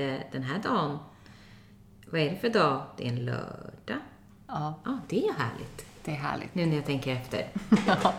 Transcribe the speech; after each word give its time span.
Det 0.00 0.22
den 0.32 0.42
här 0.42 0.58
dagen? 0.58 0.98
Vad 2.06 2.20
är 2.20 2.30
det 2.30 2.36
för 2.36 2.50
dag? 2.50 2.82
Det 2.96 3.04
är 3.04 3.08
en 3.08 3.24
lördag. 3.24 3.98
Ja, 4.46 4.74
Ja, 4.84 4.98
det 5.08 5.26
är 5.28 5.32
härligt. 5.32 5.86
det 6.04 6.10
är 6.10 6.16
härligt. 6.16 6.54
Nu 6.54 6.66
när 6.66 6.76
jag 6.76 6.84
tänker 6.86 7.12
efter. 7.16 7.48
Ja, 7.86 8.14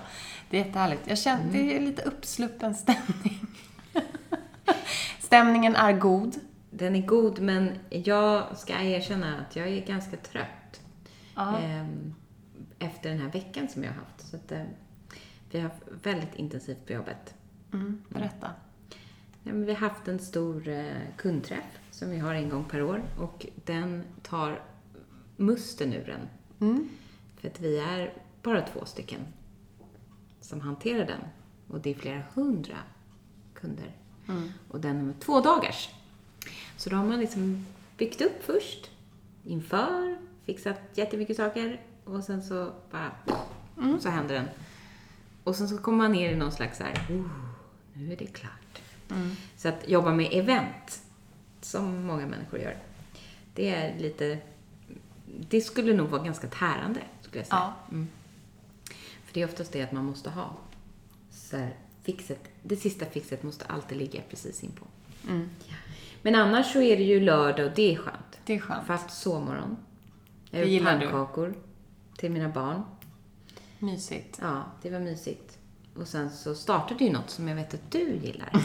det 0.49 0.59
är 0.61 0.65
jättehärligt. 0.65 1.01
Jag 1.07 1.17
känner, 1.17 1.51
det 1.51 1.75
är 1.77 1.79
lite 1.79 2.01
uppsluppen 2.01 2.75
stämning. 2.75 3.47
Stämningen 5.19 5.75
är 5.75 5.93
god. 5.93 6.35
Den 6.69 6.95
är 6.95 7.01
god, 7.05 7.39
men 7.39 7.79
jag 7.89 8.57
ska 8.57 8.73
erkänna 8.81 9.39
att 9.39 9.55
jag 9.55 9.67
är 9.67 9.85
ganska 9.85 10.17
trött. 10.17 10.81
Ja. 11.35 11.57
ehm, 11.57 12.15
efter 12.79 13.09
den 13.09 13.19
här 13.19 13.29
veckan 13.31 13.67
som 13.67 13.83
jag 13.83 13.91
har 13.91 13.97
haft. 13.97 14.27
Så 14.29 14.35
att, 14.35 14.51
eh, 14.51 14.63
vi 15.51 15.59
har 15.59 15.69
haft 15.69 15.83
väldigt 16.03 16.35
intensivt 16.35 16.85
på 16.87 16.93
jobbet. 16.93 17.33
Mm, 17.73 18.03
berätta. 18.09 18.51
Ja, 19.43 19.53
men 19.53 19.65
vi 19.65 19.73
har 19.73 19.89
haft 19.89 20.07
en 20.07 20.19
stor 20.19 20.67
eh, 20.67 21.01
kundträff 21.17 21.79
som 21.91 22.09
vi 22.09 22.17
har 22.17 22.33
en 22.33 22.49
gång 22.49 22.63
per 22.63 22.83
år 22.83 23.03
och 23.19 23.45
den 23.65 24.03
tar 24.21 24.61
musten 25.37 25.93
ur 25.93 26.05
den. 26.05 26.27
Mm. 26.69 26.89
För 27.37 27.47
att 27.47 27.59
vi 27.59 27.79
är 27.79 28.13
bara 28.43 28.61
två 28.61 28.85
stycken 28.85 29.21
som 30.41 30.61
hanterar 30.61 31.05
den. 31.05 31.21
Och 31.67 31.81
det 31.81 31.89
är 31.89 31.95
flera 31.95 32.23
hundra 32.33 32.77
kunder. 33.53 33.91
Och 34.67 34.79
den 34.79 35.09
är 35.09 35.13
två 35.19 35.41
dagars. 35.41 35.89
Så 36.77 36.89
då 36.89 36.95
har 36.95 37.05
man 37.05 37.19
liksom 37.19 37.65
byggt 37.97 38.21
upp 38.21 38.43
först, 38.43 38.91
inför, 39.45 40.17
fixat 40.45 40.79
jättemycket 40.93 41.37
saker 41.37 41.81
och 42.03 42.23
sen 42.23 42.43
så 42.43 42.71
bara, 42.91 43.11
så 43.99 44.09
händer 44.09 44.35
den. 44.35 44.47
Och 45.43 45.55
sen 45.55 45.67
så 45.69 45.77
kommer 45.77 45.97
man 45.97 46.11
ner 46.11 46.31
i 46.31 46.35
någon 46.35 46.51
slags 46.51 46.77
så 46.77 46.83
här, 46.83 46.93
oh, 47.09 47.29
nu 47.93 48.13
är 48.13 48.17
det 48.17 48.25
klart. 48.25 48.60
Så 49.57 49.69
att 49.69 49.89
jobba 49.89 50.11
med 50.11 50.29
event, 50.31 51.01
som 51.61 52.03
många 52.05 52.27
människor 52.27 52.59
gör, 52.59 52.77
det 53.55 53.69
är 53.69 53.99
lite, 53.99 54.37
det 55.25 55.61
skulle 55.61 55.93
nog 55.93 56.09
vara 56.09 56.23
ganska 56.23 56.47
tärande, 56.47 56.99
skulle 57.21 57.39
jag 57.39 57.47
säga. 57.47 57.59
Ja. 57.59 57.73
Mm. 57.91 58.07
För 59.25 59.33
det 59.33 59.41
är 59.41 59.45
oftast 59.45 59.71
det 59.71 59.81
att 59.81 59.91
man 59.91 60.05
måste 60.05 60.29
ha. 60.29 60.57
Så 61.31 61.57
här, 61.57 61.75
fixet, 62.03 62.39
det 62.63 62.75
sista 62.75 63.05
fixet 63.05 63.43
måste 63.43 63.65
alltid 63.65 63.97
ligga 63.97 64.21
precis 64.29 64.63
inpå. 64.63 64.85
Mm. 65.29 65.49
Men 66.21 66.35
annars 66.35 66.73
så 66.73 66.81
är 66.81 66.97
det 66.97 67.03
ju 67.03 67.19
lördag 67.19 67.65
och 67.65 67.71
det 67.75 67.93
är 67.93 67.97
skönt. 67.97 68.39
Det 68.45 68.53
är 68.53 68.59
skönt. 68.59 68.87
haft 68.87 69.11
sovmorgon. 69.11 69.77
Jag 70.49 70.61
Det 70.61 70.69
gillar 70.69 70.99
du. 70.99 71.07
pannkakor 71.07 71.53
till 72.17 72.31
mina 72.31 72.49
barn. 72.49 72.81
Mysigt. 73.79 74.37
Ja, 74.41 74.63
det 74.81 74.89
var 74.89 74.99
mysigt. 74.99 75.57
Och 75.95 76.07
sen 76.07 76.29
så 76.29 76.55
startade 76.55 77.03
ju 77.03 77.11
något 77.11 77.29
som 77.29 77.47
jag 77.47 77.55
vet 77.55 77.73
att 77.73 77.91
du 77.91 78.15
gillar. 78.15 78.49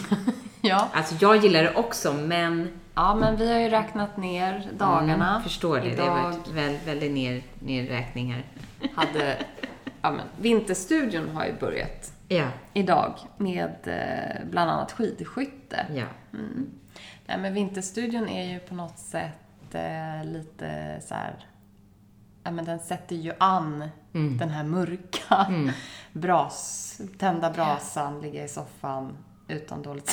Ja. 0.61 0.89
Alltså 0.93 1.15
jag 1.21 1.37
gillar 1.37 1.63
det 1.63 1.75
också, 1.75 2.13
men... 2.13 2.69
ja, 2.95 3.15
men 3.15 3.37
vi 3.37 3.53
har 3.53 3.59
ju 3.61 3.69
räknat 3.69 4.17
ner 4.17 4.71
dagarna. 4.79 5.31
Mm, 5.31 5.43
förstår 5.43 5.81
det. 5.81 5.89
Det 5.97 6.03
har 6.03 6.19
Idag 6.19 6.23
varit 6.23 6.49
väl, 6.49 6.77
väldigt 6.87 7.13
ner, 7.13 7.43
nerräkning 7.59 8.33
här. 8.33 8.45
hade... 8.95 9.37
Ja, 10.03 10.11
men 10.11 10.27
Vinterstudion 10.41 11.29
har 11.29 11.45
ju 11.47 11.53
börjat 11.61 12.13
Ja. 12.29 12.47
idag 12.73 13.15
med 13.37 13.75
eh, 13.85 14.47
bland 14.51 14.71
annat 14.71 14.93
skidskytte. 14.93 15.87
Ja. 15.95 16.05
Mm. 16.33 16.71
Nej, 17.27 17.39
men 17.39 17.55
Vinterstudion 17.55 18.29
är 18.29 18.53
ju 18.53 18.59
på 18.59 18.75
något 18.75 18.99
sätt 18.99 19.75
eh, 19.75 20.25
lite 20.33 21.01
så 21.09 21.15
här... 21.15 21.47
Ja, 22.47 22.53
men 22.53 22.65
den 22.65 22.79
sätter 22.79 23.17
ju 23.17 23.33
an 23.39 23.89
Mm. 24.13 24.39
den 24.39 24.49
här 24.49 24.65
mörka 24.65 25.47
bras, 26.13 27.01
tända 27.19 27.51
brasan, 27.51 28.21
ligga 28.21 28.45
i 28.45 28.49
soffan 28.49 29.17
utan 29.49 29.83
dåligt 29.83 30.09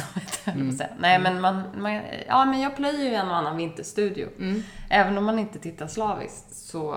samvete, 0.46 0.78
säga. 0.78 0.90
Nej, 1.00 1.20
men 1.20 1.42
man, 1.42 1.62
man, 1.78 2.02
ja, 2.28 2.46
men 2.46 2.60
jag 2.60 2.76
plöjer 2.76 3.10
ju 3.10 3.16
en 3.16 3.30
och 3.30 3.36
annan 3.36 3.58
vinterstudio. 3.58 4.28
Mm. 4.40 4.64
Även 4.90 5.18
om 5.18 5.26
man 5.26 5.40
inte 5.40 5.60
tittar 5.60 5.88
slaviskt 5.88 6.56
så 6.56 6.94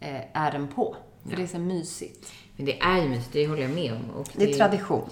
eh, 0.00 0.20
är 0.32 0.52
den 0.52 0.68
på. 0.68 0.96
För 1.28 1.36
det 1.36 1.42
är 1.42 1.46
så 1.46 1.58
mysigt. 1.58 2.32
Men 2.56 2.66
det 2.66 2.80
är 2.80 3.02
ju 3.02 3.08
mysigt, 3.08 3.32
det 3.32 3.46
håller 3.46 3.62
jag 3.62 3.70
med 3.70 3.92
om. 3.92 4.10
Och 4.10 4.28
Det 4.34 4.50
är 4.50 4.58
tradition. 4.58 5.10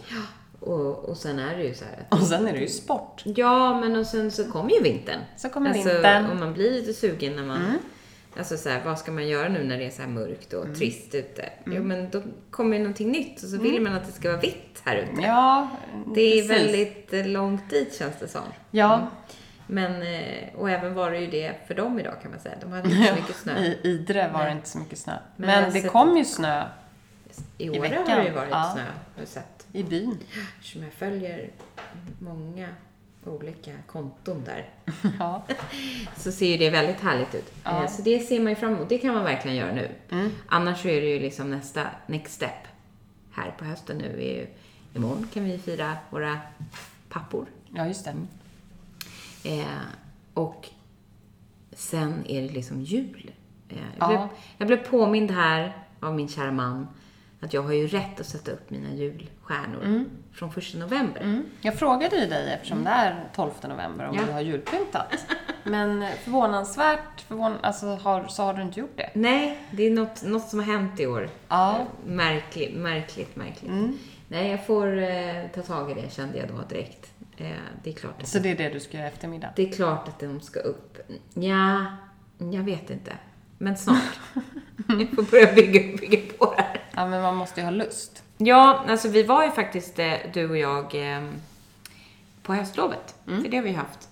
Och, 0.60 1.04
och 1.04 1.16
sen 1.16 1.38
är 1.38 1.56
det 1.56 1.62
ju 1.64 1.74
så 1.74 1.84
här 1.84 2.06
att... 2.08 2.20
Och 2.20 2.26
sen 2.26 2.46
är 2.48 2.52
det 2.52 2.58
ju 2.58 2.68
sport. 2.68 3.22
Ja, 3.24 3.80
men 3.80 3.96
och 3.96 4.06
sen 4.06 4.30
så 4.30 4.50
kommer 4.50 4.70
ju 4.70 4.82
vintern. 4.82 5.20
Så 5.36 5.48
kommer 5.48 5.70
alltså, 5.70 5.88
vintern. 5.88 6.16
Mm. 6.24 6.30
Och 6.30 6.36
man 6.36 6.52
blir 6.52 6.72
lite 6.72 6.92
sugen 6.92 7.36
när 7.36 7.44
man... 7.44 7.78
Alltså 8.36 8.56
så 8.56 8.68
här, 8.68 8.84
vad 8.84 8.98
ska 8.98 9.12
man 9.12 9.28
göra 9.28 9.48
nu 9.48 9.64
när 9.64 9.78
det 9.78 9.84
är 9.86 9.90
så 9.90 10.02
här 10.02 10.08
mörkt 10.08 10.52
Mm. 10.52 10.70
och 10.70 10.76
trist 10.76 11.14
ute? 11.14 11.48
Jo, 11.66 11.82
men 11.82 12.10
då 12.10 12.22
kommer 12.50 12.76
ju 12.76 12.82
någonting 12.82 13.10
nytt 13.12 13.42
och 13.42 13.48
så 13.48 13.58
vill 13.58 13.80
man 13.82 13.94
att 13.94 14.06
det 14.06 14.12
ska 14.12 14.28
vara 14.28 14.40
vitt 14.40 14.82
här 14.84 14.96
ute. 14.96 15.22
Ja, 15.22 15.68
det 16.14 16.20
är 16.20 16.32
precis. 16.48 16.50
väldigt 16.50 17.12
eh, 17.12 17.26
långt 17.26 17.70
dit 17.70 17.94
känns 17.98 18.14
det 18.20 18.28
som. 18.28 18.42
Ja, 18.70 19.08
Men, 19.66 20.02
eh, 20.02 20.54
och 20.56 20.70
även 20.70 20.94
var 20.94 21.10
det 21.10 21.18
ju 21.18 21.26
det 21.26 21.54
för 21.66 21.74
dem 21.74 22.00
idag 22.00 22.14
kan 22.22 22.30
man 22.30 22.40
säga. 22.40 22.54
De 22.60 22.72
hade 22.72 22.88
inte 22.90 23.06
så 23.08 23.14
mycket 23.14 23.36
snö. 23.42 23.58
i 23.58 23.78
Idre 23.82 24.30
var 24.32 24.44
det 24.44 24.52
inte 24.52 24.68
så 24.68 24.78
mycket 24.78 24.98
snö. 24.98 25.12
Men 25.36 25.46
Men, 25.46 25.64
har 25.64 25.70
det 25.70 25.88
kom 25.88 26.16
ju 26.16 26.24
snö 26.24 26.64
I 27.58 27.70
år 27.70 27.80
veckan. 27.80 28.08
har 28.08 28.16
det 28.16 28.24
ju 28.24 28.32
varit 28.32 28.48
Ja. 28.50 28.70
snö, 28.74 28.84
har 29.18 29.24
sett. 29.26 29.66
i 29.72 29.82
byn. 29.82 30.18
Eftersom 30.58 30.82
jag 30.82 30.92
följer 30.92 31.50
många 32.20 32.68
olika 33.28 33.70
konton 33.86 34.44
där. 34.44 34.68
Ja. 35.18 35.42
Så 36.16 36.32
ser 36.32 36.46
ju 36.46 36.56
det 36.56 36.70
väldigt 36.70 37.00
härligt 37.00 37.34
ut. 37.34 37.52
Ja. 37.64 37.82
Eh, 37.84 37.90
Så 37.90 38.02
det 38.02 38.20
ser 38.20 38.40
man 38.40 38.48
ju 38.52 38.56
fram 38.56 38.74
emot. 38.74 38.88
Det 38.88 38.98
kan 38.98 39.14
man 39.14 39.24
verkligen 39.24 39.56
göra 39.56 39.72
nu. 39.74 39.88
Mm. 40.10 40.30
Annars 40.46 40.82
så 40.82 40.88
är 40.88 41.00
det 41.00 41.06
ju 41.08 41.18
liksom 41.20 41.50
nästa, 41.50 41.86
next 42.06 42.34
step 42.34 42.66
här 43.32 43.54
på 43.58 43.64
hösten 43.64 43.98
nu. 43.98 44.04
Är 44.22 44.36
ju, 44.40 44.46
imorgon 44.94 45.28
kan 45.34 45.44
vi 45.44 45.58
fira 45.58 45.96
våra 46.10 46.38
pappor. 47.08 47.46
ja, 47.74 47.86
just 47.86 48.04
det. 48.04 48.14
Eh, 49.44 49.64
och 50.34 50.68
sen 51.72 52.24
är 52.28 52.42
det 52.42 52.48
liksom 52.48 52.80
jul. 52.82 53.30
Eh, 53.68 53.76
jag, 53.76 53.86
Ja. 53.98 54.08
blev, 54.08 54.28
jag 54.58 54.66
blev 54.68 54.90
påmind 54.90 55.30
här 55.30 55.76
av 56.00 56.14
min 56.14 56.28
kära 56.28 56.52
man 56.52 56.88
att 57.40 57.52
jag 57.54 57.62
har 57.62 57.72
ju 57.72 57.86
rätt 57.86 58.20
att 58.20 58.26
sätta 58.26 58.50
upp 58.50 58.70
mina 58.70 58.94
julstjärnor 58.94 60.04
från 60.38 60.52
första 60.52 60.78
november. 60.78 61.20
Mm. 61.20 61.44
Jag 61.60 61.74
frågade 61.74 62.16
ju 62.16 62.26
dig 62.26 62.52
eftersom 62.52 62.84
det 62.84 62.90
är 62.90 63.24
12 63.34 63.50
november 63.68 64.06
om 64.08 64.16
Ja. 64.16 64.22
du 64.26 64.32
har 64.32 64.40
julpyntat. 64.40 65.06
Men 65.64 66.04
förvånansvärt 66.24 67.20
förvån 67.20 67.54
alltså, 67.60 67.86
har, 67.86 68.26
så 68.28 68.42
har 68.42 68.54
du 68.54 68.62
inte 68.62 68.80
gjort 68.80 68.96
det. 68.96 69.10
Nej, 69.14 69.58
det 69.70 69.82
är 69.86 69.90
något, 69.90 70.22
något 70.22 70.48
som 70.48 70.58
har 70.58 70.66
hänt 70.66 71.00
i 71.00 71.06
år. 71.06 71.28
Ja. 71.48 71.78
Märkligt, 72.06 72.76
märkligt, 72.76 73.36
märkligt. 73.36 73.70
Mm. 73.70 73.98
Nej, 74.28 74.50
jag 74.50 74.66
får 74.66 74.98
eh, 75.02 75.46
ta 75.54 75.62
tag 75.62 75.90
i 75.90 75.94
det 75.94 76.12
kände 76.12 76.38
jag 76.38 76.48
då 76.48 76.62
direkt. 76.68 77.10
Eh, 77.36 77.46
det 77.82 77.90
är 77.90 77.94
klart 77.94 78.22
att 78.22 78.28
Så 78.28 78.38
det 78.38 78.50
är 78.50 78.56
det 78.56 78.68
du 78.68 78.80
ska 78.80 78.96
göra 78.96 79.06
i 79.06 79.10
eftermiddag? 79.10 79.48
det 79.56 79.68
är 79.68 79.72
klart 79.72 80.08
att 80.08 80.20
de 80.20 80.40
ska 80.40 80.60
upp. 80.60 80.98
Ja, 81.34 81.86
jag 82.38 82.62
vet 82.62 82.90
inte. 82.90 83.12
Men 83.58 83.76
snart. 83.76 84.20
jag 84.88 85.08
får 85.16 85.30
börja 85.30 85.52
bygga, 85.52 85.96
bygga 85.98 86.32
på 86.38 86.54
det 86.56 86.62
här. 86.62 86.80
Ja, 86.94 87.06
men 87.06 87.22
man 87.22 87.36
måste 87.36 87.60
ju 87.60 87.64
ha 87.64 87.70
lust. 87.70 88.22
Ja, 88.38 88.84
alltså 88.88 89.08
vi 89.08 89.22
var 89.22 89.44
ju 89.44 89.50
faktiskt, 89.50 89.98
eh, 89.98 90.14
du 90.34 90.50
och 90.50 90.58
jag, 90.58 91.14
eh, 91.16 91.30
på 92.42 92.54
höstlovet. 92.54 93.14
För 93.24 93.48
det 93.48 93.56
har 93.56 93.64
vi 93.64 93.72
haft. 93.72 94.08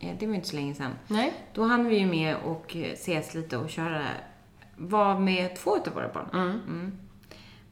Eh, 0.00 0.16
det 0.18 0.26
var 0.26 0.34
inte 0.34 0.48
så 0.48 0.56
länge 0.56 0.74
sedan. 0.74 0.92
Nej. 1.06 1.32
Då 1.54 1.64
hann 1.64 1.88
vi 1.88 1.98
ju 1.98 2.06
med 2.06 2.36
och 2.36 2.76
eh, 2.76 2.92
ses 2.92 3.34
lite 3.34 3.56
och 3.56 3.70
köra, 3.70 4.02
var 4.76 5.18
med 5.18 5.56
två 5.56 5.76
utav 5.76 5.94
våra 5.94 6.08
barn. 6.08 6.28
Mm. 6.32 6.92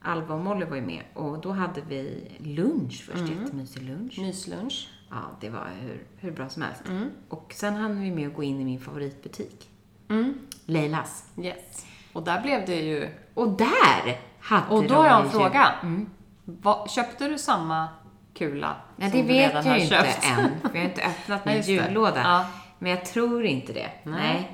Alva 0.01 0.35
och 0.35 0.41
Molly 0.41 0.65
var 0.65 0.75
ju 0.75 0.81
med 0.81 1.01
och 1.13 1.39
då 1.39 1.51
hade 1.51 1.81
vi 1.81 2.31
lunch 2.37 3.05
först, 3.11 3.31
jättemysig 3.31 3.81
lunch. 3.81 4.19
Myslunch. 4.19 4.89
Ja, 5.09 5.37
det 5.41 5.49
var 5.49 5.67
hur, 5.81 6.03
hur 6.17 6.31
bra 6.31 6.49
som 6.49 6.61
helst. 6.61 6.83
Och 7.29 7.53
sen 7.55 7.75
hann 7.75 8.01
vi 8.01 8.11
med 8.11 8.27
att 8.27 8.35
gå 8.35 8.43
in 8.43 8.61
i 8.61 8.65
min 8.65 8.79
favoritbutik. 8.79 9.69
Mm. 10.09 10.33
Leilas. 10.65 11.25
Yes. 11.41 11.85
Och 12.13 12.23
där 12.23 12.41
blev 12.41 12.65
det 12.65 12.81
ju... 12.81 13.09
Och 13.33 13.49
där 13.49 14.19
hade 14.39 14.75
Och 14.75 14.83
då 14.83 14.95
har 14.95 15.05
jag 15.07 15.23
en 15.25 15.29
fråga. 15.29 15.73
Mm. 15.81 16.09
Vad- 16.45 16.91
köpte 16.91 17.27
du 17.27 17.37
samma 17.37 17.87
kula 18.33 18.75
Nej, 18.95 19.11
som 19.11 19.19
det 19.21 19.27
vet 19.27 19.49
redan 19.49 19.65
jag 19.65 19.71
har 19.71 19.77
ju 19.77 19.83
inte 19.83 19.95
än, 19.97 20.59
för 20.61 20.69
jag 20.73 20.81
har 20.81 20.89
inte 20.89 21.01
öppnat 21.05 21.41
Ja, 21.45 21.51
min 21.51 21.61
det. 21.61 21.71
jullåda. 21.71 22.21
Ja. 22.23 22.45
Men 22.79 22.91
jag 22.91 23.05
tror 23.05 23.45
inte 23.45 23.73
det. 23.73 23.89
Nej. 24.03 24.51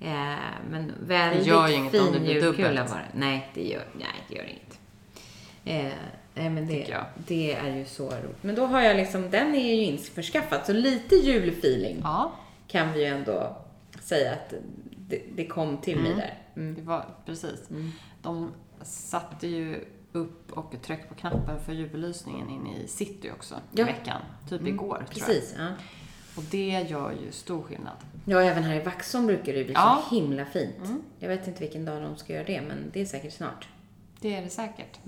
Eh, 0.00 0.34
men 0.70 0.92
väldigt 1.06 1.46
gör 1.46 1.68
ju 1.68 1.74
inget 1.74 1.94
om 1.94 2.00
fin 2.00 2.12
det 2.12 2.20
blir 2.20 2.34
julkula 2.34 2.82
det. 2.84 2.90
Nej, 3.14 3.50
det 3.54 3.62
gör, 3.68 3.84
nej, 3.98 4.06
det 4.28 4.34
gör 4.34 4.44
inget. 4.44 4.78
Eh, 5.64 5.92
nej, 6.34 6.50
men 6.50 6.66
det, 6.66 6.96
det 7.14 7.54
är 7.54 7.76
ju 7.76 7.84
så 7.84 8.06
roligt. 8.06 8.42
Men 8.42 8.54
då 8.54 8.66
har 8.66 8.80
jag 8.80 8.96
liksom, 8.96 9.30
den 9.30 9.54
är 9.54 9.74
ju 9.74 9.84
införskaffad, 9.84 10.60
så 10.66 10.72
lite 10.72 11.14
julfeeling 11.14 12.00
Ja, 12.02 12.32
kan 12.68 12.92
vi 12.92 13.00
ju 13.00 13.06
ändå 13.06 13.56
säga 14.00 14.32
att 14.32 14.54
det, 15.08 15.22
det 15.34 15.46
kom 15.46 15.76
till 15.78 15.98
mig 15.98 16.14
där. 16.14 16.34
Mm. 16.56 16.74
det 16.74 16.82
var 16.82 17.04
precis. 17.26 17.68
De 18.22 18.50
satte 18.82 19.46
ju 19.46 19.84
upp 20.12 20.52
och 20.52 20.74
tryckte 20.82 21.08
på 21.08 21.14
knappen 21.14 21.60
för 21.66 21.72
julbelysningen 21.72 22.50
inne 22.50 22.76
i 22.76 22.88
city 22.88 23.30
också 23.30 23.54
Ja. 23.72 23.82
i 23.82 23.84
veckan. 23.84 24.22
Typ 24.48 24.66
igår, 24.66 24.86
tror 24.96 25.06
jag. 25.18 25.26
Precis, 25.26 25.54
ja. 25.58 25.66
Och 26.36 26.42
det 26.50 26.86
gör 26.88 27.12
ju 27.24 27.32
stor 27.32 27.62
skillnad. 27.62 27.96
Ja, 28.24 28.40
även 28.42 28.62
här 28.64 28.74
i 28.74 28.82
Vaxholm 28.84 29.26
brukar 29.26 29.52
det 29.52 29.64
bli 29.64 29.72
Ja. 29.72 30.02
så 30.08 30.14
himla 30.14 30.44
fint. 30.44 30.76
Jag 31.18 31.28
vet 31.28 31.46
inte 31.48 31.60
vilken 31.60 31.84
dag 31.84 32.02
de 32.02 32.16
ska 32.16 32.32
göra 32.32 32.44
det, 32.44 32.60
men 32.60 32.90
det 32.92 33.00
är 33.00 33.06
säkert 33.06 33.32
snart. 33.32 33.68
Det 34.20 34.34
är 34.34 34.42
det 34.42 34.50
säkert. 34.50 34.98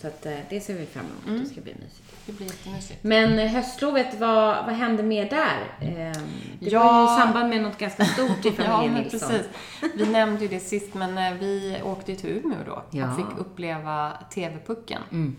Så 0.00 0.06
att 0.06 0.26
eh, 0.26 0.38
det 0.50 0.60
ser 0.60 0.74
vi 0.74 0.86
fram 0.86 1.04
emot. 1.26 1.42
Det 1.42 1.48
ska 1.48 1.60
bli 1.60 1.74
mysigt. 1.74 2.09
Det 2.30 2.36
blir 2.36 2.46
jättemysigt. 2.46 3.04
Men 3.04 3.48
höstlovet, 3.48 4.20
vad, 4.20 4.64
vad 4.66 4.74
hände 4.74 5.02
mer 5.02 5.30
där? 5.30 5.58
Eh, 5.80 6.22
Det 6.60 6.70
Ja. 6.70 6.84
var 6.84 6.98
ju 7.00 7.04
i 7.04 7.20
samband 7.20 7.48
med 7.48 7.62
något 7.62 7.78
ganska 7.78 8.04
stort 8.04 8.44
i 8.46 8.48
Ja, 8.58 8.64
familjen 8.64 8.92
men 8.94 9.02
Nilsson. 9.02 9.28
precis. 9.28 9.46
Vi 9.94 10.06
nämnde 10.06 10.42
ju 10.42 10.48
det 10.48 10.60
sist, 10.60 10.94
men 10.94 11.18
eh, 11.18 11.32
vi 11.40 11.80
åkte 11.84 12.12
ju 12.12 12.18
till 12.18 12.30
Umeå 12.30 12.58
då 12.66 12.82
Ja. 12.90 13.10
och 13.10 13.16
fick 13.16 13.38
uppleva 13.38 14.12
TV-pucken. 14.34 15.02
Mm. 15.12 15.36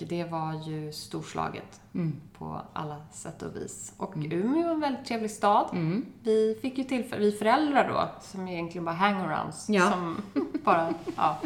Och 0.00 0.06
det 0.08 0.24
var 0.24 0.52
ju 0.68 0.92
storslaget 0.92 1.80
Mm. 1.94 2.20
på 2.38 2.62
alla 2.72 2.96
sätt 3.12 3.42
och 3.42 3.56
vis. 3.56 3.92
Och 3.96 4.12
Umeå 4.16 4.68
är 4.68 4.72
en 4.72 4.80
väldigt 4.80 5.06
trevlig 5.06 5.30
stad. 5.30 5.68
Mm. 5.72 6.06
Vi 6.22 6.58
fick 6.62 6.78
ju 6.78 6.84
tillfälle, 6.84 7.22
vi 7.22 7.32
föräldrar 7.32 7.88
då, 7.88 8.08
som 8.20 8.48
egentligen 8.48 8.84
bara 8.84 8.94
hangarounds, 8.94 9.66
Ja. 9.68 9.90
som 9.90 10.16
bara, 10.64 10.94
ja. 11.16 11.38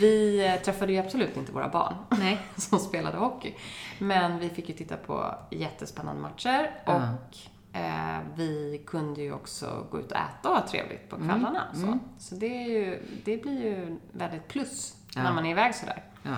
Vi 0.00 0.46
eh, 0.46 0.62
träffade 0.62 0.92
ju 0.92 0.98
absolut 0.98 1.36
inte 1.36 1.52
våra 1.52 1.68
barn 1.68 1.94
Nej. 2.18 2.38
som 2.56 2.78
spelade 2.78 3.16
hockey. 3.16 3.54
Men 3.98 4.38
vi 4.38 4.48
fick 4.48 4.68
ju 4.68 4.74
titta 4.74 4.96
på 4.96 5.34
jättespännande 5.50 6.22
matcher 6.22 6.70
och 6.86 7.36
eh, 7.78 8.18
vi 8.36 8.82
kunde 8.86 9.22
ju 9.22 9.32
också 9.32 9.86
gå 9.90 10.00
ut 10.00 10.10
och 10.12 10.16
äta 10.18 10.48
och 10.50 10.56
ha 10.56 10.66
trevligt 10.68 11.08
på 11.10 11.16
kvällarna. 11.16 11.62
Så, 11.74 11.98
så 12.18 12.34
det, 12.34 12.46
är 12.64 12.68
ju, 12.68 13.02
det 13.24 13.36
blir 13.42 13.62
ju 13.64 13.98
väldigt 14.12 14.48
plus 14.48 14.96
Ja. 15.14 15.22
när 15.22 15.32
man 15.32 15.46
är 15.46 15.50
iväg 15.50 15.74
sådär. 15.74 16.02
Ja. 16.22 16.36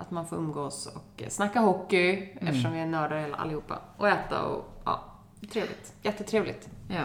Att 0.00 0.10
man 0.10 0.26
får 0.26 0.36
umgås 0.36 0.86
och 0.86 1.22
eh, 1.22 1.28
snacka 1.28 1.60
hockey, 1.60 2.28
eftersom 2.40 2.72
vi 2.72 2.78
är 2.80 2.86
nördar 2.86 3.30
allihopa. 3.38 3.78
Och 3.96 4.08
äta 4.08 4.42
och, 4.42 4.64
ja, 4.84 5.04
trevligt. 5.52 5.92
Jättetrevligt. 6.02 6.68
ja. 6.88 7.04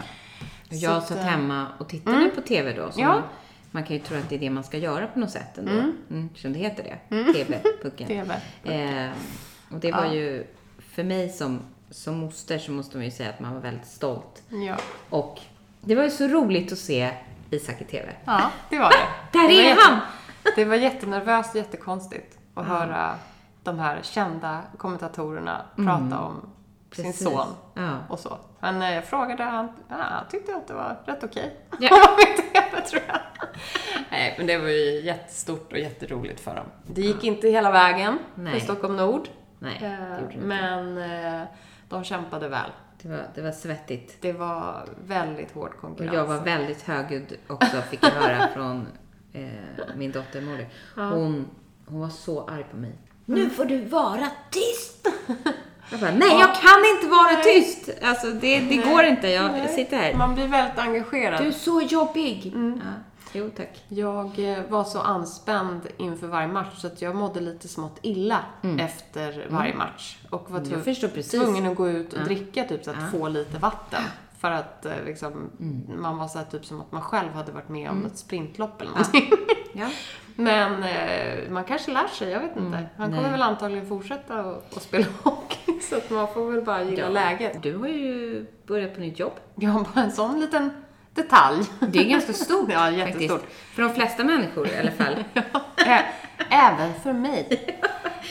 Så 0.70 0.84
jag 0.84 0.96
att, 0.96 1.06
satt 1.08 1.18
eh, 1.18 1.24
hemma 1.24 1.66
och 1.78 1.88
tittade 1.88 2.28
på 2.34 2.40
TV 2.40 2.72
då. 2.72 2.92
Så 2.92 3.00
Ja. 3.00 3.08
man, 3.08 3.22
man 3.70 3.84
kan 3.84 3.96
ju 3.96 4.02
tro 4.02 4.18
att 4.18 4.28
det 4.28 4.34
är 4.34 4.38
det 4.38 4.50
man 4.50 4.64
ska 4.64 4.78
göra 4.78 5.06
på 5.06 5.18
något 5.18 5.30
sätt 5.30 5.58
ändå. 5.58 5.70
Mm. 5.72 6.26
Eftersom 6.30 6.52
det 6.52 6.58
heter 6.58 6.82
det. 7.10 7.32
TV-pucken. 7.32 8.06
TV. 8.08 8.34
Eh, 8.64 9.10
och 9.70 9.78
det 9.80 9.92
var 9.92 10.04
Ja. 10.04 10.14
ju, 10.14 10.46
för 10.78 11.04
mig 11.04 11.28
som, 11.28 11.60
som 11.90 12.18
moster 12.18 12.58
så 12.58 12.72
måste 12.72 12.96
man 12.96 13.04
ju 13.04 13.10
säga 13.10 13.30
att 13.30 13.40
man 13.40 13.54
var 13.54 13.60
väldigt 13.60 13.86
stolt. 13.86 14.42
Ja. 14.48 14.76
Och 15.10 15.40
det 15.80 15.94
var 15.94 16.04
ju 16.04 16.10
så 16.10 16.26
roligt 16.28 16.72
att 16.72 16.78
se 16.78 17.10
Isak 17.50 17.80
i 17.80 17.84
TV. 17.84 18.12
ja, 18.24 18.50
det 18.70 18.78
var 18.78 18.90
det. 18.90 19.06
Där 19.38 19.48
det 19.48 19.70
är 19.70 19.76
han! 19.88 20.00
Det 20.56 20.64
var 20.64 20.76
jättenervöst 20.76 21.50
och 21.50 21.56
jättekonstigt 21.56 22.38
att 22.54 22.66
höra 22.66 23.14
de 23.62 23.78
här 23.78 23.98
kända 24.02 24.60
kommentatorerna 24.78 25.62
prata 25.76 26.18
om 26.20 26.40
sin 26.92 27.04
Precis. 27.04 27.24
son 27.24 27.46
Ja. 27.74 27.98
och 28.08 28.18
så. 28.18 28.38
Men 28.60 28.82
eh, 28.82 28.94
jag 28.94 29.04
frågade, 29.04 29.42
han, 29.44 29.68
ja, 29.88 29.96
tyckte 30.30 30.56
att 30.56 30.68
det 30.68 30.74
var 30.74 30.96
rätt 31.06 31.24
okej. 31.24 31.56
Ja. 31.80 31.88
På 32.16 32.42
TV, 32.42 32.80
tror 32.90 33.02
jag. 33.08 33.18
Nej, 34.10 34.34
men 34.38 34.46
det 34.46 34.58
var 34.58 34.68
ju 34.68 35.00
jättestort 35.00 35.72
och 35.72 35.78
jätteroligt 35.78 36.40
för 36.40 36.54
dem. 36.54 36.64
Det 36.86 37.00
gick 37.00 37.24
inte 37.24 37.48
hela 37.48 37.70
vägen 37.72 38.18
Nej. 38.34 38.52
för 38.52 38.60
Stockholm 38.60 38.96
Nord. 38.96 39.28
Nej, 39.58 39.78
Eh. 39.82 40.36
Men 40.38 40.98
eh, 40.98 41.42
de 41.88 42.04
kämpade 42.04 42.48
väl. 42.48 42.70
Det 43.02 43.08
var, 43.08 43.26
det 43.34 43.42
var 43.42 43.52
svettigt. 43.52 44.16
Det 44.22 44.32
var 44.32 44.88
väldigt 45.06 45.52
hård 45.54 45.70
Och 45.74 45.80
konkurrens. 45.80 46.14
jag 46.14 46.24
var 46.26 46.40
väldigt 46.40 46.82
högljudd 46.82 47.32
också, 47.48 47.76
fick 47.82 48.04
jag 48.04 48.10
höra 48.10 48.48
från 48.48 48.86
eh, 49.32 49.48
min 49.96 50.12
dotter 50.12 50.40
Molly. 50.40 50.66
Hon, 50.94 51.48
hon 51.86 52.00
var 52.00 52.08
så 52.08 52.44
arg 52.46 52.64
på 52.70 52.76
mig. 52.76 52.92
Nu 53.24 53.50
får 53.50 53.64
du 53.64 53.84
vara 53.84 54.26
tyst! 54.50 55.08
Jag 55.90 56.00
bara, 56.00 56.10
nej 56.10 56.28
jag 56.40 56.54
kan 56.54 56.84
inte 56.96 57.06
vara 57.06 57.36
tyst! 57.42 57.90
Alltså 58.02 58.26
det, 58.30 58.60
det 58.60 58.76
går 58.76 59.04
inte, 59.04 59.28
jag 59.28 59.52
Nej. 59.52 59.68
sitter 59.68 59.96
här. 59.96 60.14
Man 60.14 60.34
blir 60.34 60.48
väldigt 60.48 60.78
engagerad. 60.78 61.42
Du 61.42 61.46
är 61.48 61.52
så 61.52 61.80
jobbig! 61.80 62.52
Ja, 62.54 62.90
jo 63.32 63.50
tack. 63.56 63.84
Jag 63.88 64.38
eh, 64.52 64.64
var 64.68 64.84
så 64.84 65.00
anspänd 65.00 65.80
inför 65.96 66.26
varje 66.26 66.48
match 66.48 66.74
så 66.76 66.86
att 66.86 67.02
jag 67.02 67.16
mådde 67.16 67.40
lite 67.40 67.68
smått 67.68 67.98
illa 68.02 68.38
efter 68.78 69.46
varje 69.50 69.74
match. 69.74 70.16
Och 70.30 70.50
var 70.50 70.58
Mm, 70.60 71.22
tvungen 71.30 71.66
att 71.66 71.76
gå 71.76 71.88
ut 71.88 72.12
och 72.12 72.24
dricka 72.24 72.64
typ 72.64 72.84
så 72.84 72.90
att 72.90 72.96
Ja. 73.00 73.18
få 73.18 73.28
lite 73.28 73.58
vatten. 73.58 74.02
För 74.38 74.50
att 74.50 74.86
eh, 74.86 74.92
liksom, 75.06 75.50
man 75.98 76.18
var 76.18 76.28
så 76.28 76.38
här, 76.38 76.44
typ 76.44 76.64
som 76.64 76.80
att 76.80 76.92
man 76.92 77.02
själv 77.02 77.30
hade 77.32 77.52
varit 77.52 77.68
med 77.68 77.90
om 77.90 78.06
ett 78.06 78.18
sprintlopp 78.18 78.80
eller 78.80 78.90
någonting. 78.90 79.30
Ja. 79.72 79.88
Men 80.36 80.82
eh, 80.82 81.50
man 81.50 81.64
kanske 81.64 81.92
lär 81.92 82.06
sig, 82.08 82.30
jag 82.30 82.40
vet 82.40 82.56
inte. 82.56 82.78
Han 82.96 83.06
kommer 83.10 83.22
nej. 83.22 83.30
väl 83.30 83.42
antagligen 83.42 83.86
fortsätta 83.88 84.34
att 84.40 84.76
att 84.76 84.82
spela 84.82 85.06
hockey. 85.22 85.80
Så 85.80 85.96
att 85.96 86.10
man 86.10 86.28
får 86.28 86.52
väl 86.52 86.62
bara 86.62 86.82
gilla 86.82 87.02
Ja. 87.02 87.08
läget. 87.08 87.62
Du 87.62 87.76
har 87.76 87.88
ju 87.88 88.46
börjat 88.66 88.94
på 88.94 89.00
nytt 89.00 89.18
jobb. 89.18 89.32
Har 89.62 89.94
bara 89.94 90.04
en 90.04 90.12
sån 90.12 90.40
liten 90.40 90.70
detalj. 91.14 91.64
Det 91.80 91.98
är 91.98 92.04
ganska 92.10 92.32
stort 92.32 92.68
Ja, 92.72 92.90
jättestort. 92.90 93.40
faktiskt. 93.40 93.74
För 93.74 93.82
de 93.82 93.94
flesta 93.94 94.24
människor 94.24 94.68
i 94.68 94.78
alla 94.78 94.90
fall. 94.90 95.24
Ä- 95.86 96.04
Även 96.50 96.94
för 97.02 97.12
mig. 97.12 97.78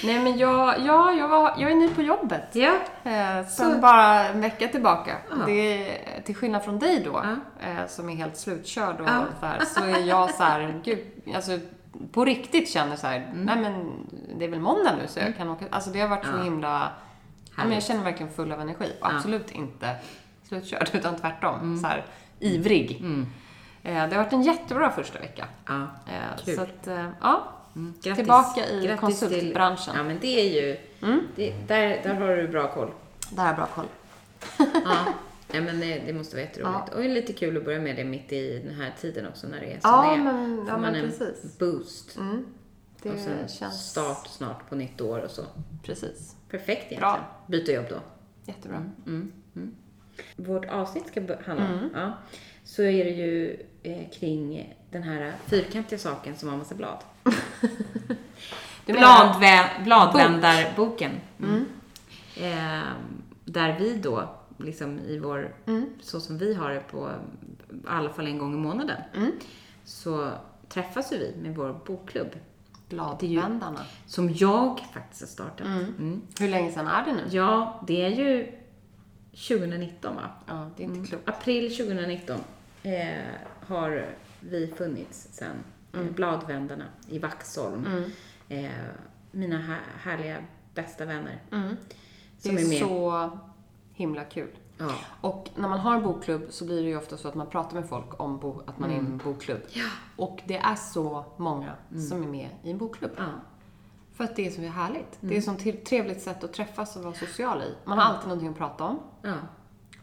Nej 0.03 0.19
men 0.19 0.38
jag, 0.38 0.75
ja, 0.85 1.13
jag, 1.13 1.27
var, 1.27 1.53
jag 1.57 1.71
är 1.71 1.75
ny 1.75 1.89
på 1.89 2.01
jobbet. 2.01 2.47
Ja. 2.51 2.71
Eh, 3.03 3.47
sen 3.47 3.73
Så- 3.73 3.79
bara 3.79 4.27
en 4.27 4.41
vecka 4.41 4.67
tillbaka. 4.67 5.11
Ja. 5.29 5.35
Det 5.45 5.91
till 6.25 6.35
skillnad 6.35 6.63
från 6.63 6.79
dig 6.79 7.01
då, 7.05 7.23
Ja. 7.23 7.67
eh, 7.67 7.88
som 7.88 8.09
är 8.09 8.15
helt 8.15 8.38
slutkörd 8.38 9.01
och 9.01 9.07
Ja. 9.07 9.23
så, 9.39 9.45
här, 9.45 9.59
så 9.65 9.83
är 9.83 10.00
jag 10.07 10.29
så 10.31 10.44
här, 10.44 10.81
gud, 10.83 11.00
alltså 11.35 11.59
på 12.11 12.25
riktigt 12.25 12.69
känner 12.69 12.95
så 12.95 13.07
här, 13.07 13.17
Mm. 13.17 13.41
nej 13.45 13.55
men 13.61 13.93
det 14.39 14.45
är 14.45 14.49
väl 14.49 14.59
måndag 14.59 14.95
nu 15.01 15.07
så 15.07 15.19
jag 15.19 15.37
kan 15.37 15.49
åka. 15.49 15.65
Alltså 15.69 15.89
det 15.89 15.99
har 15.99 16.07
varit 16.07 16.25
så 16.25 16.31
Ja. 16.37 16.43
himla, 16.43 16.69
ja, 16.69 16.79
men 17.55 17.63
jag 17.65 17.69
Härligt. 17.69 17.83
känner 17.87 18.01
mig 18.03 18.11
verkligen 18.11 18.33
full 18.33 18.51
av 18.51 18.61
energi. 18.61 18.85
Och 19.01 19.07
Ja. 19.11 19.15
absolut 19.15 19.51
inte 19.51 19.95
slutkörd, 20.47 20.89
utan 20.93 21.15
tvärtom. 21.15 21.77
Så 21.81 21.87
här, 21.87 22.05
ivrig. 22.39 22.97
Mm. 22.99 23.27
Eh, 23.83 23.93
det 24.09 24.15
har 24.15 24.23
varit 24.23 24.33
en 24.33 24.41
jättebra 24.41 24.91
första 24.91 25.19
vecka. 25.19 25.45
Ja. 25.65 25.81
Eh, 25.81 26.43
Kul. 26.45 26.55
så 26.55 26.61
att, 26.61 26.87
eh, 26.87 27.05
ja. 27.21 27.43
Mm. 27.75 27.93
Grattis. 28.01 28.15
Tillbaka 28.17 28.69
i 28.69 28.85
Grattis 28.87 28.99
konsultbranschen. 28.99 29.93
Till, 29.93 29.97
ja, 29.97 30.03
men 30.03 30.17
det 30.21 30.39
är 30.39 30.62
ju... 30.63 30.77
Det, 31.35 31.51
där, 31.67 32.01
där 32.03 32.13
har 32.15 32.27
du 32.35 32.47
bra 32.47 32.67
koll. 32.73 32.91
Där 33.29 33.41
har 33.41 33.47
jag 33.47 33.55
bra 33.55 33.65
koll. 33.75 33.85
Ja. 34.85 34.97
ja 35.53 35.62
men 35.62 35.79
det, 35.79 36.00
det 36.05 36.13
måste 36.13 36.36
vara 36.36 36.45
jätteroligt. 36.45 36.93
Och 36.93 37.03
lite 37.03 37.33
kul 37.33 37.57
att 37.57 37.65
börja 37.65 37.79
med 37.81 37.95
det 37.95 38.03
mitt 38.03 38.31
i 38.31 38.60
den 38.60 38.75
här 38.75 38.93
tiden 39.01 39.27
också 39.27 39.48
när 39.48 39.60
det 39.60 39.65
är 39.65 39.79
som 39.79 39.91
Ja, 39.91 40.10
det 40.10 40.15
är. 40.19 40.24
men- 40.24 40.57
ja, 40.67 40.74
man 40.74 40.81
men 40.81 40.95
en 40.95 41.01
precis. 41.12 41.57
boost. 41.60 42.17
Mm. 42.17 42.45
Det 43.01 43.10
och 43.12 43.19
sen 43.19 43.48
känns 43.48 43.89
start 43.89 44.27
snart 44.27 44.69
på 44.69 44.75
nytt 44.75 45.01
år 45.01 45.19
och 45.19 45.31
så. 45.31 45.45
precis. 45.83 46.36
Perfekt 46.50 46.69
egentligen. 46.69 47.00
Bra. 47.01 47.19
Byta 47.48 47.72
jobb 47.72 47.86
då. 47.89 47.95
Jättebra. 48.45 48.86
Vårt 50.36 50.65
avsnitt 50.65 51.07
ska 51.07 51.19
handla 51.45 51.65
Mm. 51.65 51.79
om, 51.83 51.89
ja, 51.93 52.12
så 52.63 52.81
är 52.83 53.03
det 53.05 53.10
ju 53.12 53.63
eh, 53.83 54.10
kring 54.19 54.74
den 54.91 55.03
här 55.03 55.33
fyrkantiga 55.45 56.00
saken 56.00 56.36
som 56.36 56.50
har 56.50 56.57
massa 56.57 56.75
blad. 56.75 56.98
Bladvä- 58.86 59.83
bladvändarboken. 59.83 61.12
Mm. 61.39 61.65
Eh, 62.38 62.83
där 63.45 63.75
vi 63.79 63.95
då, 63.95 64.29
liksom 64.63 65.00
i 65.00 65.20
vår, 65.20 65.55
Mm. 65.65 65.86
så 66.01 66.20
som 66.20 66.38
vi 66.38 66.53
har 66.53 66.70
det 66.70 66.79
på, 66.91 67.10
i 67.72 67.75
alla 67.88 68.10
fall 68.10 68.27
en 68.27 68.38
gång 68.38 68.53
i 68.53 68.58
månaden, 68.58 69.01
Mm. 69.15 69.32
så 69.84 70.32
träffas 70.70 71.13
ju 71.13 71.17
vi 71.17 71.36
med 71.41 71.55
vår 71.55 71.82
bokklubb. 71.86 72.29
Bladvändarna. 72.89 73.79
Som 74.05 74.29
jag 74.34 74.79
faktiskt 74.93 75.22
har 75.22 75.27
startat. 75.27 75.67
Mm. 75.67 76.22
Hur 76.39 76.50
länge 76.50 76.72
sedan 76.72 76.88
är 76.88 77.05
det 77.05 77.12
nu? 77.13 77.22
Ja, 77.29 77.84
det 77.88 78.01
är 78.05 78.10
ju 78.10 78.51
2019 79.32 80.15
va? 80.15 80.29
Ja, 80.48 80.70
det 80.77 80.84
är 80.84 80.88
inte 80.88 81.08
klokt. 81.10 81.29
April 81.29 81.75
2019 81.77 82.39
eh, 82.84 83.17
har 83.67 84.05
vi 84.39 84.67
funnits 84.77 85.27
sen. 85.32 85.55
Mm. 85.93 86.13
Bladvändarna 86.13 86.86
i 87.10 87.20
Vaxholm. 87.20 87.88
Eh, 88.50 88.70
mina 89.32 89.58
här, 89.58 89.79
härliga 90.00 90.38
bästa 90.75 91.05
vänner. 91.05 91.41
Mm. 91.51 91.77
Det 92.41 92.50
är, 92.50 92.53
är 92.74 92.79
så 92.79 93.29
himla 93.93 94.23
kul. 94.23 94.50
Ja. 94.77 94.91
Och 95.21 95.50
när 95.55 95.69
man 95.69 95.79
har 95.79 95.95
en 95.95 96.03
bokklubb 96.03 96.41
så 96.50 96.65
blir 96.65 96.81
det 96.83 96.88
ju 96.89 96.97
ofta 96.97 97.17
så 97.17 97.27
att 97.27 97.35
man 97.35 97.47
pratar 97.50 97.75
med 97.79 97.89
folk 97.89 98.19
om 98.21 98.38
bo- 98.39 98.62
att 98.67 98.79
man 98.79 98.89
är 98.91 98.95
i 98.95 98.97
en 98.97 99.17
bokklubb. 99.17 99.62
Och 100.15 100.39
det 100.45 100.57
är 100.57 100.75
så 100.75 101.25
många 101.38 101.73
som 102.09 102.23
är 102.23 102.27
med 102.27 102.50
i 102.63 102.71
en 102.71 102.77
bokklubb. 102.77 103.12
ja. 103.17 103.23
För 104.13 104.23
att 104.23 104.35
det 104.35 104.47
är 104.47 104.51
så 104.51 104.62
härligt. 104.62 105.17
Det 105.19 105.33
är 105.33 105.38
ett 105.38 105.43
sånt 105.45 105.85
trevligt 105.85 106.21
sätt 106.21 106.43
att 106.43 106.53
träffas 106.53 106.95
och 106.95 107.03
vara 107.03 107.13
social 107.13 107.62
i. 107.62 107.75
Man 107.85 107.97
har 107.97 108.05
alltid 108.05 108.27
någonting 108.27 108.50
att 108.50 108.57
prata 108.57 108.83
om. 108.83 109.00
ja. 109.21 109.33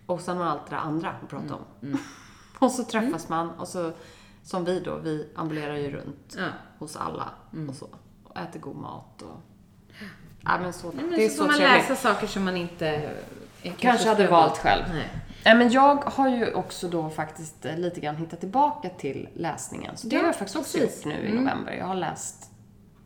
Och 0.07 0.21
sen 0.21 0.37
har 0.37 0.45
man 0.45 0.53
allt 0.53 0.71
det 0.71 0.77
andra 0.79 1.11
att 1.23 1.29
prata 1.29 1.55
om. 1.55 1.99
Och 2.59 2.71
så 2.71 2.85
träffas 2.85 3.29
man 3.29 3.51
och 3.51 3.69
så, 3.69 3.93
som 4.43 4.65
vi 4.65 4.81
då, 4.81 4.97
vi 4.97 5.29
ambulerar 5.37 5.77
ju 5.77 5.91
runt 5.91 6.35
Ja. 6.39 6.47
hos 6.79 6.97
alla 6.97 7.29
och 7.69 7.75
så. 7.75 7.89
Och 8.25 8.37
äter 8.37 8.61
god 8.61 8.77
mat 8.77 9.23
och... 9.23 9.41
Ja, 10.41 10.59
men 10.61 10.73
så, 10.73 10.93
Nej, 10.93 11.05
men 11.05 11.11
det 11.11 11.25
är 11.25 11.29
så 11.29 11.35
så 11.37 11.43
får 11.43 11.47
man 11.49 11.57
trevligt. 11.57 11.89
läsa 11.89 11.97
saker 11.97 12.27
som 12.27 12.45
man 12.45 12.57
inte 12.57 13.11
eh, 13.63 13.73
Kanske 13.79 14.09
hade 14.09 14.27
valt 14.27 14.59
själv. 14.59 14.83
Nej. 14.93 15.09
Nej, 15.45 15.55
men 15.55 15.71
jag 15.71 15.95
har 15.97 16.29
ju 16.29 16.53
också 16.55 16.89
då 16.89 17.11
faktiskt 17.11 17.65
eh, 17.67 17.77
lite 17.79 18.01
grann 18.01 18.17
hittat 18.17 18.41
tillbaka 18.41 18.89
till 18.89 19.29
läsningen. 19.35 19.97
Så 19.97 20.07
det 20.07 20.15
Ja, 20.17 20.21
har 20.23 20.27
jag 20.27 20.37
faktiskt 20.37 20.57
också 20.59 20.79
gjort 20.79 21.05
nu 21.05 21.29
i 21.29 21.33
november. 21.33 21.73
Jag 21.73 21.87
har 21.87 21.95
läst 21.95 22.51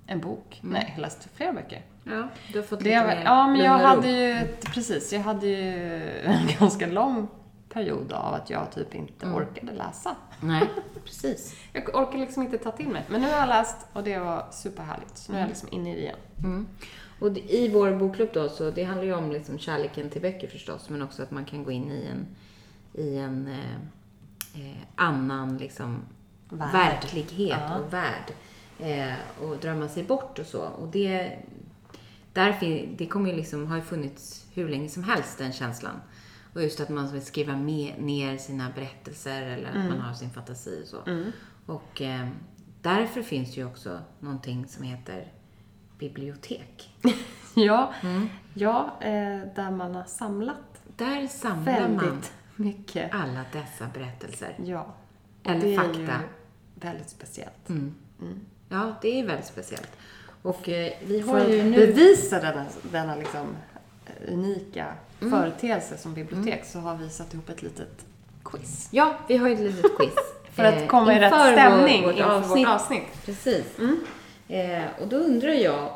en 0.06 0.20
bok. 0.20 0.58
Nej, 0.62 0.84
jag 0.88 0.94
har 0.94 1.00
läst 1.02 1.28
flera 1.34 1.52
böcker. 1.52 1.82
Ja, 2.04 2.28
du 2.52 2.58
har 2.58 2.66
fått 2.66 2.78
Det 2.78 2.84
lite 2.84 2.96
har, 2.96 3.06
mer 3.06 3.23
ja, 3.25 3.46
men 3.46 3.61
jag 3.61 3.78
hade 3.78 4.08
ju, 4.11 4.32
ett- 4.32 4.64
precis, 4.75 5.12
jag 5.12 5.20
hade 5.20 5.46
ju 5.46 6.11
en 6.25 6.46
ganska 6.58 6.87
lång 6.87 7.28
period 7.73 8.12
av 8.12 8.34
att 8.34 8.50
jag 8.50 8.73
typ 8.73 8.94
inte 8.94 9.26
orkade 9.26 9.73
läsa. 9.73 10.16
Nej, 10.40 10.68
precis. 11.04 11.54
Jag 11.73 11.94
orkar 11.96 12.18
liksom 12.18 12.42
inte 12.42 12.58
ta 12.58 12.70
till 12.70 12.88
mig. 12.88 13.02
Men 13.08 13.20
nu 13.20 13.26
har 13.30 13.38
jag 13.38 13.49
läst 13.49 13.76
och 13.92 14.02
det 14.04 14.18
var 14.18 14.46
superhärligt. 14.50 15.18
Så 15.18 15.32
nu 15.32 15.38
är 15.38 15.42
jag 15.42 15.49
liksom 15.49 15.68
inne 15.73 15.92
i 15.92 15.94
det 15.94 16.00
igen. 16.00 16.16
Mm. 16.38 16.66
Och 17.18 17.38
i 17.38 17.68
vår 17.73 17.90
bokklubb 17.97 18.28
då, 18.35 18.49
så 18.49 18.71
det 18.71 18.85
handlar 18.85 19.04
ju 19.04 19.14
om 19.14 19.33
liksom 19.33 19.59
kärleken 19.59 20.11
till 20.11 20.23
böcker 20.23 20.49
förstås, 20.49 20.88
men 20.88 21.02
också 21.02 21.23
att 21.23 21.30
man 21.30 21.44
kan 21.44 21.64
gå 21.64 21.71
in 21.71 21.90
i 21.92 22.06
en, 22.06 22.26
i 23.04 23.16
en 23.16 23.47
eh, 23.47 23.75
eh, 24.71 24.76
annan 24.94 25.59
liksom 25.59 26.02
Värld. 26.49 26.73
verklighet 26.73 27.59
Ja. 27.68 27.78
och 27.78 27.92
värld. 27.92 28.33
Eh, 28.78 29.14
och 29.42 29.56
drömma 29.56 29.88
sig 29.88 30.02
bort 30.04 30.38
och 30.38 30.47
så. 30.47 30.61
Och 30.62 30.88
det, 30.88 31.38
där 32.33 32.56
det 32.99 33.06
kommer 33.06 33.30
ju 33.30 33.37
liksom, 33.37 33.66
har 33.66 33.76
ju 33.76 33.83
funnits 33.83 34.47
hur 34.54 34.68
länge 34.68 34.88
som 34.88 35.04
helst, 35.04 35.38
den 35.38 35.52
känslan. 35.52 36.00
Och 36.54 36.62
just 36.62 36.80
att 36.80 36.88
man 36.88 37.12
vill 37.12 37.25
skriva 37.25 37.56
med, 37.56 37.94
ner 37.99 38.37
sina 38.37 38.71
berättelser 38.75 39.42
eller 39.42 39.68
att 39.68 39.90
man 39.90 40.00
har 40.00 40.14
sin 40.14 40.30
fantasi 40.30 40.83
och 40.85 40.88
så. 40.88 40.99
Och 41.66 42.02
eh, 42.02 42.28
därför 42.83 43.23
finns 43.23 43.56
ju 43.56 43.64
också 43.64 43.99
någonting 44.21 44.66
som 44.66 44.85
heter 44.85 45.33
bibliotek. 45.98 46.90
Ja, 47.56 47.92
Mm. 48.02 48.28
ja 48.54 48.96
eh, 49.00 49.08
där 49.54 49.70
man 49.70 49.94
har 49.94 50.04
samlat 50.04 50.56
Där 50.96 51.26
samlar 51.26 51.80
man 51.80 51.96
väldigt 51.98 52.32
mycket. 52.56 53.14
alla 53.14 53.40
dessa 53.52 53.86
berättelser. 53.94 54.54
Ja. 54.64 54.86
Eller 55.44 55.60
det 55.60 55.74
är 55.74 55.78
fakta. 55.78 55.98
ju 56.00 56.06
väldigt 56.74 57.08
speciellt. 57.08 57.68
Ja, 58.68 58.94
det 59.02 59.20
är 59.20 59.26
väldigt 59.26 59.46
speciellt. 59.46 59.90
Och 60.42 60.68
eh, 60.68 60.92
vi 61.06 61.20
har 61.20 61.40
För 61.40 61.48
ju 61.50 61.62
nu... 61.64 61.76
bevisa 61.86 62.40
denna, 62.40 62.64
denna 62.82 63.16
liksom 63.16 63.46
unika 64.28 64.86
Mm. 65.20 65.32
företeelse 65.40 65.98
som 65.98 66.14
bibliotek 66.14 66.64
så 66.64 66.78
har 66.78 66.96
vi 66.96 67.08
satt 67.10 67.34
ihop 67.34 67.48
ett 67.48 67.62
litet 67.62 68.04
quiz. 68.44 68.88
Ja, 68.90 69.14
vi 69.28 69.36
har 69.36 69.48
ju 69.48 69.54
ett 69.54 69.60
litet 69.60 69.96
quiz. 69.96 70.14
För 70.52 70.64
att 70.64 70.80
eh, 70.80 70.86
komma 70.86 71.14
i 71.14 71.20
rätt 71.20 71.32
stämning 71.52 72.02
vår, 72.02 72.08
vårt 72.08 72.16
inför 72.18 72.30
avsnitt. 72.34 72.66
vårt 72.66 72.74
avsnitt. 72.74 73.24
Precis. 73.24 73.64
Eh, 74.48 74.84
och 75.00 75.08
då 75.08 75.16
undrar 75.16 75.48
jag, 75.52 75.90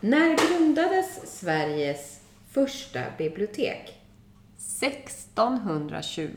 när 0.00 0.36
grundades 0.48 1.38
Sveriges 1.40 2.20
första 2.50 3.00
bibliotek? 3.18 3.96
1620. 4.56 6.28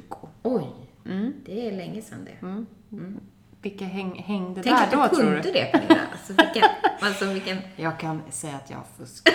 Oj, 0.43 0.67
Mm. 1.05 1.33
det 1.45 1.67
är 1.67 1.71
länge 1.71 2.01
sedan 2.01 2.25
det. 2.25 2.65
Vilka 3.61 3.85
häng, 3.85 4.23
hängde 4.27 4.63
Tänk 4.63 4.77
där 4.77 4.83
att 4.83 4.91
då 4.91 5.01
du 5.03 5.07
tror 5.09 5.19
kunde 5.19 5.41
du? 5.41 5.51
det 5.51 5.65
Pernilla. 5.71 5.99
Alltså 6.11 6.33
vilken, 6.43 6.69
alltså 7.01 7.25
vilken 7.25 7.57
Jag 7.75 7.99
kan 7.99 8.21
säga 8.29 8.55
att 8.55 8.69
jag 8.69 8.77
har 8.77 8.85
fuskat. 8.97 9.33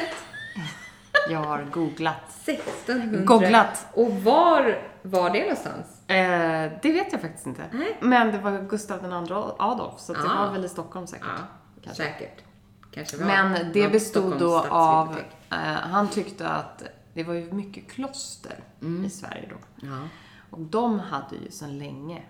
jag 1.30 1.38
har 1.38 1.62
googlat. 1.72 2.48
1600... 2.48 3.18
Googlat. 3.24 3.86
Och 3.92 4.12
var 4.12 4.78
var 5.02 5.30
det 5.30 5.40
någonstans? 5.40 6.08
Eh, 6.10 6.72
det 6.82 6.92
vet 6.92 7.12
jag 7.12 7.20
faktiskt 7.20 7.46
inte. 7.46 7.62
Nej. 7.72 7.96
Men 8.00 8.32
det 8.32 8.38
var 8.38 8.68
Gustav 8.68 9.04
II 9.04 9.32
Adolf, 9.58 10.00
så 10.00 10.12
det 10.12 10.18
Ah. 10.28 10.44
var 10.46 10.52
väl 10.52 10.64
i 10.64 10.68
Stockholm 10.68 11.06
säkert. 11.06 11.26
Ja, 11.38 11.44
Kanske. 11.88 12.04
säkert. 12.04 12.44
Kanske 12.90 13.16
var 13.16 13.26
Men 13.26 13.72
det 13.72 13.88
bestod 13.88 14.38
då 14.38 14.58
av, 14.68 15.18
eh, 15.50 15.56
han 15.60 16.08
tyckte 16.08 16.48
att 16.48 16.82
det 17.14 17.24
var 17.24 17.34
ju 17.34 17.52
mycket 17.52 17.88
kloster 17.90 18.64
i 19.06 19.10
Sverige 19.10 19.48
då. 19.50 19.86
Ja. 19.86 20.08
Och 20.50 20.60
de 20.60 20.98
hade 20.98 21.36
ju 21.36 21.50
sedan 21.50 21.78
länge 21.78 22.22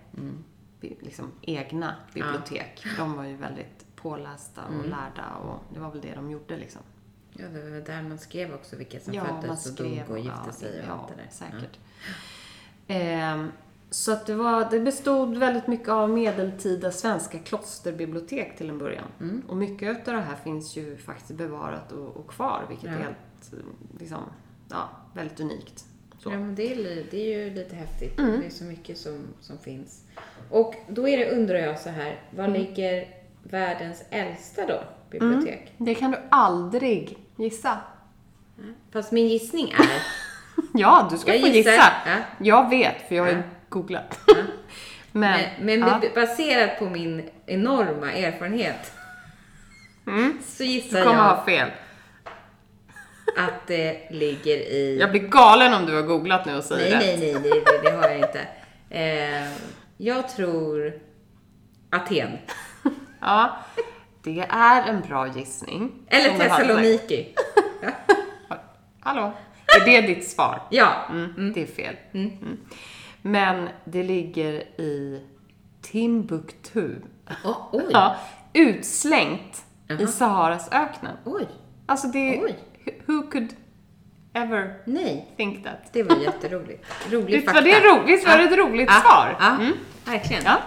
bi- 0.81 0.97
liksom 1.01 1.31
egna 1.41 1.95
bibliotek. 2.13 2.79
För 2.87 2.97
De 2.97 3.13
var 3.17 3.23
ju 3.23 3.35
väldigt 3.35 3.85
pålästa 3.95 4.61
och 4.65 4.85
lärda 4.89 5.35
och 5.43 5.59
det 5.73 5.79
var 5.79 5.91
väl 5.91 6.01
det 6.01 6.15
de 6.15 6.31
gjorde 6.31 6.57
liksom. 6.57 6.81
ja, 7.33 7.45
det 7.47 7.69
var 7.69 7.79
där 7.85 8.01
man 8.01 8.17
skrev 8.17 8.53
också 8.53 8.75
vilka 8.75 8.99
som 8.99 9.13
Ja, 9.13 9.23
föddes 9.41 9.65
och 9.65 9.75
dog 9.75 10.03
och 10.09 10.17
gifte 10.19 10.39
ja, 10.45 10.51
sig 10.53 10.79
och 10.81 10.87
ja, 10.87 10.91
allt 10.93 11.07
det 11.07 11.15
där. 11.15 11.29
säkert. 11.31 11.79
Ehm, 12.87 13.51
så 13.91 14.11
att 14.11 14.25
det, 14.25 14.35
var, 14.35 14.67
det 14.71 14.79
bestod 14.79 15.37
väldigt 15.37 15.67
mycket 15.67 15.89
av 15.89 16.09
medeltida 16.09 16.91
svenska 16.91 17.39
klosterbibliotek 17.39 18.57
till 18.57 18.69
en 18.69 18.77
början. 18.77 19.05
Mm. 19.19 19.41
Och 19.47 19.57
mycket 19.57 20.07
av 20.07 20.13
det 20.13 20.21
här 20.21 20.35
finns 20.43 20.77
ju 20.77 20.97
faktiskt 20.97 21.31
bevarat 21.37 21.91
och, 21.91 22.17
och 22.17 22.27
kvar, 22.29 22.65
vilket 22.69 22.85
Ja. 22.89 22.95
är 22.95 22.97
helt, 23.03 23.53
liksom, 23.99 24.17
ja, 24.69 24.89
väldigt 25.13 25.39
unikt. 25.39 25.85
Så. 26.19 26.29
Ja, 26.31 26.37
men 26.37 26.55
det 26.55 26.73
är, 26.73 27.05
det 27.11 27.33
är 27.33 27.37
ju 27.45 27.53
lite 27.55 27.75
häftigt. 27.75 28.19
Mm. 28.19 28.39
Det 28.39 28.45
är 28.45 28.49
så 28.49 28.63
mycket 28.63 28.97
som, 28.97 29.19
som 29.41 29.57
finns. 29.57 30.03
Och 30.49 30.75
då 30.89 31.07
är 31.07 31.17
det, 31.17 31.31
undrar 31.31 31.55
jag 31.55 31.79
så 31.79 31.89
här, 31.89 32.19
var 32.35 32.43
Mm. 32.45 32.61
ligger 32.61 33.07
världens 33.43 34.03
äldsta 34.09 34.65
då, 34.65 34.79
bibliotek? 35.11 35.73
Det 35.77 35.95
kan 35.95 36.11
du 36.11 36.17
aldrig 36.29 37.17
gissa. 37.35 37.77
Fast 38.91 39.11
min 39.11 39.27
gissning 39.27 39.69
är... 39.71 40.01
Ja, 40.73 41.07
du 41.11 41.17
ska 41.17 41.31
Jag 41.33 41.41
få 41.41 41.47
gissar. 41.47 41.71
gissa. 41.71 41.91
Ja. 42.05 42.15
Jag 42.39 42.69
vet, 42.69 43.07
för 43.07 43.15
jag 43.15 43.27
ju 43.29 43.33
Ja. 43.35 43.41
Googlat. 43.69 44.19
Men, 45.11 45.39
Men, 45.59 45.79
men 45.79 45.79
ja. 45.89 46.01
baserat 46.15 46.79
på 46.79 46.85
min 46.85 47.29
enorma 47.45 48.11
erfarenhet 48.13 48.91
så 50.45 50.63
gissar 50.63 50.97
du 50.99 51.03
kommer 51.05 51.17
jag 51.17 51.35
ha 51.35 51.45
fel. 51.45 51.69
att 53.37 53.67
det 53.67 54.07
ligger 54.11 54.57
i... 54.57 54.97
Jag 54.99 55.11
blir 55.11 55.21
galen 55.21 55.73
om 55.73 55.85
du 55.85 55.95
har 55.95 56.01
googlat 56.01 56.45
nu 56.45 56.55
och 56.57 56.63
säger 56.63 56.97
nej, 56.97 57.11
rätt. 57.13 57.19
nej, 57.19 57.33
nej, 57.33 57.43
det, 57.43 57.49
det, 57.71 57.89
det 57.89 57.95
har 57.95 58.09
jag 58.09 58.17
inte. 58.19 58.47
Eh, 58.89 59.51
jag 59.97 60.29
tror 60.29 60.93
Aten. 61.89 62.29
Ja, 63.21 63.57
det 64.23 64.39
är 64.49 64.89
en 64.89 65.01
bra 65.01 65.27
gissning. 65.27 65.91
Eller. 66.07 66.37
Thessaloniki. 66.37 67.35
Hallå? 68.99 69.31
Är 69.81 69.85
det 69.85 70.01
ditt 70.01 70.27
svar? 70.29 70.61
Ja. 70.69 70.93
Mm, 71.09 71.53
Det 71.55 71.61
är 71.61 71.67
fel. 71.67 71.95
Mm. 72.13 72.57
Men 73.21 73.69
det 73.85 74.03
ligger 74.03 74.51
i 74.81 75.21
Timbuktu. 75.81 76.95
Oh. 77.43 77.81
Ja, 77.91 78.15
utslängt 78.53 79.65
i 79.89 79.93
Jaha. 79.93 80.07
Saharas 80.07 80.69
öknen. 80.71 81.17
Oj. 81.25 81.47
Alltså 81.85 82.07
det... 82.07 82.41
Oj. 82.43 82.59
Who 83.05 83.21
could 83.31 83.55
ever 84.33 84.73
Nej. 84.85 85.33
think 85.37 85.63
that? 85.63 85.93
Det 85.93 86.03
var 86.03 86.15
jätteroligt. 86.15 86.85
Rolig 87.11 87.25
Visst 87.25 87.45
fakta. 87.45 87.61
var 87.61 87.67
det, 87.67 87.79
ro, 87.79 88.03
visst 88.05 88.27
var 88.27 88.37
det 88.37 88.43
ett 88.43 88.57
roligt 88.57 88.89
Ja, 88.89 89.01
svar? 89.01 89.35
Ja, 89.39 89.55
Mm. 89.55 89.73
verkligen. 90.05 90.43
Ja. 90.45 90.57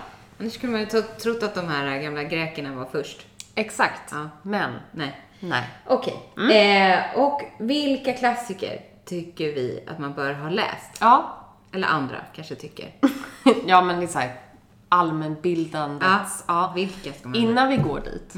Annars 0.40 0.52
skulle 0.52 0.72
man 0.72 0.80
ju 0.80 0.86
ta- 0.86 1.02
trott 1.02 1.42
att 1.42 1.54
de 1.54 1.68
här 1.68 1.98
gamla 2.02 2.22
grekerna 2.22 2.74
var 2.74 2.84
först. 2.92 3.26
Exakt. 3.54 4.02
Ja. 4.12 4.28
Men, 4.42 4.72
Nej. 4.92 5.20
nej. 5.40 5.62
Okej. 5.86 6.14
Eh, 6.52 7.18
och 7.20 7.42
vilka 7.58 8.12
klassiker 8.12 8.80
tycker 9.04 9.44
vi 9.46 9.84
att 9.90 9.98
man 9.98 10.14
bör 10.14 10.32
ha 10.32 10.48
läst? 10.50 10.96
Ja, 11.00 11.41
Eller 11.72 11.88
andra 11.88 12.16
kanske 12.34 12.54
tycker. 12.54 12.94
ja 13.66 13.82
men 13.82 13.98
det 14.00 14.04
är 14.04 14.08
såhär 14.08 14.40
allmänbildandets... 14.88 16.44
Ja. 16.48 16.74
Ska 17.18 17.28
man 17.28 17.34
Innan 17.34 17.68
vi 17.68 17.76
går 17.76 18.00
dit 18.00 18.34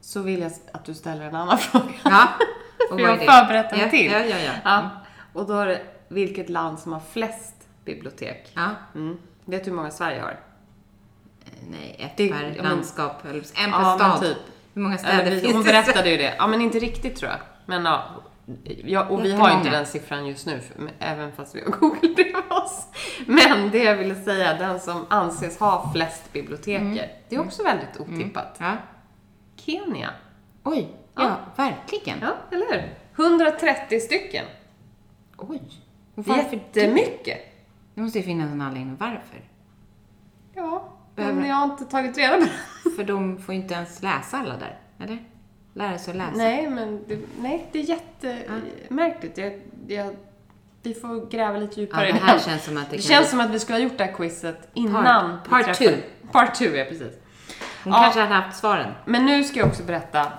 så 0.00 0.22
vill 0.22 0.40
jag 0.40 0.52
att 0.72 0.84
du 0.84 0.94
ställer 0.94 1.24
en 1.24 1.34
annan 1.34 1.58
fråga. 1.70 1.84
Ja. 2.04 2.28
För 2.90 2.98
jag 2.98 3.08
har 3.08 3.16
förberett 3.16 3.72
en 3.72 3.78
ja, 3.80 3.88
till. 3.90 4.12
Ja, 4.12 4.18
ja, 4.18 4.36
ja. 4.38 4.52
Ja. 4.64 4.90
Och 5.32 5.46
då 5.46 5.54
är 5.54 5.66
det 5.66 5.80
vilket 6.08 6.50
land 6.50 6.78
som 6.78 6.92
har 6.92 7.00
flest 7.12 7.54
bibliotek. 7.84 8.50
ja. 8.54 8.68
Mm. 8.94 9.18
Vet 9.44 9.64
du 9.64 9.70
hur 9.70 9.76
många 9.76 9.90
Sverige 9.90 10.20
har? 10.20 10.30
Eh, 10.30 11.50
Nej, 11.70 11.96
ett 11.98 12.16
Det- 12.16 12.28
per 12.32 12.42
ja, 12.56 12.62
men- 12.62 12.70
landskap, 12.72 13.24
en 13.24 13.30
per 13.72 13.80
Ja, 13.80 13.96
stad. 13.98 14.20
typ. 14.20 14.36
Hur 14.74 14.82
många 14.82 14.98
städer 14.98 15.30
finns 15.40 15.54
hon 15.54 15.62
det? 15.62 15.68
i 15.70 15.72
berättade 15.72 16.10
ju 16.10 16.16
det. 16.16 16.34
Ja, 16.38 16.46
men 16.46 16.60
inte 16.60 16.78
riktigt 16.78 17.16
tror 17.16 17.30
jag. 17.30 17.40
Men 17.66 17.84
ja. 17.84 18.04
Ja 18.84 19.08
och 19.08 19.24
vi 19.24 19.32
har 19.32 19.50
ju 19.50 19.56
inte 19.56 19.70
den 19.70 19.86
siffran 19.86 20.26
just 20.26 20.46
nu, 20.46 20.60
för, 20.60 20.90
även 20.98 21.32
fast 21.32 21.54
vi 21.54 21.60
har 21.60 21.70
Google 21.80 22.14
bredvid 22.14 22.36
oss. 22.50 22.86
Men 23.26 23.70
det 23.70 23.78
jag 23.82 23.96
ville 23.96 24.14
säga, 24.14 24.54
den 24.58 24.80
som 24.80 25.06
anses 25.10 25.58
ha 25.60 25.90
flest 25.94 26.32
biblioteker, 26.32 27.12
det 27.28 27.36
är 27.36 27.40
också 27.40 27.62
väldigt 27.62 28.00
otippat. 28.00 28.56
Ja. 28.58 28.76
Kenya. 29.56 30.10
Oj, 30.62 30.88
ja, 31.14 31.36
verkligen. 31.56 32.18
Ja, 32.20 32.34
eller 32.50 32.66
hur? 32.72 32.94
130 33.24 34.00
stycken. 34.00 34.44
Oj. 35.36 35.62
Varför 36.14 36.60
det? 36.72 36.80
Jättemycket. 36.80 37.38
Det 37.94 38.00
måste 38.00 38.18
ju 38.18 38.24
finnas 38.24 38.52
en 38.52 38.60
anledning 38.60 38.96
varför. 39.00 39.40
Ja, 40.54 40.92
Behöver- 41.14 41.40
men 41.40 41.48
jag 41.48 41.56
har 41.56 41.64
inte 41.64 41.84
tagit 41.84 42.18
reda 42.18 42.34
på 42.36 42.40
det. 42.84 42.90
För 42.96 43.04
de 43.04 43.38
får 43.38 43.54
ju 43.54 43.60
inte 43.60 43.74
ens 43.74 44.02
läsa 44.02 44.36
alla 44.38 44.56
där, 44.56 44.78
eller? 44.98 45.18
Lära 45.74 45.98
sig 45.98 46.10
att 46.10 46.16
läsa. 46.16 46.32
Nej, 46.36 46.70
men 46.70 47.04
det, 47.08 47.18
nej, 47.38 47.66
det 47.72 47.78
är 47.78 47.82
jättemärkligt. 47.82 49.38
Jag, 49.38 49.62
jag 49.88 50.16
vi 50.82 50.94
får 50.94 51.30
gräva 51.30 51.58
lite 51.58 51.74
Ja, 51.74 51.80
djupare 51.80 52.08
i 52.08 52.12
det 52.12 52.18
här 52.18 52.38
känns 52.38 52.64
som 52.64 52.76
att 52.76 52.90
det, 52.90 52.96
Det 52.96 53.02
känns 53.02 53.30
som 53.30 53.40
att 53.40 53.50
vi 53.50 53.58
skulle 53.58 53.78
ha 53.78 53.82
gjort 53.82 53.98
det 53.98 54.04
här 54.04 54.12
quizet 54.12 54.68
innan 54.74 55.38
part 55.48 55.64
träffade- 55.64 55.90
two. 55.96 55.96
Part 56.32 56.54
two, 56.54 56.64
ja 56.76 56.84
precis. 56.84 57.12
Hon 57.84 57.92
Ja. 57.92 58.02
kanske 58.02 58.20
hade 58.20 58.34
haft 58.34 58.58
svaren. 58.58 58.92
Men 59.04 59.26
nu 59.26 59.44
ska 59.44 59.58
jag 59.58 59.68
också 59.68 59.82
berätta 59.82 60.32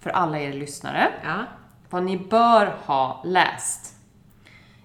för 0.00 0.10
alla 0.10 0.38
er 0.40 0.52
lyssnare 0.52 1.12
Ja. 1.24 1.44
vad 1.90 2.02
ni 2.02 2.18
bör 2.18 2.66
ha 2.86 3.22
läst 3.26 3.94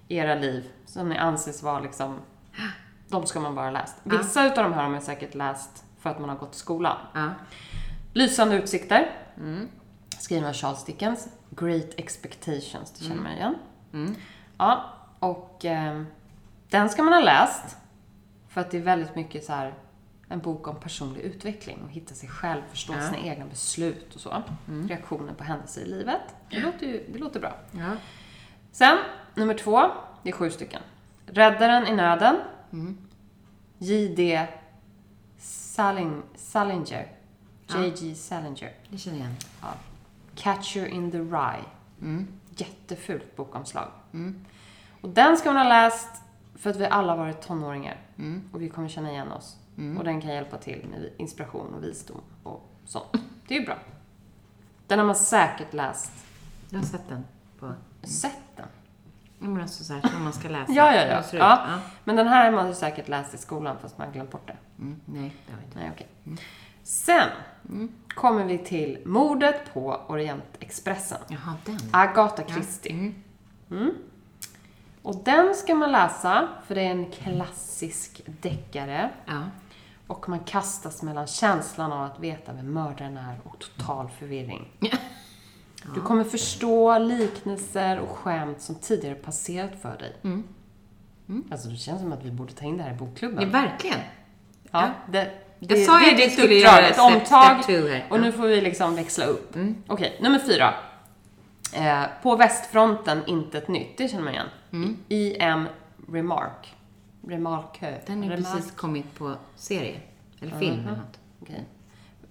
i 0.08 0.16
era 0.16 0.34
liv 0.34 0.68
som 0.86 1.08
ni 1.08 1.18
anses 1.18 1.62
vara 1.62 1.80
liksom, 1.80 2.18
de 3.08 3.26
ska 3.26 3.40
man 3.40 3.54
bara 3.54 3.66
ha 3.66 3.70
läst. 3.72 3.96
Ja. 4.04 4.18
Vissa 4.18 4.46
utav 4.46 4.64
de 4.64 4.72
här 4.72 4.82
har 4.82 4.90
man 4.90 5.00
säkert 5.02 5.34
läst 5.34 5.84
för 6.00 6.10
att 6.10 6.18
man 6.20 6.28
har 6.28 6.36
gått 6.36 6.54
i 6.54 6.58
skolan. 6.58 6.96
Ja. 7.14 7.28
Lysande 8.12 8.56
utsikter, 8.56 9.10
Mm. 9.38 9.68
skriven 10.18 10.44
av 10.48 10.52
Charles 10.52 10.84
Dickens. 10.84 11.28
Great 11.50 11.90
expectations, 11.96 12.90
det 12.92 13.04
känner 13.04 13.22
man 13.22 13.32
igen. 13.32 13.54
Mm. 13.92 14.14
Ja, 14.58 14.84
och 15.18 15.64
eh, 15.64 16.02
den 16.68 16.88
ska 16.88 17.02
man 17.02 17.12
ha 17.12 17.20
läst 17.20 17.76
för 18.48 18.60
att 18.60 18.70
det 18.70 18.76
är 18.76 18.82
väldigt 18.82 19.14
mycket 19.14 19.44
så 19.44 19.52
här 19.52 19.74
en 20.28 20.38
bok 20.40 20.68
om 20.68 20.76
personlig 20.80 21.20
utveckling 21.20 21.82
och 21.84 21.90
hitta 21.90 22.14
sig 22.14 22.28
själv, 22.28 22.62
förstå 22.70 22.92
Ja. 22.92 23.00
sina 23.00 23.18
egna 23.18 23.46
beslut 23.46 24.14
och 24.14 24.20
så. 24.20 24.42
Reaktioner 24.88 25.32
på 25.34 25.44
händelser 25.44 25.80
i 25.82 25.84
livet. 25.86 26.20
Det 26.50 26.60
låter 26.60 26.86
ju 26.86 27.04
det 27.12 27.18
låter 27.18 27.40
bra. 27.40 27.54
Ja. 27.72 27.90
Sen, 28.72 28.98
nummer 29.34 29.54
två, 29.54 29.80
det 30.22 30.28
är 30.28 30.32
sju 30.32 30.50
stycken. 30.50 30.82
Räddaren 31.26 31.86
i 31.86 31.92
nöden. 31.94 32.36
J.D. 33.78 34.46
Saling, 35.38 36.22
Salinger. 36.36 37.12
J.G. 37.68 38.14
Salinger. 38.14 38.72
Det 38.88 38.98
känner 38.98 39.18
jag 39.18 39.26
igen. 39.26 39.36
Ja. 39.62 39.68
Catcher 40.34 40.86
in 40.86 41.10
the 41.10 41.18
Rye. 41.18 41.64
Jättefult 42.56 43.36
bokomslag. 43.36 43.88
Och 45.00 45.08
den 45.08 45.36
ska 45.36 45.52
man 45.52 45.66
ha 45.66 45.68
läst 45.68 46.08
för 46.54 46.70
att 46.70 46.76
vi 46.76 46.86
alla 46.86 47.16
varit 47.16 47.42
tonåringar. 47.42 47.96
Och 48.52 48.62
vi 48.62 48.68
kommer 48.68 48.88
känna 48.88 49.10
igen 49.10 49.32
oss. 49.32 49.56
Och 49.98 50.04
den 50.04 50.20
kan 50.20 50.30
hjälpa 50.30 50.58
till 50.58 50.86
med 50.90 51.10
inspiration 51.16 51.74
och 51.74 51.84
visdom 51.84 52.20
och 52.42 52.70
sånt. 52.84 53.12
Det 53.48 53.56
är 53.56 53.60
ju 53.60 53.66
bra. 53.66 53.78
Den 54.86 54.98
har 54.98 55.06
man 55.06 55.16
säkert 55.16 55.74
läst. 55.74 56.12
Jag 56.70 56.78
har 56.78 56.86
sett 56.86 57.08
den 57.08 57.24
på... 57.58 57.72
Sett 58.02 58.56
den. 58.56 58.66
Men 59.38 59.60
alltså 59.62 59.84
så 59.84 59.92
här 59.94 60.08
som 60.08 60.24
man 60.24 60.32
ska 60.32 60.48
läsa. 60.48 60.72
Ja, 60.72 60.94
ja, 60.94 61.06
ja. 61.06 61.22
ja. 61.32 61.38
ja. 61.38 61.80
Men 62.04 62.16
den 62.16 62.26
här 62.26 62.44
har 62.44 62.64
man 62.64 62.74
säkert 62.74 63.08
läst 63.08 63.34
i 63.34 63.38
skolan 63.38 63.76
fast 63.82 63.98
man 63.98 64.12
glömt 64.12 64.30
bort 64.30 64.46
det. 64.46 64.56
Mm, 64.78 65.00
nej, 65.04 65.36
det 65.46 65.52
har 65.52 65.60
jag 65.60 65.66
inte. 65.66 65.78
Nej, 65.78 65.90
okej. 65.94 66.08
Sen 66.82 67.28
kommer 68.18 68.44
vi 68.44 68.58
till 68.58 68.98
mordet 69.04 69.74
på 69.74 70.00
Orientexpressen. 70.08 71.18
Jaha, 71.28 71.54
den. 71.64 71.78
Agatha 71.90 72.42
Christie. 72.42 73.14
Mm. 73.70 73.94
Och 75.02 75.24
den 75.24 75.54
ska 75.54 75.74
man 75.74 75.92
läsa, 75.92 76.48
för 76.66 76.74
det 76.74 76.80
är 76.80 76.90
en 76.90 77.10
klassisk 77.10 78.22
deckare. 78.26 79.10
Ja. 79.26 79.42
Och 80.06 80.28
man 80.28 80.40
kastas 80.40 81.02
mellan 81.02 81.26
känslan 81.26 81.92
av 81.92 82.04
att 82.04 82.20
veta 82.20 82.52
vem 82.52 82.72
mördaren 82.72 83.16
är 83.16 83.40
och 83.44 83.58
total 83.58 84.08
förvirring. 84.18 84.68
Du 85.94 86.00
kommer 86.00 86.24
förstå 86.24 86.98
liknelser 86.98 87.98
och 87.98 88.08
skämt 88.08 88.60
som 88.60 88.74
tidigare 88.74 89.14
passerat 89.14 89.82
för 89.82 89.98
dig. 89.98 90.16
Alltså 91.50 91.68
det 91.68 91.76
känns 91.76 92.00
som 92.00 92.12
att 92.12 92.24
vi 92.24 92.30
borde 92.30 92.52
ta 92.52 92.64
in 92.64 92.76
det 92.76 92.82
här 92.82 92.90
i 92.90 92.92
ja, 92.92 92.98
bokklubben. 92.98 93.50
verkligen. 93.50 93.98
Ja, 94.70 94.90
det, 95.08 95.47
det, 95.60 95.74
Jag 95.76 95.86
sa 95.86 96.10
ju 96.10 96.16
det 96.16 96.30
skulle 96.30 96.54
göra 96.54 96.86
ett 96.88 96.98
omtag. 96.98 97.56
Och 98.10 98.20
nu 98.20 98.32
får 98.32 98.46
vi 98.46 98.60
liksom 98.60 98.94
växla 98.96 99.24
upp. 99.24 99.56
Okej, 99.86 100.18
nummer 100.20 100.38
fyra. 100.38 100.74
Eh, 101.74 102.02
på 102.22 102.36
västfronten, 102.36 103.22
inte 103.26 103.58
ett 103.58 103.68
nytt. 103.68 103.98
Det 103.98 104.08
känner 104.08 104.24
man 104.24 104.32
igen. 104.34 104.96
I.M. 105.08 105.68
Remark. 106.12 106.74
Remarque. 107.28 108.00
Den 108.06 108.24
är 108.24 108.28
Remarque. 108.30 108.52
precis 108.56 108.70
kommit 108.72 109.14
på 109.18 109.34
serie. 109.56 110.00
Eller 110.40 110.58
film 110.58 110.80
eller 110.80 110.90
något. 110.96 111.18
Okej. 111.42 111.64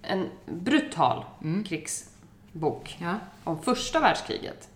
En 0.02 0.28
brutal 0.46 1.24
krigsbok 1.68 2.96
Ja. 3.00 3.14
om 3.44 3.62
första 3.62 4.00
världskriget. 4.00 4.68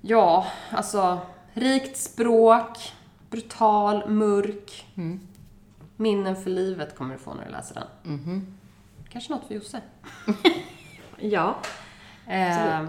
Ja, 0.00 0.46
alltså 0.70 1.18
rikt 1.52 1.96
språk, 1.96 2.92
brutal, 3.30 4.08
mörk. 4.10 4.86
Minnen 5.96 6.36
för 6.36 6.50
livet 6.50 6.96
kommer 6.98 7.14
du 7.14 7.18
få 7.20 7.34
när 7.34 7.44
du 7.44 7.50
läser 7.50 7.74
den. 8.02 8.56
Kanske 9.08 9.32
något 9.32 9.46
för 9.46 9.54
Josse. 9.54 9.80
Ja. 11.18 11.56
Eh, 12.26 12.84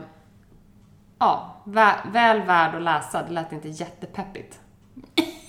ja, 1.19 1.55
vä- 1.65 2.11
väl 2.11 2.41
värd 2.41 2.75
att 2.75 2.81
läsa. 2.81 3.23
Det 3.23 3.31
lät 3.33 3.51
inte 3.51 3.69
jättepeppigt. 3.69 4.59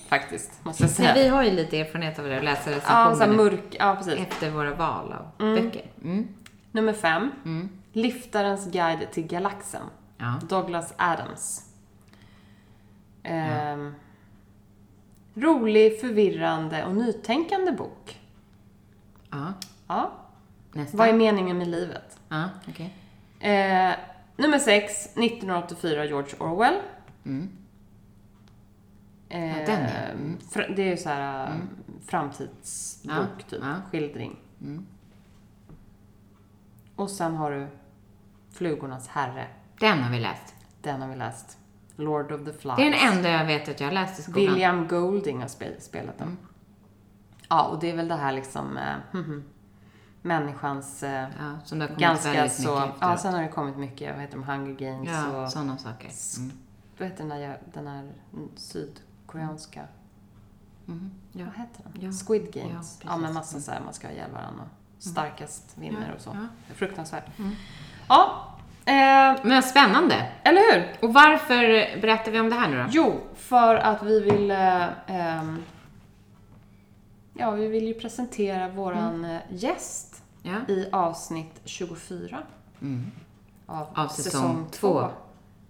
Faktiskt, 0.09 0.65
måste 0.65 0.83
jag 0.83 0.89
säga. 0.91 1.13
Nej, 1.13 1.23
vi 1.23 1.29
har 1.29 1.43
ju 1.43 1.51
lite 1.51 1.79
erfarenhet 1.79 2.19
av 2.19 2.25
det, 2.25 2.37
att 2.37 2.43
läsa 2.43 2.71
ja, 2.71 2.77
recensioner 2.77 3.27
mörk, 3.43 3.75
ja 3.79 3.95
precis. 3.95 4.13
efter 4.13 4.51
våra 4.51 4.73
val 4.75 5.13
av 5.13 5.31
böcker. 5.55 5.85
Mm. 6.03 6.27
Nummer 6.71 6.93
fem. 6.93 7.31
Liftarens 7.93 8.71
guide 8.71 9.11
till 9.11 9.27
galaxen. 9.27 9.81
Ja. 10.17 10.39
Douglas 10.49 10.93
Adams. 10.97 11.63
Ehm, 13.23 13.95
rolig, 15.37 15.99
förvirrande 16.01 16.85
och 16.85 16.95
nytänkande 16.95 17.71
bok. 17.71 18.19
Ja. 19.29 19.53
Ja. 19.87 20.11
Nästa. 20.73 20.97
Vad 20.97 21.07
är 21.07 21.13
meningen 21.13 21.57
med 21.57 21.67
livet? 21.67 22.19
Ja, 22.29 22.49
okej. 22.67 22.93
Eh, 23.39 23.95
nummer 24.37 24.59
sex, 24.59 24.93
1984, 25.05 26.05
George 26.05 26.33
Orwell. 26.39 26.75
Mm. 27.25 27.49
Eh, 29.29 29.59
Ja, 29.59 29.65
den, 29.65 29.81
ja. 29.83 29.89
Mm. 29.89 30.37
det 30.75 30.81
är 30.81 30.89
ju 30.91 30.97
så 30.97 31.09
här 31.09 31.47
mm. 31.51 31.67
framtidsbok, 32.05 33.15
Ja, 33.15 33.43
typ. 33.49 33.59
ja. 33.61 33.75
Skildring. 33.91 34.39
Mm. 34.61 34.85
Och 36.95 37.09
sen 37.09 37.35
har 37.35 37.51
du 37.51 37.67
Flugornas 38.51 39.07
herre. 39.07 39.47
Den 39.79 40.03
har 40.03 40.11
vi 40.11 40.19
läst. 40.19 40.55
Den 40.81 41.01
har 41.01 41.09
vi 41.09 41.15
läst. 41.15 41.56
Lord 41.97 42.31
of 42.31 42.45
the 42.45 42.53
Flies. 42.53 42.75
Det 42.77 42.87
är 42.87 42.91
den 42.91 43.17
enda 43.17 43.29
jag 43.29 43.45
vet 43.45 43.69
att 43.69 43.79
jag 43.79 43.87
har 43.87 43.93
läst 43.93 44.19
i 44.19 44.21
skolan. 44.21 44.39
William 44.53 44.87
Golding 44.87 45.41
har 45.41 45.47
spel, 45.47 45.73
spelat 45.81 46.17
den. 46.17 46.27
Mm. 46.27 46.37
Ja, 47.49 47.63
och 47.67 47.79
det 47.79 47.91
är 47.91 47.95
väl 47.95 48.07
det 48.07 48.15
här 48.15 48.31
liksom 48.33 48.77
eh, 48.77 48.95
mhm, 49.11 49.43
människans 50.21 51.03
eh, 51.03 51.11
Ja, 51.39 51.59
som 51.65 51.79
det 51.79 51.83
har 51.85 51.87
kommit 51.87 52.01
ganska 52.01 52.31
väldigt 52.33 52.53
så... 52.53 52.61
mycket 52.75 52.75
Ja, 52.87 52.93
efteråt. 52.93 53.19
sen 53.19 53.33
har 53.33 53.41
det 53.41 53.47
kommit 53.47 53.77
mycket, 53.77 54.11
vad 54.13 54.21
heter 54.21 54.37
de, 54.37 54.43
Hunger 54.43 54.73
Games 54.75 55.09
Ja, 55.09 55.43
och... 55.43 55.51
sådana 55.51 55.77
saker. 55.77 56.11
Mm. 56.37 56.51
Vad 56.97 57.07
heter 57.09 57.23
den 57.25 57.39
där, 57.39 57.61
den 57.73 57.87
här 57.87 58.11
sydkoreanska... 58.55 59.81
Mhm. 60.85 61.11
Ja. 61.31 61.45
Vad 61.45 61.53
heter 61.55 61.83
den? 61.83 62.01
Ja. 62.01 62.11
Squid 62.27 62.47
Ja, 62.53 62.61
Games. 62.61 62.77
precis. 62.97 63.01
Ja, 63.05 63.17
men 63.17 63.33
massa 63.33 63.59
så 63.59 63.71
här, 63.71 63.81
man 63.85 63.93
ska 63.93 64.07
ha 64.07 64.13
ihjäl 64.13 64.31
varandra 64.31 64.63
och 64.97 65.03
starkast 65.03 65.77
vinner 65.77 66.07
Ja, 66.09 66.15
och 66.15 66.21
så. 66.21 66.29
ja. 66.29 66.35
Mm. 66.35 66.47
Fruktansvärt. 66.75 67.25
Ja, 68.09 68.46
eh, 68.87 69.35
Men 69.43 69.63
spännande. 69.63 70.25
eller 70.43 70.61
hur? 70.73 70.91
Och 71.07 71.13
varför 71.13 71.61
berättar 72.01 72.31
vi 72.31 72.39
om 72.39 72.49
det 72.49 72.55
här 72.55 72.69
nu 72.69 72.77
då? 72.77 72.85
Jo, 72.89 73.19
för 73.35 73.75
att 73.75 74.03
vi 74.03 74.19
vill... 74.21 74.51
Eh, 74.51 74.83
ehm, 75.07 75.63
ja, 77.33 77.51
vi 77.51 77.67
vill 77.67 77.87
ju 77.87 77.93
presentera 77.93 78.67
våran 78.67 79.15
Mm. 79.25 79.35
eh, 79.35 79.41
gäst 79.49 80.23
Ja. 80.41 80.73
i 80.73 80.89
avsnitt 80.91 81.61
24 81.65 82.37
Mm. 82.81 83.11
av, 83.65 83.87
Av 83.95 84.07
säsong 84.07 84.67
två. 84.71 85.07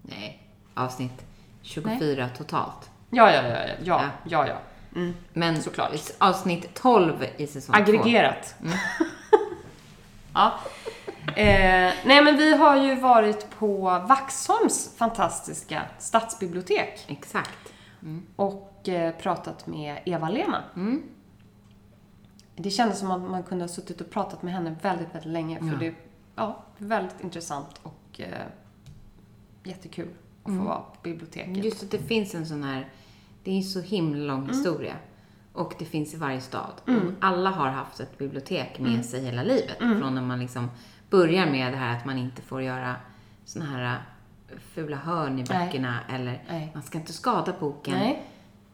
Nej, 0.02 0.44
avsnitt 0.74 1.26
24 1.62 2.30
totalt. 2.38 2.90
Ja, 3.10 3.32
ja, 3.32 3.42
ja, 3.44 3.50
ja, 3.50 3.58
ja, 3.68 3.76
Ja. 3.84 4.02
ja, 4.24 4.48
ja. 4.48 4.56
Mm. 4.96 5.14
Men 5.34 5.62
Såklart. 5.62 5.92
avsnitt 6.18 6.74
12 6.74 7.26
i 7.38 7.48
säsong 7.48 7.76
två. 7.76 7.82
Aggregerat. 7.82 8.56
ja. 10.34 10.54
Eh, 11.36 11.94
nej, 12.06 12.24
men 12.24 12.38
vi 12.38 12.58
har 12.58 12.78
ju 12.84 12.96
varit 12.96 13.50
på 13.60 13.82
Vaxholms 14.10 14.96
fantastiska 14.98 15.82
stadsbibliotek 16.00 17.06
Exakt. 17.08 17.74
och 18.36 18.90
eh, 18.90 19.16
pratat 19.16 19.68
med 19.68 20.00
Eva-Lena. 20.06 20.64
Mm. 20.76 21.04
Det 22.56 22.70
kändes 22.70 23.00
som 23.00 23.12
att 23.12 23.22
man 23.32 23.44
kunde 23.44 23.64
ha 23.64 23.70
suttit 23.70 24.02
och 24.02 24.10
pratat 24.10 24.44
med 24.44 24.54
henne 24.54 24.76
väldigt, 24.82 25.08
väldigt 25.16 25.32
länge. 25.32 25.60
För 25.60 25.66
Ja. 25.68 25.76
det 25.80 25.94
ja, 26.36 26.64
väldigt 26.78 27.24
intressant 27.24 27.80
och 27.84 28.22
eh, 28.22 28.46
jättekul 29.64 30.08
att 30.44 30.54
få 30.58 30.64
vara 30.64 30.78
på 30.80 30.98
biblioteket. 31.04 31.66
Just 31.66 31.84
att 31.84 31.92
det 31.92 31.98
finns 32.00 32.36
en 32.36 32.46
sån 32.46 32.64
här, 32.64 32.90
det 33.44 33.52
är 33.52 33.56
ju 33.56 33.64
så 33.64 33.82
himla 33.82 34.26
lång 34.34 34.44
Mm. 34.44 34.50
historia. 34.56 34.94
Och 35.54 35.74
det 35.80 35.86
finns 35.86 36.14
i 36.14 36.18
varje 36.18 36.42
stad. 36.42 36.72
Och 36.86 36.94
alla 37.22 37.50
har 37.50 37.68
haft 37.68 38.00
ett 38.00 38.18
bibliotek 38.18 38.80
med 38.80 38.92
Mm. 38.92 39.04
sig 39.04 39.26
hela 39.26 39.44
livet. 39.44 39.78
Från 39.78 40.16
när 40.16 40.22
man 40.22 40.40
liksom 40.40 40.70
börjar 41.10 41.46
med 41.46 41.74
det 41.74 41.78
här 41.78 41.98
att 41.98 42.06
man 42.06 42.18
inte 42.18 42.42
får 42.42 42.62
göra 42.62 42.96
såna 43.46 43.66
här 43.66 44.00
äh, 44.52 44.58
fula 44.74 44.98
hörn 44.98 45.40
i 45.40 45.46
Nej. 45.50 45.66
böckerna. 45.66 46.00
Eller 46.10 46.44
Nej. 46.50 46.72
man 46.74 46.84
ska 46.84 46.98
inte 46.98 47.14
skada 47.14 47.54
boken. 47.60 47.94
Nej. 47.94 48.24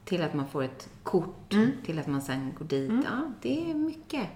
Till 0.05 0.21
att 0.23 0.33
man 0.33 0.47
får 0.47 0.63
ett 0.63 0.89
kort. 1.03 1.53
Mm. 1.53 1.71
Till 1.85 1.99
att 1.99 2.07
man 2.07 2.21
sen 2.21 2.53
går 2.59 2.65
dit. 2.65 2.91
Ja, 3.05 3.31
det 3.41 3.71
är 3.71 3.73
mycket. 3.73 4.27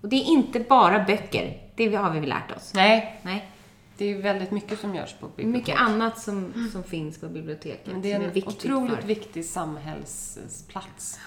Och 0.00 0.08
det 0.08 0.16
är 0.16 0.24
inte 0.24 0.60
bara 0.60 1.04
böcker. 1.04 1.70
Det 1.74 1.94
har 1.94 2.10
vi 2.10 2.20
väl 2.20 2.28
lärt 2.28 2.56
oss. 2.56 2.74
Nej, 2.74 3.20
Nej. 3.22 3.50
Det 3.96 4.04
är 4.04 4.22
väldigt 4.22 4.50
mycket 4.50 4.80
som 4.80 4.94
görs 4.94 5.14
på 5.20 5.26
bibliotek. 5.26 5.60
Mycket 5.60 5.80
annat 5.80 6.18
som, 6.18 6.68
som 6.72 6.82
finns 6.82 7.20
på 7.20 7.28
biblioteket. 7.28 7.86
Men 7.92 8.02
det 8.02 8.12
är 8.12 8.16
en 8.16 8.22
är 8.22 8.48
otroligt 8.48 9.00
för 9.00 9.06
viktig 9.06 9.44
samhällsplats. 9.44 11.20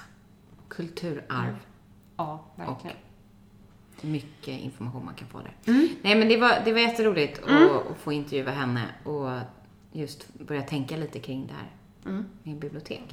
kulturarv. 0.68 1.56
Ja, 2.18 2.46
verkligen. 2.56 2.98
Mycket 4.02 4.60
information 4.62 5.06
man 5.06 5.14
kan 5.16 5.28
få 5.28 5.38
där. 5.40 5.56
Mm. 5.74 5.90
Nej, 6.02 6.16
men 6.16 6.28
det 6.30 6.38
var, 6.38 6.52
det 6.66 6.74
var 6.74 6.80
jätteroligt 6.80 7.44
att, 7.44 7.52
att 7.72 7.98
få 8.04 8.12
intervjua 8.14 8.52
henne 8.52 8.82
och 9.04 9.30
just 9.92 10.34
börja 10.34 10.62
tänka 10.62 10.98
lite 10.98 11.20
kring 11.20 11.48
det 11.48 11.54
här 11.54 11.68
Mm. 12.06 12.26
med 12.44 12.56
bibliotek. 12.60 13.04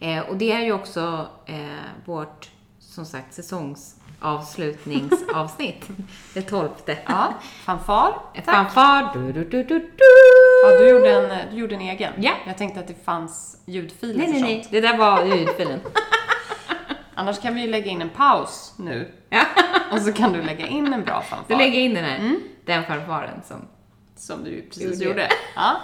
Eh, 0.00 0.20
och 0.28 0.36
det 0.36 0.52
är 0.52 0.60
ju 0.60 0.72
också 0.72 1.28
eh, 1.46 1.56
vårt, 2.04 2.50
som 2.78 3.04
sagt, 3.06 3.34
säsongsavslutningsavsnitt. 3.34 5.88
det 6.34 6.42
tolfte. 6.42 6.98
Ja, 7.06 7.34
fanfar. 7.64 8.14
Ett 8.34 8.44
fanfar. 8.44 9.10
Du, 9.14 9.32
du, 9.32 9.44
du, 9.44 9.64
du, 9.64 9.78
du. 9.78 9.88
Ja, 10.64 10.78
du 10.78 10.90
gjorde 10.90 11.10
en, 11.10 11.50
du 11.50 11.56
gjorde 11.56 11.74
en 11.74 11.80
egen. 11.80 12.12
Ja. 12.18 12.32
Jag 12.46 12.58
tänkte 12.58 12.80
att 12.80 12.88
det 12.88 13.04
fanns 13.04 13.62
ljudfiler 13.66 14.18
Nej, 14.18 14.26
för 14.26 14.32
nej, 14.32 14.40
sånt. 14.62 14.72
nej. 14.72 14.80
Det 14.82 14.88
där 14.88 14.98
var 14.98 15.24
ljudfilen. 15.24 15.80
Annars 17.14 17.40
kan 17.40 17.54
vi 17.54 17.60
ju 17.60 17.70
lägga 17.70 17.90
in 17.90 18.02
en 18.02 18.10
paus 18.10 18.74
nu. 18.76 19.12
Ja. 19.28 19.44
Och 19.92 20.02
så 20.02 20.12
kan 20.12 20.32
du 20.32 20.42
lägga 20.42 20.66
in 20.66 20.92
en 20.92 21.04
bra 21.04 21.22
fanfar. 21.22 21.44
Du 21.48 21.56
lägger 21.56 21.80
in 21.80 21.94
den 21.94 22.04
här, 22.04 22.36
den 22.64 22.84
fanfaren 22.84 23.42
som... 23.44 23.68
Som 24.16 24.44
du 24.44 24.62
precis 24.62 24.84
Gjorde 24.84 25.04
gjorde. 25.04 25.28
Ja. 25.56 25.76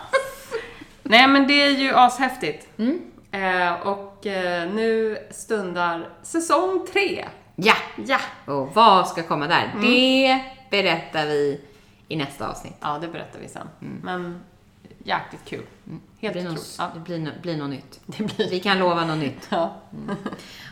Nej 1.02 1.28
men 1.28 1.46
det 1.46 1.62
är 1.62 1.70
ju 1.70 1.94
ashäftigt. 1.94 2.78
Mm. 2.78 3.00
Eh, 3.30 3.72
och 3.72 4.26
eh, 4.26 4.70
nu 4.70 5.18
stundar 5.30 6.08
säsong 6.22 6.86
tre. 6.92 7.28
Ja! 7.56 7.74
Ja! 8.06 8.18
Och 8.44 8.74
vad 8.74 9.08
ska 9.08 9.22
komma 9.22 9.46
där? 9.46 9.74
Det 9.82 10.40
berättar 10.70 11.26
vi 11.26 11.60
i 12.08 12.16
nästa 12.16 12.48
avsnitt. 12.48 12.76
Ja, 12.80 12.98
det 13.00 13.08
berättar 13.08 13.38
vi 13.40 13.48
sen. 13.48 13.68
Men 14.02 14.40
jäkligt 15.08 15.44
kul. 15.44 15.62
Helt 16.20 16.34
det 16.34 16.40
blir, 16.40 16.50
något, 16.50 16.76
Ja. 16.78 16.90
det 16.94 17.00
blir, 17.00 17.32
blir 17.42 17.56
något 17.56 17.70
nytt. 17.70 18.00
Det 18.06 18.24
blir... 18.24 18.50
Vi 18.50 18.60
kan 18.60 18.78
lova 18.78 19.04
något 19.06 19.18
nytt. 19.18 19.48
Ja. 19.50 19.74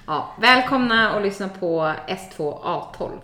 Ja, 0.07 0.35
välkomna 0.41 1.15
och 1.15 1.23
lyssna 1.23 1.49
på 1.49 1.93
S2A12. 2.09 3.19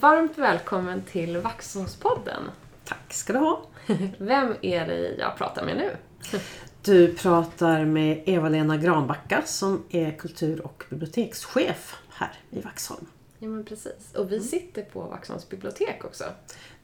Varmt 0.00 0.38
välkommen 0.38 1.02
till 1.02 1.36
Vaxholmspodden. 1.38 2.42
Tack 2.84 3.12
ska 3.12 3.32
du 3.32 3.38
ha. 3.38 3.60
Vem 4.18 4.54
är 4.62 4.86
det 4.86 5.14
jag 5.18 5.36
pratar 5.36 5.64
med 5.64 5.76
nu? 5.76 5.90
Du 6.82 7.14
pratar 7.14 7.84
med 7.84 8.22
Eva-Lena 8.26 8.76
Granbacka 8.76 9.42
som 9.44 9.82
är 9.90 10.10
kultur 10.10 10.60
och 10.66 10.84
bibliotekschef 10.90 11.96
här 12.10 12.32
i 12.50 12.60
Vaxholm. 12.60 13.06
Ja 13.38 13.48
men 13.48 13.64
precis. 13.64 14.14
Och 14.16 14.32
vi 14.32 14.40
sitter 14.40 14.82
på 14.82 15.00
Vaxholms 15.00 15.48
bibliotek 15.48 16.04
också. 16.04 16.24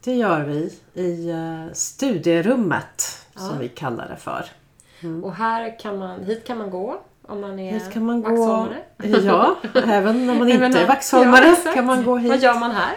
Det 0.05 0.15
gör 0.15 0.41
vi 0.45 0.73
i 1.03 1.31
eh, 1.31 1.73
studierummet 1.73 3.27
som 3.37 3.59
vi 3.59 3.69
kallar 3.69 4.09
det 4.09 4.17
för. 4.17 4.45
Och 5.23 5.35
här 5.35 5.79
kan 5.79 5.99
man, 5.99 6.25
hit 6.25 6.47
kan 6.47 6.59
man 6.59 6.71
gå 6.71 7.01
om 7.23 7.41
man 7.41 7.59
är 7.59 7.73
Hit 7.73 7.93
kan 7.93 8.05
man 8.05 8.23
gå, 8.23 8.29
vaxholmare. 8.29 8.83
ja, 9.27 9.57
även 9.75 10.27
när 10.27 10.35
man 10.35 10.49
inte 10.51 10.65
är 10.79 10.81
om- 10.83 10.87
vaxholmare 10.89 11.57
ja, 11.65 11.73
kan 11.75 11.87
man 11.87 12.05
gå 12.05 12.17
hit. 12.17 12.31
Vad 12.31 12.39
gör 12.39 12.59
man 12.59 12.71
här? 12.71 12.97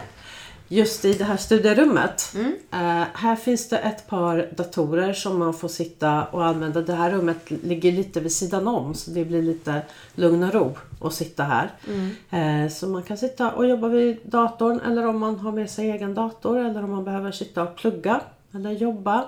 Just 0.73 1.05
i 1.05 1.13
det 1.13 1.23
här 1.23 1.37
studierummet. 1.37 2.33
Mm. 2.35 2.53
Eh, 2.71 3.07
här 3.13 3.35
finns 3.35 3.69
det 3.69 3.77
ett 3.77 4.07
par 4.07 4.49
datorer 4.55 5.13
som 5.13 5.39
man 5.39 5.53
får 5.53 5.67
sitta 5.67 6.25
och 6.25 6.45
använda. 6.45 6.81
Det 6.81 6.93
här 6.93 7.11
rummet 7.11 7.51
ligger 7.63 7.91
lite 7.91 8.19
vid 8.19 8.31
sidan 8.31 8.67
om 8.67 8.93
så 8.93 9.11
det 9.11 9.25
blir 9.25 9.41
lite 9.41 9.81
lugn 10.15 10.43
och 10.43 10.53
ro 10.53 10.77
att 11.01 11.13
sitta 11.13 11.43
här. 11.43 11.71
Mm. 11.87 12.65
Eh, 12.65 12.71
så 12.71 12.87
man 12.87 13.03
kan 13.03 13.17
sitta 13.17 13.51
och 13.51 13.67
jobba 13.67 13.87
vid 13.87 14.17
datorn 14.23 14.79
eller 14.79 15.07
om 15.07 15.19
man 15.19 15.39
har 15.39 15.51
med 15.51 15.69
sig 15.69 15.91
egen 15.91 16.13
dator 16.13 16.59
eller 16.59 16.83
om 16.83 16.91
man 16.91 17.03
behöver 17.03 17.31
sitta 17.31 17.63
och 17.63 17.75
plugga 17.75 18.21
eller 18.55 18.71
jobba 18.71 19.25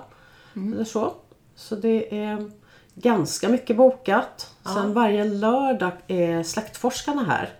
eller 0.54 0.84
så. 0.84 1.14
Så 1.56 1.76
det 1.76 2.18
är 2.18 2.50
ganska 2.94 3.48
mycket 3.48 3.76
bokat. 3.76 4.55
Sen 4.74 4.92
varje 4.92 5.24
lördag 5.24 5.92
är 6.06 6.42
släktforskarna 6.42 7.24
här 7.24 7.50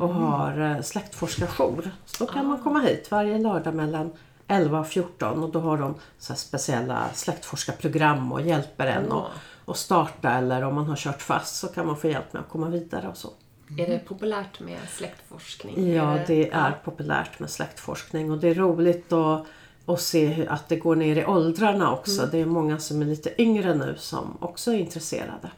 och 0.00 0.08
har 0.08 0.60
eh, 0.60 0.82
släktforskarjour. 0.82 1.90
Så 2.06 2.24
då 2.24 2.32
kan 2.32 2.46
man 2.46 2.62
komma 2.62 2.80
hit 2.80 3.10
varje 3.10 3.38
lördag 3.38 3.74
mellan 3.74 4.12
11 4.48 4.80
och 4.80 4.86
14 4.86 5.42
och 5.44 5.50
då 5.50 5.60
har 5.60 5.78
de 5.78 5.94
så 6.18 6.34
speciella 6.34 7.04
släktforskarprogram 7.14 8.32
och 8.32 8.40
hjälper 8.40 8.86
en 8.86 9.12
att 9.12 9.24
att 9.66 9.76
starta 9.76 10.30
eller 10.30 10.62
om 10.62 10.74
man 10.74 10.86
har 10.86 10.96
kört 10.96 11.22
fast 11.22 11.56
så 11.56 11.68
kan 11.68 11.86
man 11.86 11.96
få 11.96 12.08
hjälp 12.08 12.32
med 12.32 12.42
att 12.42 12.48
komma 12.48 12.68
vidare 12.68 13.08
och 13.08 13.16
så. 13.16 13.30
Är 13.78 13.86
det 13.86 13.98
populärt 13.98 14.60
med 14.60 14.78
släktforskning? 14.88 15.94
Ja, 15.94 16.18
Är 16.18 16.24
det 16.26 16.50
är 16.50 16.72
populärt 16.84 17.38
med 17.38 17.50
släktforskning 17.50 18.30
och 18.30 18.38
det 18.38 18.48
är 18.48 18.54
roligt 18.54 19.12
att, 19.12 19.46
att 19.86 20.00
se 20.00 20.26
hur, 20.26 20.52
att 20.52 20.68
det 20.68 20.76
går 20.76 20.96
ner 20.96 21.16
i 21.16 21.24
åldrarna 21.24 21.92
också. 21.92 22.26
Det 22.26 22.38
är 22.38 22.46
många 22.46 22.78
som 22.78 23.02
är 23.02 23.06
lite 23.06 23.42
yngre 23.42 23.74
nu 23.74 23.94
som 23.98 24.36
också 24.40 24.72
är 24.72 24.78
intresserade. 24.78 25.50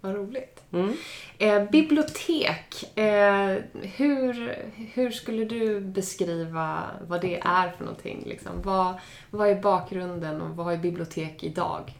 Vad 0.00 0.14
roligt. 0.14 0.62
Mm. 0.72 0.92
Eh, 1.38 1.70
bibliotek. 1.70 2.98
Eh, 2.98 3.56
hur, 3.96 4.56
hur 4.94 5.10
skulle 5.10 5.44
du 5.44 5.80
beskriva 5.80 6.82
vad 7.08 7.20
det 7.20 7.38
är 7.44 7.70
för 7.76 7.84
någonting? 7.84 8.22
Liksom? 8.26 8.52
Vad, 8.62 8.94
vad 9.30 9.48
är 9.48 9.54
bakgrunden 9.54 10.42
och 10.42 10.56
vad 10.56 10.74
är 10.74 10.78
bibliotek 10.78 11.44
idag? 11.44 11.94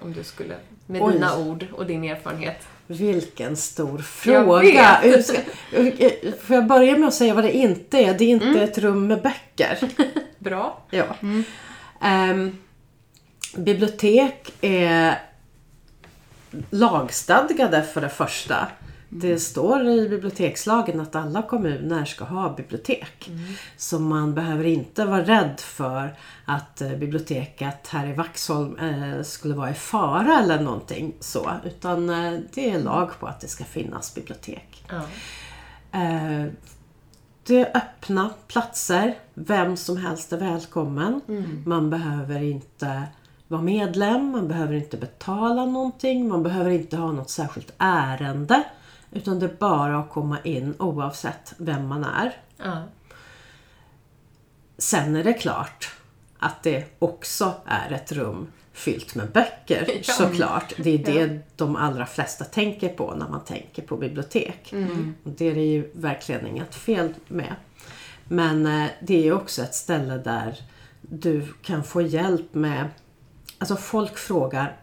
Om 0.00 0.12
du 0.12 0.24
skulle, 0.24 0.54
med 0.86 1.02
Oj. 1.02 1.12
dina 1.12 1.38
ord 1.38 1.66
och 1.72 1.86
din 1.86 2.04
erfarenhet. 2.04 2.66
Vilken 2.86 3.56
stor 3.56 3.96
Jag 3.98 4.04
fråga! 4.06 5.00
ska- 5.22 5.38
hur- 5.70 6.32
Får 6.40 6.56
jag 6.56 6.66
börja 6.66 6.96
med 6.98 7.08
att 7.08 7.14
säga 7.14 7.34
vad 7.34 7.44
det 7.44 7.52
inte 7.56 7.98
är? 7.98 8.18
Det 8.18 8.24
är 8.24 8.28
inte 8.28 8.62
ett 8.62 8.78
rum 8.78 9.06
med 9.06 9.22
böcker. 9.22 9.78
Bra. 10.38 10.78
Ja. 10.90 11.04
Ehm, 12.00 12.58
bibliotek 13.56 14.52
är 14.60 15.18
lagstadgade 16.70 17.82
för 17.82 18.00
det 18.00 18.08
första. 18.08 18.68
Det 19.16 19.38
står 19.38 19.88
i 19.88 20.08
bibliotekslagen 20.08 21.00
att 21.00 21.16
alla 21.16 21.42
kommuner 21.42 22.04
ska 22.04 22.24
ha 22.24 22.54
bibliotek. 22.54 23.30
Så 23.76 23.98
man 23.98 24.34
behöver 24.34 24.64
inte 24.64 25.04
vara 25.04 25.22
rädd 25.22 25.60
för 25.60 26.16
att 26.44 26.80
eh, 26.80 26.90
biblioteket 26.90 27.88
här 27.88 28.06
i 28.06 28.12
Vaxholm 28.12 28.76
eh, 28.76 29.22
skulle 29.22 29.54
vara 29.54 29.70
i 29.70 29.74
fara 29.74 30.40
eller 30.42 30.60
någonting 30.60 31.14
så. 31.20 31.50
Utan 31.64 32.10
eh, 32.10 32.40
det 32.54 32.70
är 32.70 32.78
lag 32.78 33.10
på 33.20 33.26
att 33.26 33.40
det 33.40 33.48
ska 33.48 33.64
finnas 33.64 34.14
bibliotek. 34.14 34.84
Eh, 35.92 36.46
det 37.46 37.60
är 37.60 37.76
öppna 37.76 38.30
platser. 38.48 39.18
Vem 39.34 39.76
som 39.76 39.96
helst 39.96 40.32
är 40.32 40.36
välkommen. 40.36 41.20
Man 41.66 41.90
behöver 41.90 42.42
inte 42.42 43.02
vara 43.48 43.62
medlem, 43.62 44.30
man 44.30 44.48
behöver 44.48 44.74
inte 44.74 44.96
betala 44.96 45.66
någonting, 45.66 46.28
man 46.28 46.42
behöver 46.42 46.70
inte 46.70 46.96
ha 46.96 47.12
något 47.12 47.30
särskilt 47.30 47.72
ärende. 47.78 48.62
Utan 49.12 49.38
det 49.38 49.46
är 49.46 49.56
bara 49.58 49.98
att 49.98 50.10
komma 50.10 50.38
in 50.44 50.74
oavsett 50.78 51.54
vem 51.56 51.86
man 51.88 52.04
är. 52.04 52.36
Ja. 52.56 52.82
Sen 54.78 55.16
är 55.16 55.24
det 55.24 55.32
klart 55.32 55.92
att 56.38 56.62
det 56.62 56.84
också 56.98 57.52
är 57.64 57.92
ett 57.92 58.12
rum 58.12 58.46
fyllt 58.72 59.14
med 59.14 59.30
böcker 59.30 59.86
Ja. 60.06 60.12
såklart. 60.12 60.72
Det 60.78 60.90
är 60.90 60.98
det 60.98 61.38
de 61.56 61.76
allra 61.76 62.06
flesta 62.06 62.44
tänker 62.44 62.88
på 62.88 63.14
när 63.14 63.28
man 63.28 63.44
tänker 63.44 63.82
på 63.82 63.96
bibliotek. 63.96 64.74
Och 65.24 65.30
det 65.30 65.50
är 65.50 65.54
det 65.54 65.64
ju 65.64 65.90
verkligen 65.92 66.46
inget 66.46 66.74
fel 66.74 67.14
med. 67.28 67.54
Men 68.28 68.66
eh, 68.66 68.90
det 69.00 69.28
är 69.28 69.32
också 69.32 69.62
ett 69.62 69.74
ställe 69.74 70.18
där 70.18 70.56
du 71.00 71.52
kan 71.62 71.84
få 71.84 72.02
hjälp 72.02 72.54
med... 72.54 72.88
Alltså 73.58 73.76
folk 73.76 74.18
frågar 74.18 74.76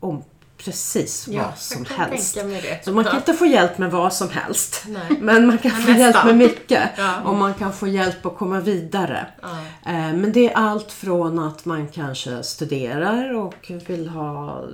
om 0.00 0.24
precis 0.64 1.28
Ja, 1.28 1.42
vad 1.44 1.58
som 1.58 1.84
helst. 1.84 2.38
Så 2.84 2.92
man 2.92 3.04
kan 3.04 3.12
Ja. 3.12 3.18
inte 3.18 3.34
få 3.34 3.46
hjälp 3.46 3.78
med 3.78 3.90
vad 3.90 4.12
som 4.12 4.30
helst. 4.30 4.82
Nej. 4.86 5.02
Men 5.20 5.46
man 5.46 5.58
kan 5.58 5.72
Men 5.72 5.82
få 5.82 5.88
hjälp 5.90 6.00
nästan. 6.14 6.26
med 6.26 6.36
mycket. 6.36 6.90
Ja. 6.96 7.20
Och 7.24 7.34
man 7.34 7.54
kan 7.54 7.72
få 7.72 7.86
hjälp 7.88 8.26
att 8.26 8.36
komma 8.36 8.60
vidare. 8.60 9.26
Eh, 9.86 9.92
Men 9.92 10.32
det 10.32 10.50
är 10.52 10.56
allt 10.56 10.92
från 10.92 11.38
att 11.38 11.64
man 11.64 11.88
kanske 11.88 12.42
studerar 12.42 13.34
och 13.34 13.72
vill 13.86 14.08
ha 14.08 14.64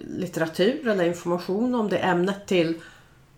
litteratur 0.00 0.88
eller 0.88 1.04
information 1.04 1.74
om 1.74 1.88
det 1.88 1.98
ämnet 1.98 2.46
till 2.46 2.74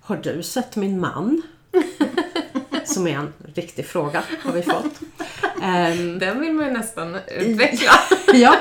Har 0.01 0.17
du 0.17 0.43
sett 0.43 0.77
min 0.77 1.01
man? 1.01 1.43
Som 2.85 3.07
är 3.07 3.17
en 3.17 3.33
riktig 3.55 3.87
fråga 3.87 4.23
har 4.45 4.53
vi 4.53 4.63
fått. 4.63 5.01
Ehm, 5.63 6.19
Den 6.19 6.41
vill 6.41 6.53
man 6.53 6.65
ju 6.67 6.71
nästan 6.73 7.17
utveckla. 7.39 7.93
ja. 8.33 8.57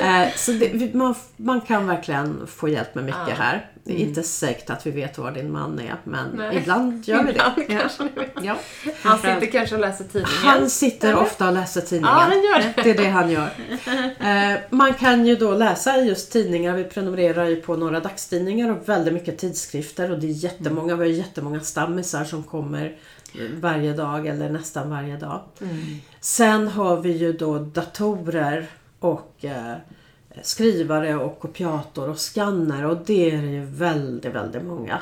Eh, 0.00 0.28
så 0.36 0.52
det, 0.52 0.94
man, 0.94 1.14
man 1.36 1.60
kan 1.60 1.86
verkligen 1.86 2.46
få 2.46 2.68
hjälp 2.68 2.94
med 2.94 3.04
mycket 3.04 3.38
här. 3.38 3.66
Det 3.84 3.92
är 3.92 4.06
inte 4.06 4.22
säkert 4.22 4.70
att 4.70 4.86
vi 4.86 4.90
vet 4.90 5.18
var 5.18 5.32
din 5.32 5.52
man 5.52 5.78
är, 5.78 5.96
men 6.04 6.28
Nej. 6.34 6.56
ibland 6.56 7.08
gör 7.08 7.24
vi 7.24 7.32
det. 7.32 7.62
Ibland. 7.62 8.10
Ja. 8.42 8.56
Han 9.02 9.18
sitter 9.18 9.46
kanske 9.46 9.74
och 9.74 9.80
läser 9.80 10.04
tidningen. 10.04 10.38
Han 10.42 10.70
sitter 10.70 11.16
ofta 11.16 11.48
och 11.48 11.54
läser 11.54 11.80
tidningen. 11.80 12.14
Ja, 12.14 12.20
han 12.20 12.42
gör 12.42 12.58
det. 12.58 12.82
Det 12.82 12.90
är 12.90 12.94
det 13.04 13.08
han 13.08 13.30
gör. 13.30 13.50
Eh, 14.20 14.58
man 14.70 14.94
kan 14.94 15.26
ju 15.26 15.36
då 15.36 15.54
läsa 15.54 15.96
just 15.96 16.32
tidningar. 16.32 16.76
Vi 16.76 16.84
prenumererar 16.84 17.44
ju 17.44 17.56
på 17.56 17.76
några 17.76 18.00
dagstidningar 18.00 18.70
och 18.70 18.88
väldigt 18.88 19.14
mycket 19.14 19.38
tidskrifter. 19.38 20.10
Och 20.10 20.18
det 20.18 20.26
är 20.26 20.44
jättemånga. 20.44 20.96
Vi 20.96 21.04
har 21.04 21.16
jättemånga 21.16 21.60
stammisar 21.60 22.24
som 22.24 22.42
kommer 22.42 22.96
varje 23.54 23.92
dag 23.92 24.26
eller 24.26 24.50
nästan 24.50 24.90
varje 24.90 25.16
dag. 25.16 25.40
Sen 26.20 26.68
har 26.68 26.96
vi 26.96 27.10
ju 27.10 27.32
då 27.32 27.58
datorer 27.58 28.66
och 29.00 29.44
eh, 29.44 29.74
skrivare 30.42 31.16
och 31.16 31.40
kopiator 31.40 32.08
och 32.08 32.18
skanner 32.18 32.84
och 32.84 32.96
det 33.06 33.30
är 33.30 33.42
det 33.42 33.48
ju 33.48 33.64
väldigt, 33.64 34.34
väldigt 34.34 34.64
många 34.64 34.98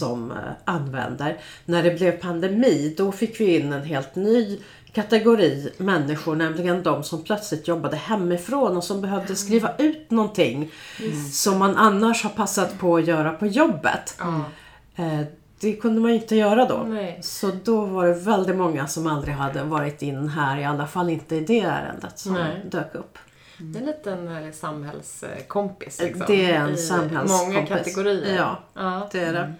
som 0.00 0.30
eh, 0.30 0.36
använder. 0.64 1.36
När 1.64 1.82
det 1.82 1.90
blev 1.90 2.12
pandemi 2.12 2.94
då 2.96 3.12
fick 3.12 3.40
vi 3.40 3.56
in 3.58 3.72
en 3.72 3.82
helt 3.84 4.14
ny 4.16 4.58
kategori 4.92 5.72
människor, 5.78 6.36
nämligen 6.36 6.82
de 6.82 7.02
som 7.04 7.22
plötsligt 7.24 7.68
jobbade 7.68 7.96
hemifrån 7.96 8.76
och 8.76 8.84
som 8.84 9.00
behövde 9.00 9.36
skriva 9.36 9.76
ut 9.78 10.10
någonting 10.10 10.70
som 11.32 11.58
man 11.58 11.76
annars 11.76 12.22
har 12.22 12.30
passat 12.30 12.78
på 12.78 12.96
att 12.96 13.06
göra 13.06 13.32
på 13.32 13.46
jobbet. 13.46 14.16
Ja. 14.18 14.44
Eh, 14.96 15.20
Det 15.60 15.72
kunde 15.72 16.00
man 16.00 16.10
ju 16.10 16.16
inte 16.16 16.36
göra 16.36 16.64
då. 16.64 16.84
Nej. 16.86 17.18
Så 17.22 17.50
då 17.64 17.84
var 17.84 18.06
det 18.06 18.14
väldigt 18.14 18.56
många 18.56 18.86
som 18.86 19.06
aldrig 19.06 19.34
hade 19.34 19.62
varit 19.62 20.02
in 20.02 20.28
här, 20.28 20.58
i 20.58 20.64
alla 20.64 20.86
fall 20.86 21.10
inte 21.10 21.36
i 21.36 21.40
det 21.40 21.60
ärendet 21.60 22.18
som 22.18 22.32
Nej. 22.34 22.62
dök 22.70 22.94
upp. 22.94 23.18
Det 23.58 23.78
är 23.78 23.80
en 23.80 23.86
liten 23.86 24.28
eh, 24.28 24.52
samhällskompis. 24.52 26.00
Liksom, 26.02 26.24
Det 26.26 26.50
är 26.50 26.54
en 26.60 26.70
i 26.70 26.76
samhällskompis. 26.76 27.54
Många 27.56 27.66
kategorier. 27.66 28.36
Ja, 28.36 28.58
Ja. 28.74 29.08
det 29.12 29.20
är 29.20 29.32
det. 29.32 29.52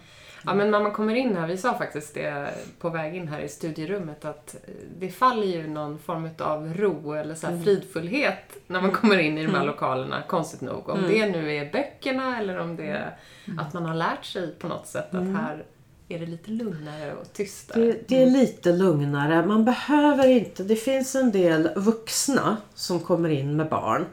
Ja, 0.45 0.53
men 0.53 0.71
när 0.71 0.79
man 0.79 0.91
kommer 0.91 1.15
in 1.15 1.37
här, 1.37 1.47
vi 1.47 1.57
sa 1.57 1.73
faktiskt 1.77 2.13
det 2.13 2.49
på 2.79 2.89
väg 2.89 3.15
in 3.15 3.27
här 3.27 3.39
i 3.39 3.49
studierummet, 3.49 4.25
att 4.25 4.55
eh, 4.55 4.73
det 4.99 5.09
faller 5.09 5.47
ju 5.47 5.67
någon 5.67 5.99
form 5.99 6.29
av 6.39 6.73
ro 6.73 7.13
eller 7.13 7.35
så 7.35 7.47
Mm. 7.47 7.63
fridfullhet 7.63 8.57
när 8.67 8.81
man 8.81 8.91
kommer 8.91 9.17
in 9.17 9.37
i 9.37 9.45
de 9.45 9.55
här 9.55 9.65
lokalerna, 9.65 10.21
konstigt 10.27 10.61
nog. 10.61 10.89
Om 10.89 11.01
det 11.07 11.25
nu 11.29 11.55
är 11.55 11.71
böckerna 11.71 12.39
eller 12.39 12.59
om 12.59 12.75
det 12.75 12.87
är 12.87 13.17
Mm. 13.47 13.59
att 13.59 13.73
man 13.73 13.85
har 13.85 13.95
lärt 13.95 14.25
sig 14.25 14.55
på 14.55 14.67
något 14.67 14.87
sätt 14.87 15.15
att 15.15 15.23
här 15.35 15.63
är 16.09 16.19
det 16.19 16.25
lite 16.25 16.51
lugnare 16.51 17.13
och 17.15 17.33
tystare. 17.33 17.81
Det, 17.85 18.07
det 18.07 18.21
är 18.23 18.25
lite 18.29 18.71
lugnare. 18.73 19.45
Man 19.45 19.65
behöver 19.65 20.27
inte... 20.27 20.63
Det 20.63 20.75
finns 20.75 21.15
en 21.15 21.31
del 21.31 21.69
vuxna 21.75 22.57
som 22.75 22.99
kommer 22.99 23.29
in 23.29 23.55
med 23.55 23.69
barn 23.69 24.05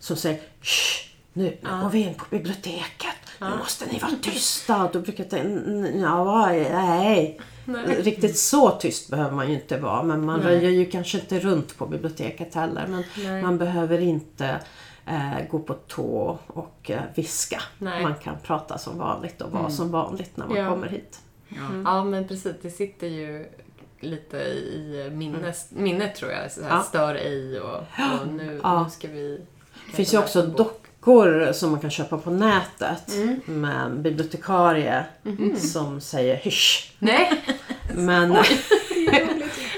som 0.00 0.16
säger 0.16 0.40
Shh, 0.62 1.08
nu, 1.32 1.42
nu 1.62 1.68
går 1.82 1.88
vi 1.90 1.98
in 2.02 2.14
på 2.14 2.24
biblioteket. 2.30 3.14
Nu 3.40 3.46
måste 3.58 3.86
ni 3.92 3.98
vara 3.98 4.12
tysta. 4.22 4.90
Då 4.92 5.00
brukar 5.00 5.24
jag 5.24 5.30
tänka, 5.30 5.48
"Mm, 5.48 6.00
ja, 6.00 6.46
nej. 6.72 7.40
Riktigt 7.98 8.38
så 8.38 8.70
tyst 8.70 9.10
behöver 9.10 9.30
man 9.36 9.48
ju 9.48 9.54
inte 9.54 9.76
vara. 9.78 10.02
Men 10.02 10.24
man 10.24 10.40
röjer 10.40 10.70
ju 10.70 10.86
kanske 10.86 11.18
inte 11.18 11.40
runt 11.40 11.78
på 11.78 11.86
biblioteket 11.86 12.54
heller. 12.54 12.86
Men 12.86 13.04
Nej. 13.24 13.42
man 13.42 13.58
behöver 13.58 14.00
inte 14.00 14.60
eh, 15.06 15.48
gå 15.50 15.58
på 15.58 15.74
tå 15.74 16.38
och 16.46 16.90
eh, 16.90 17.00
viska. 17.14 17.62
Nej. 17.78 18.02
Man 18.02 18.14
kan 18.14 18.36
prata 18.42 18.78
som 18.78 18.98
vanligt 18.98 19.40
och 19.42 19.50
vara 19.50 19.70
som 19.70 19.90
vanligt 19.90 20.36
när 20.36 20.46
man 20.46 20.56
Ja. 20.56 20.68
kommer 20.70 20.86
hit. 20.88 21.20
Ja, 21.84 22.04
men 22.04 22.28
precis. 22.28 22.54
Det 22.62 22.70
sitter 22.70 23.06
ju 23.06 23.46
lite 24.00 24.36
i 24.36 25.08
minnes, 25.12 25.68
minnet 25.70 26.14
tror 26.14 26.30
jag. 26.32 26.52
Så 26.52 26.62
här, 26.62 26.68
Ja. 26.70 26.82
Stör 26.82 27.14
ej 27.14 27.60
och, 27.60 27.76
och 28.20 28.28
nu, 28.32 28.60
Ja. 28.62 28.84
nu 28.84 28.90
ska 28.90 29.08
vi... 29.08 29.40
Det 29.90 29.96
finns 29.96 30.14
ju 30.14 30.18
också 30.18 30.42
dockor 30.42 31.52
som 31.52 31.70
man 31.70 31.80
kan 31.80 31.90
köpa 31.90 32.18
på 32.18 32.30
nätet 32.30 33.14
Mm. 33.14 33.40
med 33.46 33.76
en 33.86 34.02
bibliotekarie 34.02 35.04
Mhm. 35.22 35.56
som 35.56 36.00
säger 36.00 36.36
hysch. 36.36 36.92
Nej, 36.98 37.42
Men, 37.94 38.32
ja, 38.32 38.44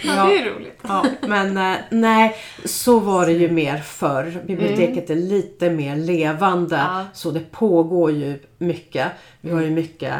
Ja. 0.02 0.26
det 0.26 0.38
är 0.38 0.54
roligt. 0.54 0.78
ja, 0.82 1.06
men 1.20 1.56
eh, 1.56 1.76
nej, 1.90 2.36
så 2.64 2.98
var 2.98 3.26
det 3.26 3.32
ju 3.32 3.50
mer 3.50 3.78
förr. 3.78 4.42
Biblioteket 4.46 5.10
är 5.10 5.16
lite 5.16 5.70
mer 5.70 5.96
levande 5.96 6.76
Ja. 6.76 7.04
så 7.14 7.30
det 7.30 7.50
pågår 7.52 8.10
ju 8.12 8.38
mycket. 8.58 9.08
Vi 9.40 9.50
har 9.50 9.60
ju 9.62 9.70
mycket 9.70 10.14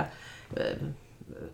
eh, 0.57 0.63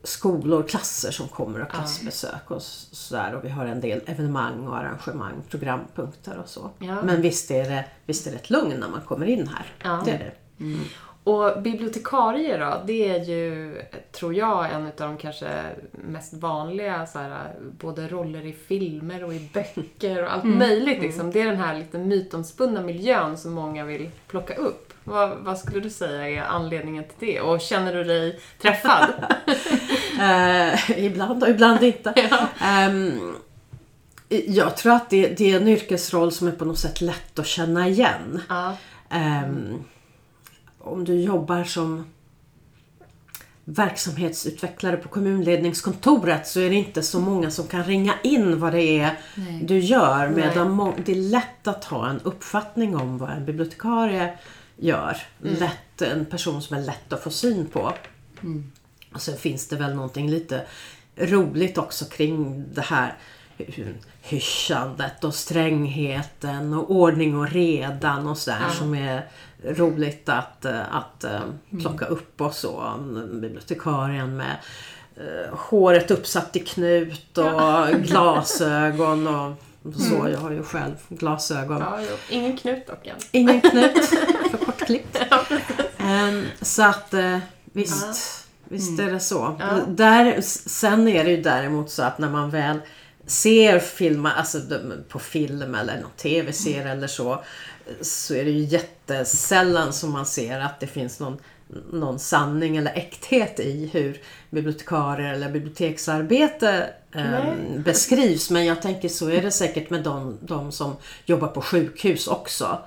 skolor, 0.04 0.62
klasser 0.62 1.10
som 1.10 1.28
kommer 1.28 1.62
och 1.62 1.70
klassbesök 1.70 2.50
och 2.50 2.62
sådär. 2.62 3.34
Och 3.34 3.44
vi 3.44 3.48
har 3.48 3.66
en 3.66 3.80
del 3.80 4.00
evenemang 4.06 4.68
och 4.68 4.76
arrangemang, 4.76 5.34
programpunkter 5.50 6.38
och 6.38 6.48
så. 6.48 6.70
Ja. 6.78 7.02
Men 7.02 7.22
visst 7.22 7.50
är, 7.50 7.70
det, 7.70 7.84
visst 8.06 8.26
är 8.26 8.30
det 8.30 8.36
ett 8.36 8.50
lugn 8.50 8.80
när 8.80 8.88
man 8.88 9.00
kommer 9.00 9.26
in 9.26 9.48
här. 9.48 9.66
Ja. 9.82 10.02
Det 10.04 10.10
är 10.10 10.18
det. 10.18 10.32
Och 11.24 11.62
bibliotekarie 11.62 12.58
då, 12.58 12.82
det 12.86 13.08
är 13.08 13.24
ju, 13.24 13.76
tror 14.12 14.34
jag, 14.34 14.72
en 14.72 14.86
av 14.86 14.92
de 14.96 15.16
kanske 15.16 15.48
mest 15.92 16.34
vanliga 16.34 17.06
så 17.06 17.18
här, 17.18 17.54
både 17.60 18.08
roller 18.08 18.46
i 18.46 18.52
filmer 18.52 19.24
och 19.24 19.34
i 19.34 19.50
böcker 19.54 20.22
och 20.22 20.32
allt 20.32 20.44
möjligt. 20.44 21.02
Liksom. 21.02 21.30
Det 21.30 21.40
är 21.40 21.46
den 21.46 21.56
här 21.56 21.78
lite 21.78 21.98
mytomspunna 21.98 22.82
miljön 22.82 23.38
som 23.38 23.52
många 23.52 23.84
vill 23.84 24.10
plocka 24.26 24.54
upp. 24.54 24.91
Vad, 25.04 25.38
vad 25.38 25.58
skulle 25.58 25.80
du 25.80 25.90
säga 25.90 26.28
är 26.28 26.48
anledningen 26.48 27.04
till 27.04 27.28
det? 27.28 27.40
Och 27.40 27.60
känner 27.60 27.94
du 27.94 28.04
dig 28.04 28.40
träffad? 28.58 29.08
Eh, 30.20 31.04
ibland 31.04 31.42
och 31.42 31.48
ibland 31.48 31.82
inte. 31.82 32.10
Ehm, 32.60 33.34
jag 34.28 34.76
tror 34.76 34.92
att 34.92 35.10
det, 35.10 35.28
det 35.28 35.52
är 35.52 35.60
en 35.60 35.68
yrkesroll 35.68 36.32
som 36.32 36.48
är 36.48 36.52
på 36.52 36.64
något 36.64 36.78
sätt 36.78 37.00
lätt 37.00 37.38
att 37.38 37.46
känna 37.46 37.88
igen. 37.88 38.42
ja. 38.48 38.76
Ehm, 39.10 39.84
om 40.78 41.04
du 41.04 41.20
jobbar 41.20 41.64
som 41.64 42.04
verksamhetsutvecklare 43.64 44.96
på 44.96 45.08
kommunledningskontoret 45.08 46.46
så 46.46 46.60
är 46.60 46.70
det 46.70 46.76
inte 46.76 47.02
så 47.02 47.20
många 47.20 47.50
som 47.50 47.66
kan 47.66 47.84
ringa 47.84 48.14
in 48.22 48.60
vad 48.60 48.72
det 48.72 49.00
är 49.00 49.18
du 49.62 49.78
gör. 49.78 50.28
Medan 50.28 50.92
det 51.04 51.12
är 51.12 51.30
lätt 51.30 51.66
att 51.66 51.84
ha 51.84 52.08
en 52.08 52.20
uppfattning 52.20 52.96
om 52.96 53.18
vad 53.18 53.30
en 53.30 53.44
bibliotekarie 53.44 54.38
gör. 54.76 55.16
Lätt, 55.38 56.02
en 56.02 56.26
person 56.26 56.62
som 56.62 56.76
är 56.76 56.80
lätt 56.80 57.12
att 57.12 57.22
få 57.22 57.30
syn 57.30 57.66
på. 57.66 57.92
Och 59.14 59.20
sen 59.22 59.37
finns 59.37 59.68
det 59.68 59.76
väl 59.76 59.94
någonting 59.94 60.30
lite 60.30 60.62
roligt 61.16 61.78
också 61.78 62.04
kring 62.04 62.64
det 62.74 62.80
här 62.80 63.14
hy- 63.58 63.94
hyschandet 64.22 65.24
och 65.24 65.35
strängheten 65.35 66.74
och 66.74 66.90
ordning 66.90 67.37
och 67.38 67.50
redan 67.50 68.26
och 68.28 68.38
sådär 68.38 68.68
som 68.78 68.94
är 68.94 69.28
roligt 69.64 70.28
att, 70.28 70.64
eh, 70.64 70.94
att 70.96 71.24
eh, 71.24 71.40
plocka 71.80 72.04
upp 72.04 72.40
och 72.40 72.54
så. 72.54 72.92
Bibliotekarien 73.32 74.37
med 74.37 74.56
eh, 75.16 75.54
håret 75.58 76.11
uppsatt 76.11 76.56
i 76.56 76.61
knut 76.61 77.38
och 77.38 77.88
glasögon 78.02 79.26
och 79.26 79.54
så. 79.94 80.28
Jag 80.28 80.38
har 80.38 80.50
ju 80.50 80.62
själv 80.62 80.94
glasögon. 81.08 81.78
ja. 81.80 81.98
Ingen 82.30 82.56
knut 82.56 82.87
dock 82.87 83.06
än. 83.06 83.16
Ingen 83.32 83.61
knut, 83.61 83.96
för 85.12 85.24
kortklippt. 85.24 85.92
Ehm, 85.98 86.46
så 86.61 86.83
att 86.83 87.14
eh, 87.14 87.38
visst, 87.72 88.46
visst 88.68 89.00
är 89.00 89.11
det 89.11 89.20
så. 89.20 89.61
Där, 89.88 90.40
sen 90.66 91.09
är 91.09 91.24
det 91.24 91.31
ju 91.31 91.42
däremot 91.42 91.90
så 91.90 92.02
att 92.02 92.18
när 92.18 92.31
man 92.31 92.50
väl 92.50 92.78
ser 93.26 93.78
filmer, 93.78 94.33
alltså 94.37 94.59
på 95.09 95.18
film 95.18 95.74
eller 95.74 96.00
någon 96.00 96.11
tv-serie 96.16 96.92
eller 96.92 97.07
så, 97.07 97.44
så 98.00 98.35
är 98.35 98.44
det 98.44 98.50
ju 98.50 98.64
jättesällan 98.64 99.92
som 99.92 100.12
man 100.12 100.26
ser 100.26 100.61
att 100.61 100.81
det 100.81 100.87
finns 100.87 101.20
någon, 101.20 101.38
någon 101.92 102.18
sanning 102.18 102.76
eller 102.76 102.92
äkthet 102.92 103.61
i 103.61 103.90
hur 103.92 104.20
bibliotekarier 104.50 105.35
eller 105.35 105.50
biblioteksarbete 105.50 106.90
ehm, 107.12 107.83
beskrivs. 107.85 108.50
Men 108.50 108.66
jag 108.66 108.83
tänker 108.83 109.09
så 109.09 109.31
är 109.31 109.42
det 109.42 109.50
säkert 109.50 109.90
med 109.90 110.02
de, 110.02 110.38
de 110.40 110.72
som 110.72 110.96
jobbar 111.24 111.48
på 111.48 111.61
sjukhus 111.61 112.28
också 112.28 112.78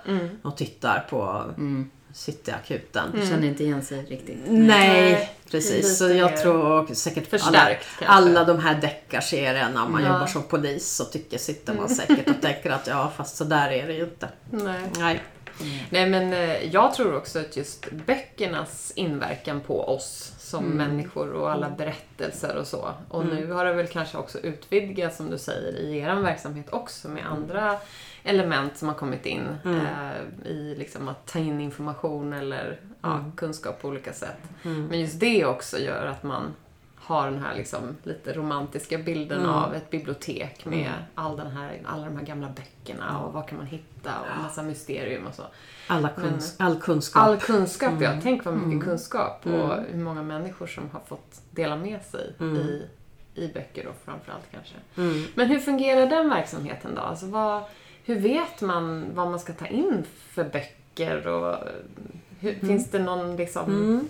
och 0.42 0.58
tittar 0.58 1.08
på 1.10 1.44
Cityakuten. 2.16 3.12
Känner 3.30 3.48
inte 3.48 3.64
igen 3.64 3.82
sig 3.82 4.06
riktigt. 4.06 4.38
Nej, 4.48 4.68
Nej, 5.12 5.30
precis. 5.52 5.98
Så 5.98 6.10
jag 6.10 6.38
tror 6.38 6.94
säkert 6.94 7.34
alla, 7.34 7.40
förstärkt, 7.40 7.86
kanske. 8.00 8.06
alla 8.06 8.44
de 8.44 8.60
här 8.60 8.82
deckarserierna, 8.82 9.88
man 9.90 10.04
Ja. 10.04 10.08
jobbar 10.14 10.28
som 10.28 10.44
polis 10.44 10.92
så 10.92 11.06
tycker, 11.06 11.38
sitter 11.38 11.74
man 11.74 11.90
säkert 11.90 12.30
och 12.30 12.42
tänker 12.42 12.70
att 12.70 12.88
ja, 12.88 13.12
fast 13.18 13.36
så 13.38 13.44
där 13.44 13.72
är 13.72 13.88
det 13.88 13.94
ju 13.94 14.04
inte. 14.04 14.30
Nej. 14.52 14.80
Nej. 14.98 15.24
Nej 15.90 16.10
men 16.10 16.34
eh, 16.34 16.64
jag 16.74 16.94
tror 16.94 17.16
också 17.16 17.40
att 17.40 17.58
just 17.58 17.92
böckernas 17.92 18.92
inverkan 18.96 19.62
på 19.62 19.82
oss 19.90 20.32
som 20.40 20.66
människor 20.66 21.32
och 21.34 21.52
alla 21.52 21.70
berättelser 21.70 22.56
och 22.56 22.68
så. 22.68 22.94
Och 23.10 23.26
nu 23.26 23.52
har 23.52 23.66
det 23.66 23.74
väl 23.74 23.88
kanske 23.88 24.18
också 24.18 24.40
utvidgats 24.40 25.18
som 25.18 25.30
du 25.30 25.38
säger 25.38 25.80
i 25.80 25.98
er 25.98 26.16
verksamhet 26.16 26.66
också 26.70 27.08
med 27.08 27.26
andra 27.26 27.78
element 28.26 28.78
som 28.78 28.88
har 28.88 28.96
kommit 28.96 29.26
in 29.26 29.48
eh, 29.66 30.52
i 30.52 30.76
liksom 30.78 31.08
att 31.08 31.26
ta 31.28 31.40
in 31.40 31.62
information 31.62 32.34
eller 32.34 32.80
ja, 33.02 33.26
kunskap 33.38 33.82
på 33.82 33.88
olika 33.88 34.14
sätt. 34.14 34.38
Men 34.62 35.00
just 35.00 35.20
det 35.20 35.46
också 35.46 35.78
gör 35.80 36.06
att 36.06 36.24
man 36.24 36.54
har 36.96 37.32
den 37.32 37.40
här 37.44 37.56
liksom 37.56 37.98
lite 38.04 38.34
romantiska 38.34 38.98
bilden 38.98 39.40
Mm. 39.40 39.50
av 39.52 39.74
ett 39.76 39.90
bibliotek 39.90 40.66
med 40.66 40.92
all 41.16 41.38
den 41.38 41.52
här, 41.52 41.82
alla 41.86 42.06
de 42.06 42.18
här 42.18 42.26
gamla 42.26 42.50
böckerna 42.50 43.20
och 43.20 43.34
vad 43.34 43.48
kan 43.48 43.58
man 43.58 43.68
hitta 43.68 44.12
och 44.22 44.42
massa 44.44 44.64
mysterium 44.64 45.28
och 45.28 45.34
så. 45.36 45.44
Alla 45.88 46.10
kunsk, 46.10 46.56
all 46.60 46.80
kunskap. 46.82 47.24
All 47.24 47.38
kunskap, 47.38 47.90
Mm. 47.90 48.04
ja. 48.04 48.12
Tänk 48.24 48.46
vad 48.46 48.54
mycket 48.58 48.84
kunskap 48.88 49.46
och 49.46 49.76
hur 49.92 50.04
många 50.04 50.24
människor 50.24 50.68
som 50.68 50.90
har 50.90 51.00
fått 51.00 51.42
dela 51.52 51.76
med 51.76 52.02
sig 52.02 52.34
i, 52.40 52.82
i 53.42 53.48
böcker 53.54 53.84
då 53.84 53.92
framförallt 54.06 54.46
kanske. 54.52 54.76
Mm. 54.98 55.24
Men 55.36 55.48
hur 55.48 55.60
fungerar 55.60 56.08
den 56.08 56.30
verksamheten 56.30 56.96
då? 56.96 57.02
Alltså 57.02 57.26
vad, 57.26 57.64
hur 58.06 58.20
vet 58.20 58.62
man 58.62 59.06
vad 59.14 59.28
man 59.30 59.40
ska 59.40 59.54
ta 59.54 59.66
in 59.68 60.04
för 60.34 60.44
böcker 60.44 61.28
och 61.28 61.56
hur, 62.40 62.54
Mm. 62.54 62.68
finns 62.68 62.92
det 62.92 63.00
någon 63.00 63.36
liksom 63.36 64.08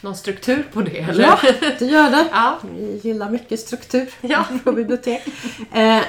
någon 0.00 0.16
struktur 0.16 0.66
på 0.72 0.80
det? 0.82 0.98
Eller? 0.98 1.22
Ja, 1.24 1.38
det 1.78 1.84
gör 1.86 2.10
det. 2.10 2.26
Ja. 2.32 2.58
Vi 2.78 3.00
gillar 3.02 3.30
mycket 3.30 3.60
struktur 3.60 4.10
Ja. 4.20 4.44
på 4.64 4.72
bibliotek. 4.72 5.22
Eh, 5.72 6.02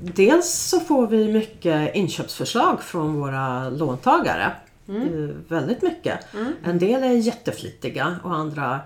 dels 0.00 0.52
så 0.52 0.80
får 0.80 1.06
vi 1.06 1.32
mycket 1.32 1.94
inköpsförslag 1.94 2.82
från 2.82 3.20
våra 3.20 3.70
låntagare. 3.70 4.52
Mm. 4.88 5.24
Eh, 5.28 5.34
väldigt 5.48 5.82
mycket. 5.82 6.18
En 6.64 6.78
del 6.78 7.02
är 7.02 7.12
jätteflitiga 7.12 8.16
och 8.22 8.34
andra 8.34 8.80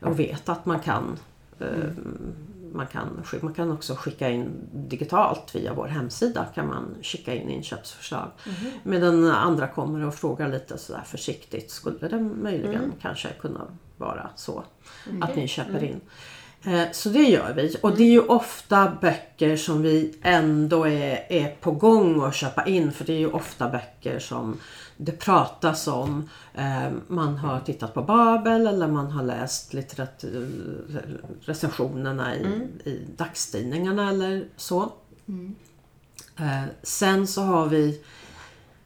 och 0.00 0.20
vet 0.20 0.48
att 0.48 0.66
man 0.66 0.80
kan 0.80 1.18
eh, 1.60 1.66
man 2.72 2.86
kan, 2.86 3.24
man 3.42 3.54
kan 3.54 3.70
också 3.70 3.94
skicka 3.94 4.30
in 4.30 4.68
digitalt 4.72 5.54
via 5.54 5.74
vår 5.74 5.86
hemsida 5.86 6.46
kan 6.54 6.66
man 6.66 6.94
skicka 7.02 7.34
in 7.34 7.48
inköpsförslag. 7.48 8.30
Medan 8.82 9.30
andra 9.30 9.68
kommer 9.68 10.06
och 10.06 10.14
frågar 10.14 10.48
lite 10.48 10.78
sådär 10.78 11.02
försiktigt. 11.06 11.70
Skulle 11.70 12.08
det 12.08 12.20
möjligen 12.20 12.92
kanske 13.00 13.28
kunna 13.40 13.66
vara 13.96 14.30
så 14.36 14.64
att 15.20 15.36
ni 15.36 15.48
köper 15.48 15.84
in? 15.84 16.00
Eh, 16.64 16.90
Så 16.92 17.08
det 17.08 17.22
gör 17.22 17.52
vi. 17.54 17.76
Och 17.82 17.96
det 17.96 18.02
är 18.02 18.10
ju 18.10 18.20
ofta 18.20 18.92
böcker 19.00 19.56
som 19.56 19.82
vi 19.82 20.14
ändå 20.22 20.84
är, 20.86 21.26
är 21.32 21.56
på 21.60 21.70
gång 21.72 22.24
att 22.24 22.34
köpa 22.34 22.66
in. 22.66 22.92
För 22.92 23.04
det 23.04 23.12
är 23.12 23.18
ju 23.18 23.30
ofta 23.30 23.68
böcker 23.68 24.18
som 24.18 24.56
det 24.96 25.12
pratas 25.12 25.86
om. 25.88 26.28
Eh, 26.54 26.90
Man 27.08 27.36
har 27.36 27.60
tittat 27.60 27.94
på 27.94 28.02
Babel 28.02 28.66
eller 28.66 28.88
man 28.88 29.10
har 29.10 29.22
läst 29.24 29.74
recensionerna 31.44 32.36
i, 32.36 32.44
i 32.84 33.06
dagstidningarna 33.16 34.08
eller 34.10 34.44
så. 34.56 34.92
Eh, 36.38 36.62
Sen 36.82 37.26
så 37.26 37.42
har 37.42 37.66
vi 37.66 38.02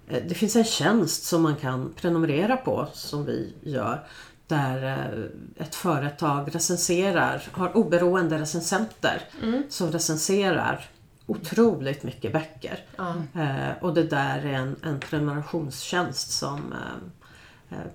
Det 0.09 0.35
finns 0.35 0.57
en 0.57 0.65
tjänst 0.65 1.25
som 1.25 1.43
man 1.43 1.57
kan 1.57 1.93
prenumerera 1.97 2.57
på 2.57 2.89
som 2.93 3.25
vi 3.25 3.53
gör. 3.63 4.07
Där 4.53 4.85
eh, 4.85 5.65
ett 5.67 5.75
företag 5.75 6.55
recenserar, 6.55 7.43
har 7.53 7.77
oberoende 7.77 8.39
recensenter 8.39 9.23
som 9.69 9.91
recenserar 9.93 10.89
otroligt 11.27 12.03
mycket 12.03 12.33
böcker. 12.33 12.79
Ja. 12.97 13.15
Eh, 13.43 13.83
och 13.83 13.95
det 13.95 14.03
där 14.03 14.39
är 14.39 14.53
en, 14.53 14.77
en 14.83 15.01
prenumerationstjänst 15.01 16.31
som 16.31 16.73
eh, 16.73 17.79
eh, 17.79 17.87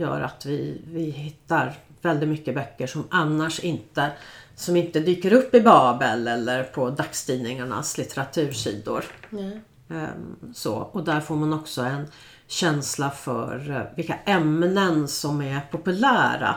gör 0.00 0.20
att 0.20 0.46
vi, 0.46 0.82
vi 0.86 1.10
hittar 1.10 1.74
väldigt 2.02 2.28
mycket 2.28 2.54
böcker 2.54 2.86
som 2.86 3.04
annars 3.10 3.60
inte 3.60 4.10
som 4.54 4.76
inte 4.76 5.00
dyker 5.00 5.32
upp 5.32 5.54
i 5.54 5.60
Babel 5.60 6.28
eller 6.28 6.62
på 6.62 6.90
dagstidningarnas 6.90 7.98
litteratursidor. 7.98 9.04
Nej. 9.30 9.60
Ehm, 9.88 10.36
Så, 10.54 10.74
och 10.74 11.04
där 11.04 11.20
får 11.20 11.36
man 11.36 11.52
också 11.52 11.82
en 11.82 12.06
känsla 12.46 13.10
för 13.10 13.70
eh, 13.70 13.96
vilka 13.96 14.14
ämnen 14.24 15.08
som 15.08 15.40
är 15.42 15.60
populära. 15.70 16.54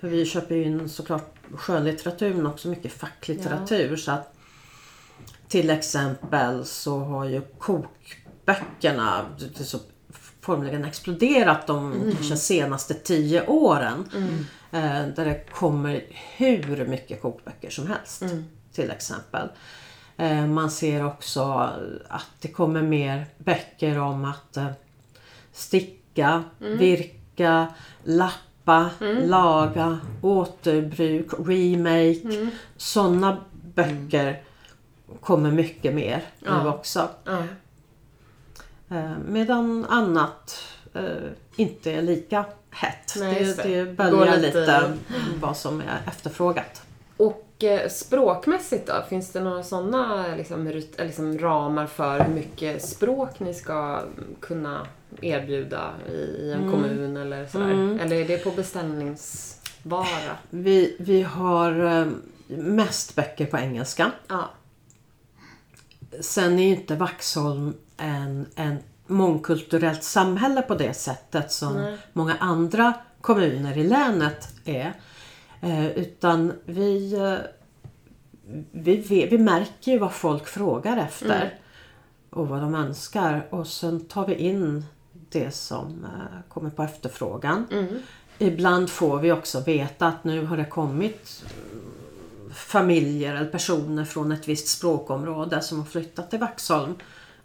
För 0.00 0.08
vi 0.08 0.26
köper 0.26 0.54
ju 0.54 0.64
in 0.64 0.88
såklart 0.88 1.32
skönlitteratur 1.54 2.34
men 2.34 2.46
också 2.46 2.68
mycket 2.68 2.92
facklitteratur. 2.92 3.96
Så 3.96 4.10
att, 4.12 4.34
till 5.48 5.70
exempel 5.70 6.64
så 6.64 6.98
har 6.98 7.24
ju 7.24 7.42
kokböckerna 7.58 9.24
så 9.54 9.78
formligen 10.40 10.84
exploderat 10.84 11.66
de 11.66 11.92
kanske 12.14 12.36
senaste 12.36 12.94
tio 12.94 13.46
åren. 13.46 14.04
Eh, 14.72 15.06
där 15.16 15.24
det 15.24 15.50
kommer 15.52 16.02
hur 16.36 16.86
mycket 16.86 17.22
kokböcker 17.22 17.70
som 17.70 17.86
helst. 17.86 18.22
Till 18.72 18.90
exempel. 18.90 19.48
Eh, 20.16 20.46
Man 20.46 20.70
ser 20.70 21.06
också 21.06 21.42
att 22.08 22.26
det 22.40 22.48
kommer 22.48 22.82
mer 22.82 23.26
böcker 23.38 23.98
om 23.98 24.24
att 24.24 24.58
sticka, 25.56 26.44
virka, 26.58 27.66
lappa, 28.04 28.90
laga, 29.24 29.98
återbruk, 30.22 31.26
remake. 31.46 32.48
Sådana 32.76 33.36
böcker 33.74 34.42
kommer 35.20 35.50
mycket 35.50 35.94
mer 35.94 36.22
nu 36.40 36.48
Ja. 36.48 36.74
också. 36.74 37.08
Ja. 37.24 37.42
Eh, 38.96 39.12
Medan 39.28 39.84
annat 39.88 40.62
eh, 40.94 41.02
inte 41.56 41.92
är 41.92 42.02
lika 42.02 42.44
hett. 42.70 43.14
Nej, 43.16 43.44
det, 43.44 43.62
det. 43.62 43.84
det 43.84 43.92
böljar 43.92 44.36
lite- 44.36 44.60
lite 44.60 44.92
vad 45.40 45.56
som 45.56 45.80
är 45.80 45.98
efterfrågat. 46.06 46.82
Och 47.56 47.90
språkmässigt 47.90 48.86
då? 48.86 49.04
Finns 49.08 49.30
det 49.30 49.40
några 49.40 49.62
sådana 49.62 50.34
liksom, 50.36 50.82
liksom, 50.98 51.38
ramar 51.38 51.86
för 51.86 52.20
hur 52.20 52.34
mycket 52.34 52.84
språk 52.84 53.40
ni 53.40 53.54
ska 53.54 54.00
kunna 54.40 54.86
erbjuda 55.20 55.90
i, 56.08 56.52
en 56.52 56.70
kommun 56.70 57.16
eller 57.16 57.46
sådär? 57.46 57.98
Eller 58.02 58.16
är 58.16 58.24
det 58.24 58.44
på 58.44 58.50
beställningsvara? 58.50 60.36
Vi, 60.50 60.96
vi 60.98 61.22
har 61.22 61.84
eh, 61.84 62.06
mest 62.48 63.14
böcker 63.14 63.46
på 63.46 63.58
engelska. 63.58 64.10
Ja. 64.28 64.50
Sen 66.20 66.58
är 66.58 66.68
inte 66.68 66.94
Vaxholm 66.94 67.74
en, 67.96 68.46
en 68.54 68.78
mångkulturellt 69.06 70.04
samhälle 70.04 70.62
på 70.62 70.74
det 70.74 70.94
sättet 70.94 71.52
som 71.52 71.74
Nej. 71.74 71.98
många 72.12 72.36
andra 72.40 72.94
kommuner 73.20 73.78
i 73.78 73.84
länet 73.84 74.48
är. 74.64 74.92
Eh, 75.60 75.86
utan 75.86 76.52
vi, 76.64 77.14
eh, 77.14 77.38
vi, 78.72 78.96
vi, 78.96 79.26
vi 79.26 79.38
märker 79.38 79.92
ju 79.92 79.98
vad 79.98 80.12
folk 80.12 80.46
frågar 80.46 80.96
efter 80.96 81.58
och 82.30 82.48
vad 82.48 82.60
de 82.60 82.74
önskar 82.74 83.46
och 83.50 83.66
sen 83.66 84.00
tar 84.00 84.26
vi 84.26 84.34
in 84.34 84.84
det 85.12 85.50
som 85.50 86.04
eh, 86.04 86.40
kommer 86.48 86.70
på 86.70 86.82
efterfrågan. 86.82 87.66
Ibland 88.38 88.90
får 88.90 89.18
vi 89.18 89.32
också 89.32 89.60
veta 89.60 90.06
att 90.06 90.24
nu 90.24 90.44
har 90.44 90.56
det 90.56 90.64
kommit 90.64 91.44
familjer 92.52 93.34
eller 93.34 93.50
personer 93.50 94.04
från 94.04 94.32
ett 94.32 94.48
visst 94.48 94.68
språkområde 94.68 95.60
som 95.60 95.78
har 95.78 95.86
flyttat 95.86 96.30
till 96.30 96.38
Vaxholm. 96.38 96.94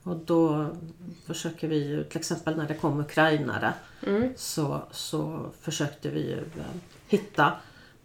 Och 0.03 0.15
då 0.15 0.67
försöker 1.25 1.67
vi 1.67 1.87
ju, 1.87 2.03
till 2.03 2.19
exempel 2.19 2.57
när 2.57 2.67
det 2.67 2.73
kom 2.73 2.99
ukrainare, 2.99 3.73
så, 4.35 4.81
så 4.91 5.45
försökte 5.61 6.09
vi 6.09 6.19
ju 6.19 6.43
hitta 7.07 7.53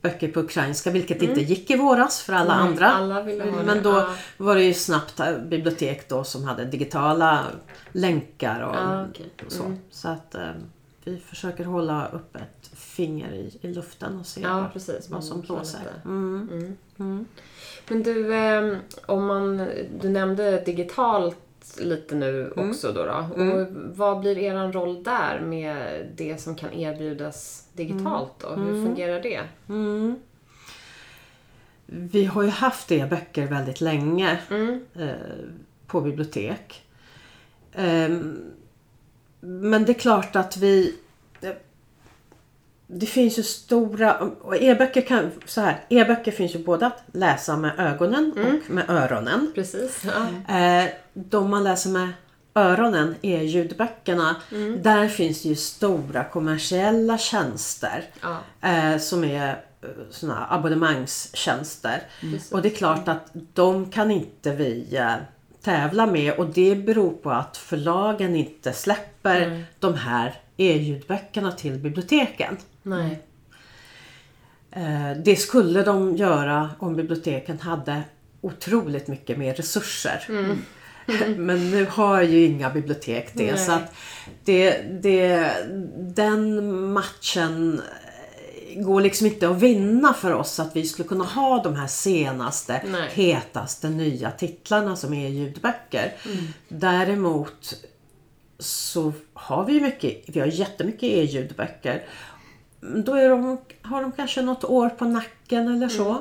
böcker 0.08 0.28
på 0.28 0.40
ukrainska, 0.40 0.90
vilket 0.90 1.22
inte 1.22 1.40
gick 1.40 1.70
i 1.70 1.76
våras 1.76 2.22
för 2.22 2.32
alla 2.32 2.56
Nej, 2.58 2.68
andra. 2.68 2.86
alla 2.92 3.22
Men 3.64 3.82
då 3.82 4.08
var 4.36 4.54
det 4.54 4.62
ju 4.64 4.74
snabbt 4.74 5.20
eh, 5.20 5.38
bibliotek 5.38 6.08
då 6.08 6.24
som 6.24 6.44
hade 6.44 6.64
digitala 6.64 7.44
länkar 7.92 8.60
och 8.60 8.74
Ja, 8.76 9.06
okej. 9.10 9.26
så. 9.48 9.76
Så 9.90 10.08
att 10.08 10.34
eh, 10.34 10.50
vi 11.04 11.18
försöker 11.18 11.64
hålla 11.64 12.08
upp 12.08 12.36
ett 12.36 12.70
finger 12.78 13.32
i, 13.32 13.58
i 13.60 13.72
luften 13.74 14.18
och 14.20 14.26
se 14.26 14.40
Ja, 14.40 14.60
vad, 14.60 14.72
precis. 14.72 15.08
vad 15.10 15.24
som 15.24 15.40
blåser. 15.40 15.78
lite. 15.78 16.08
Mm. 16.98 17.26
Men 17.88 18.02
du, 18.02 18.34
eh, 18.34 18.76
om 19.06 19.26
man, 19.26 19.68
du 20.00 20.08
nämnde 20.08 20.60
digitalt 20.66 21.38
lite 21.80 22.14
nu 22.14 22.52
också 22.56 22.92
då. 22.92 23.04
då. 23.04 23.42
Och 23.42 23.66
vad 23.70 24.20
blir 24.20 24.38
er 24.38 24.72
roll 24.72 25.02
där 25.02 25.40
med 25.40 26.06
det 26.16 26.40
som 26.40 26.54
kan 26.54 26.72
erbjudas 26.72 27.68
digitalt 27.72 28.32
då? 28.38 28.48
Hur 28.48 28.84
fungerar 28.84 29.20
det? 29.22 29.40
Mm. 29.68 30.16
Vi 31.86 32.24
har 32.24 32.42
ju 32.42 32.48
haft 32.48 32.92
e-böcker 32.92 33.46
väldigt 33.46 33.80
länge 33.80 34.38
eh, 34.94 35.10
på 35.86 36.00
bibliotek. 36.00 36.82
Ehm, 37.72 38.40
men 39.40 39.84
det 39.84 39.92
är 39.92 39.98
klart 39.98 40.36
att 40.36 40.56
vi... 40.56 40.98
Det 42.86 43.06
finns 43.06 43.38
ju 43.38 43.42
stora... 43.42 44.30
E-böcker 44.60 45.00
kan... 45.00 45.30
Så 45.44 45.60
här, 45.60 45.80
e-böcker 45.88 46.32
finns 46.32 46.54
ju 46.54 46.58
både 46.58 46.86
att 46.86 47.02
läsa 47.12 47.56
med 47.56 47.72
ögonen 47.78 48.32
och 48.32 48.70
med 48.70 48.90
öronen. 48.90 49.52
Precis. 49.54 50.02
Ja. 50.04 50.54
Eh, 50.56 50.88
de 51.14 51.50
man 51.50 51.64
läser 51.64 51.90
med 51.90 52.08
öronen 52.54 53.14
är 53.22 53.42
ljudböckerna. 53.42 54.36
Där 54.82 55.08
finns 55.08 55.42
det 55.42 55.48
ju 55.48 55.54
stora 55.54 56.24
kommersiella 56.24 57.18
tjänster. 57.18 58.04
Ja. 58.20 58.68
Eh, 58.68 58.98
som 58.98 59.24
är 59.24 59.48
eh, 59.82 59.88
såna 60.10 60.46
abonnemangstjänster. 60.50 62.02
Precis. 62.20 62.52
Och 62.52 62.62
det 62.62 62.68
är 62.68 62.74
klart 62.74 63.08
att 63.08 63.30
de 63.54 63.90
kan 63.90 64.10
inte 64.10 64.54
vi 64.54 64.96
eh, 64.96 65.14
tävla 65.62 66.06
med 66.06 66.32
och 66.32 66.46
det 66.46 66.74
beror 66.74 67.10
på 67.10 67.30
att 67.30 67.56
förlagen 67.56 68.36
inte 68.36 68.72
släpper 68.72 69.64
de 69.78 69.94
här 69.94 70.34
e-ljudböckerna 70.56 71.52
till 71.52 71.78
biblioteken. 71.78 72.56
Nej. 72.86 73.22
Eh, 74.70 75.12
det 75.24 75.36
skulle 75.36 75.82
de 75.82 76.16
göra 76.16 76.70
om 76.78 76.96
biblioteken 76.96 77.60
hade 77.60 78.02
otroligt 78.40 79.08
mycket 79.08 79.38
mer 79.38 79.54
resurser. 79.54 80.24
Men 81.36 81.70
nu 81.70 81.86
har 81.90 82.22
ju 82.22 82.44
inga 82.44 82.70
bibliotek 82.70 83.30
det. 83.34 83.52
Nej. 83.52 83.58
Så 83.58 83.72
att 83.72 83.94
det, 84.44 84.82
det, 85.02 85.52
den 85.98 86.92
matchen 86.92 87.80
går 88.76 89.00
liksom 89.00 89.26
inte 89.26 89.48
att 89.48 89.62
vinna 89.62 90.14
för 90.14 90.32
oss 90.32 90.60
att 90.60 90.76
vi 90.76 90.84
skulle 90.84 91.08
kunna 91.08 91.24
ha 91.24 91.62
de 91.62 91.76
här 91.76 91.86
senaste, 91.86 92.82
Nej. 92.86 93.10
hetaste 93.12 93.88
nya 93.88 94.30
titlarna 94.30 94.96
som 94.96 95.14
är 95.14 95.28
ljudböcker. 95.28 96.12
Däremot 96.68 97.74
så 98.58 99.12
har 99.34 99.64
vi 99.64 99.80
mycket, 99.80 100.22
vi 100.26 100.40
har 100.40 100.46
jättemycket 100.46 101.02
e-ljudböcker. 101.02 102.04
Då 102.80 103.14
är 103.14 103.28
de, 103.28 103.58
har 103.82 104.02
de 104.02 104.12
kanske 104.12 104.42
något 104.42 104.64
år 104.64 104.88
på 104.88 105.04
nacken 105.04 105.68
eller 105.68 105.88
så. 105.88 106.18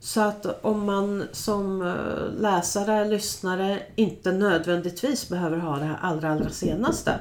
Så 0.00 0.20
att 0.20 0.64
om 0.64 0.84
man 0.86 1.24
som 1.32 1.82
eh, 1.82 2.40
läsare, 2.40 3.04
lyssnare 3.04 3.82
inte 3.96 4.32
nödvändigtvis 4.32 5.28
behöver 5.28 5.58
ha 5.58 5.76
det 5.76 5.84
här 5.84 5.98
allra, 6.00 6.30
allra 6.30 6.50
senaste. 6.50 7.14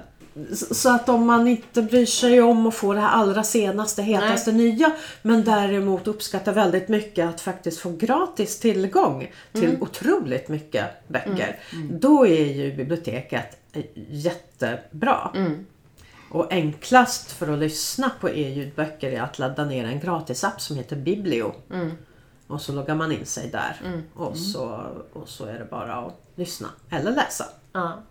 Så 0.72 0.90
att 0.90 1.10
om 1.10 1.26
man 1.26 1.48
inte 1.48 1.82
bryr 1.82 2.06
sig 2.06 2.42
om 2.42 2.68
att 2.68 2.76
få 2.76 2.94
det 2.94 3.00
här 3.00 3.10
allra 3.10 3.44
senaste, 3.44 4.02
hetaste 4.02 4.52
nya 4.52 4.92
men 5.22 5.44
däremot 5.44 6.08
uppskattar 6.08 6.54
väldigt 6.54 6.88
mycket 6.88 7.30
att 7.30 7.42
faktiskt 7.42 7.80
få 7.80 7.90
gratis 7.92 8.60
tillgång 8.60 9.32
till 9.54 9.78
otroligt 9.82 10.48
mycket 10.48 10.86
böcker. 11.08 11.60
Då 11.92 12.28
är 12.28 12.46
ju 12.54 12.76
biblioteket 12.76 13.58
eh, 13.74 13.84
jättebra. 14.10 15.32
Och 16.32 16.54
enklast 16.54 17.32
för 17.32 17.54
att 17.54 17.60
lyssna 17.60 18.12
på 18.20 18.30
e-ljudböcker 18.30 19.12
är 19.12 19.22
att 19.22 19.40
ladda 19.40 19.66
ner 19.66 19.86
en 19.86 20.00
gratisapp 20.00 20.62
som 20.62 20.76
heter 20.78 20.96
Biblio. 20.96 21.54
Och 22.48 22.62
så 22.62 22.72
loggar 22.72 22.96
man 22.96 23.12
in 23.12 23.26
sig 23.26 23.50
där. 23.50 24.02
Och, 24.14 24.38
så, 24.38 24.86
och 25.14 25.30
så 25.30 25.46
är 25.46 25.54
det 25.60 25.66
bara 25.66 25.94
att 25.96 26.22
lyssna 26.36 26.68
eller 26.90 27.12
läsa. 27.12 27.46
Ja. 27.74 28.02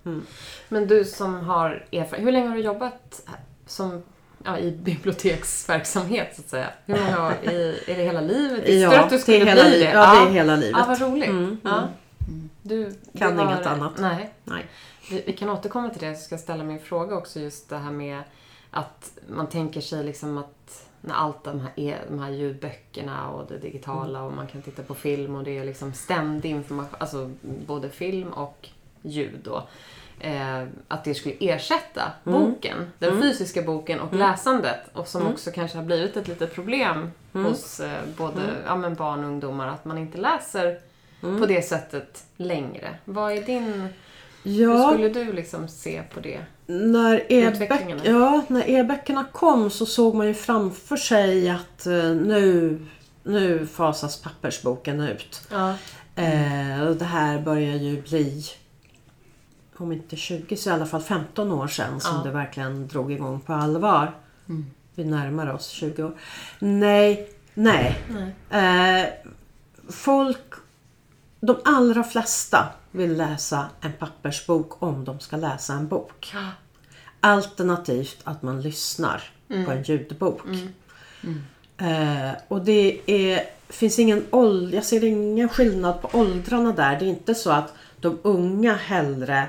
Men 0.68 0.86
du 0.86 1.04
som 1.04 1.40
har 1.40 1.86
erfarenhet, 1.92 2.26
hur 2.26 2.32
länge 2.32 2.48
har 2.48 2.56
du 2.56 2.62
jobbat 2.62 3.22
som, 3.66 4.02
ja, 4.44 4.58
i 4.58 4.70
biblioteksverksamhet 4.70 6.28
så 6.36 6.40
att 6.42 6.48
säga? 6.48 6.66
Hur 6.86 6.96
många 6.98 7.26
år, 7.26 7.32
i, 7.42 7.80
är 7.86 7.96
det 7.96 8.02
hela 8.04 8.20
livet? 8.20 8.58
Visste 8.60 8.72
Ja, 8.72 8.90
du 8.90 8.96
att 8.96 9.10
du 9.10 9.18
skulle 9.18 9.36
hela 9.38 9.62
bli 9.62 9.70
li- 9.70 9.78
det? 9.84 9.90
ja, 9.90 10.14
det 10.24 10.30
är 10.30 10.32
hela 10.32 10.56
livet. 10.56 10.76
Ja, 10.78 10.84
vad 10.88 11.00
roligt. 11.00 11.28
Mm, 11.28 11.56
Ja. 11.64 11.88
Du, 12.62 12.94
Kan 13.18 13.36
det 13.36 13.44
var- 13.44 13.52
inget 13.54 13.66
annat. 13.66 13.92
Nej. 13.98 14.30
Nej. 14.44 14.66
Vi, 15.10 15.22
vi 15.26 15.32
kan 15.32 15.50
återkomma 15.50 15.90
till 15.90 16.00
det, 16.08 16.14
så 16.14 16.24
ska 16.24 16.32
jag 16.32 16.40
ställa 16.40 16.64
min 16.64 16.80
fråga 16.80 17.16
också 17.16 17.40
just 17.40 17.68
det 17.68 17.76
här 17.76 17.90
med 17.90 18.22
att 18.70 19.18
man 19.28 19.46
tänker 19.46 19.80
sig 19.80 20.04
liksom 20.04 20.38
att 20.38 20.86
när 21.00 21.14
allt 21.14 21.44
de 21.44 21.60
här, 21.60 21.72
är, 21.76 21.98
de 22.08 22.18
här 22.18 22.30
ljudböckerna 22.30 23.30
och 23.30 23.46
det 23.48 23.58
digitala 23.58 24.22
och 24.22 24.32
man 24.32 24.46
kan 24.46 24.62
titta 24.62 24.82
på 24.82 24.94
film 24.94 25.34
och 25.34 25.44
det 25.44 25.58
är 25.58 25.64
liksom 25.64 25.92
ständig 25.92 26.50
information, 26.50 26.96
alltså 26.98 27.30
både 27.42 27.90
film 27.90 28.28
och 28.28 28.68
ljud 29.02 29.40
då. 29.44 29.62
Eh, 30.20 30.64
att 30.88 31.04
det 31.04 31.14
skulle 31.14 31.34
ersätta 31.40 32.12
boken, 32.24 32.90
den 32.98 33.22
fysiska 33.22 33.62
boken 33.62 34.00
och 34.00 34.14
läsandet 34.14 34.80
och 34.92 35.08
som 35.08 35.26
också 35.26 35.50
kanske 35.50 35.78
har 35.78 35.84
blivit 35.84 36.16
ett 36.16 36.28
litet 36.28 36.54
problem 36.54 37.10
hos 37.32 37.80
eh, 37.80 38.00
både 38.16 38.40
ja, 38.66 38.76
men 38.76 38.94
barn 38.94 39.24
och 39.24 39.30
ungdomar 39.30 39.68
att 39.68 39.84
man 39.84 39.98
inte 39.98 40.18
läser 40.18 40.78
på 41.20 41.46
det 41.46 41.62
sättet 41.62 42.24
längre. 42.36 42.96
Vad 43.04 43.32
är 43.32 43.42
din 43.42 43.88
hur 44.42 44.52
Ja, 44.62 44.90
skulle 44.92 45.08
du 45.08 45.32
liksom 45.32 45.68
se 45.68 46.02
på 46.14 46.20
det? 46.20 46.40
när 46.66 47.24
Utvecklingen, 47.28 47.98
e-böck, 47.98 48.08
ja, 48.08 48.42
när 48.48 48.70
e-böckerna 48.70 49.24
kom 49.32 49.70
så 49.70 49.86
såg 49.86 50.14
man 50.14 50.26
ju 50.26 50.34
framför 50.34 50.96
sig 50.96 51.50
att 51.50 51.86
eh, 51.86 51.92
nu, 52.10 52.78
nu 53.22 53.66
fasas 53.66 54.22
pappersboken 54.22 55.00
ut. 55.00 55.42
Ja. 55.50 55.74
Eh, 56.16 56.82
och 56.88 56.96
det 56.96 57.04
här 57.04 57.38
börjar 57.38 57.76
ju 57.76 58.02
bli, 58.02 58.44
om 59.76 59.92
inte 59.92 60.16
20 60.16 60.56
så 60.56 60.70
i 60.70 60.72
alla 60.72 60.86
fall 60.86 61.02
15 61.02 61.52
år 61.52 61.68
sedan 61.68 62.00
som 62.00 62.16
Ja. 62.16 62.22
det 62.22 62.30
verkligen 62.30 62.86
drog 62.88 63.12
igång 63.12 63.40
på 63.40 63.52
allvar. 63.52 64.14
Vi 64.94 65.04
närmar 65.04 65.52
oss 65.54 65.68
20 65.68 66.02
år. 66.02 66.12
Nej, 66.58 67.28
nej. 67.54 67.98
Nej. 68.50 69.00
Eh, 69.02 69.08
folk, 69.88 70.52
de 71.40 71.56
allra 71.64 72.04
flesta 72.04 72.66
vill 72.90 73.16
läsa 73.16 73.66
en 73.80 73.92
pappersbok 73.92 74.82
om 74.82 75.04
de 75.04 75.20
ska 75.20 75.36
läsa 75.36 75.72
en 75.72 75.88
bok. 75.88 76.34
Alternativt 77.20 78.20
att 78.24 78.42
man 78.42 78.62
lyssnar 78.62 79.22
på 79.64 79.70
en 79.70 79.82
ljudbok. 79.82 80.42
Eh, 81.76 82.30
och 82.48 82.64
det 82.64 83.00
är, 83.06 83.44
finns 83.68 83.98
ingen 83.98 84.26
ålder, 84.30 84.74
jag 84.74 84.84
ser 84.84 85.04
ingen 85.04 85.48
skillnad 85.48 86.02
på 86.02 86.18
åldrarna 86.18 86.72
där. 86.72 86.98
Det 86.98 87.04
är 87.04 87.08
inte 87.08 87.34
så 87.34 87.50
att 87.50 87.74
de 88.00 88.18
unga 88.22 88.74
hellre 88.74 89.48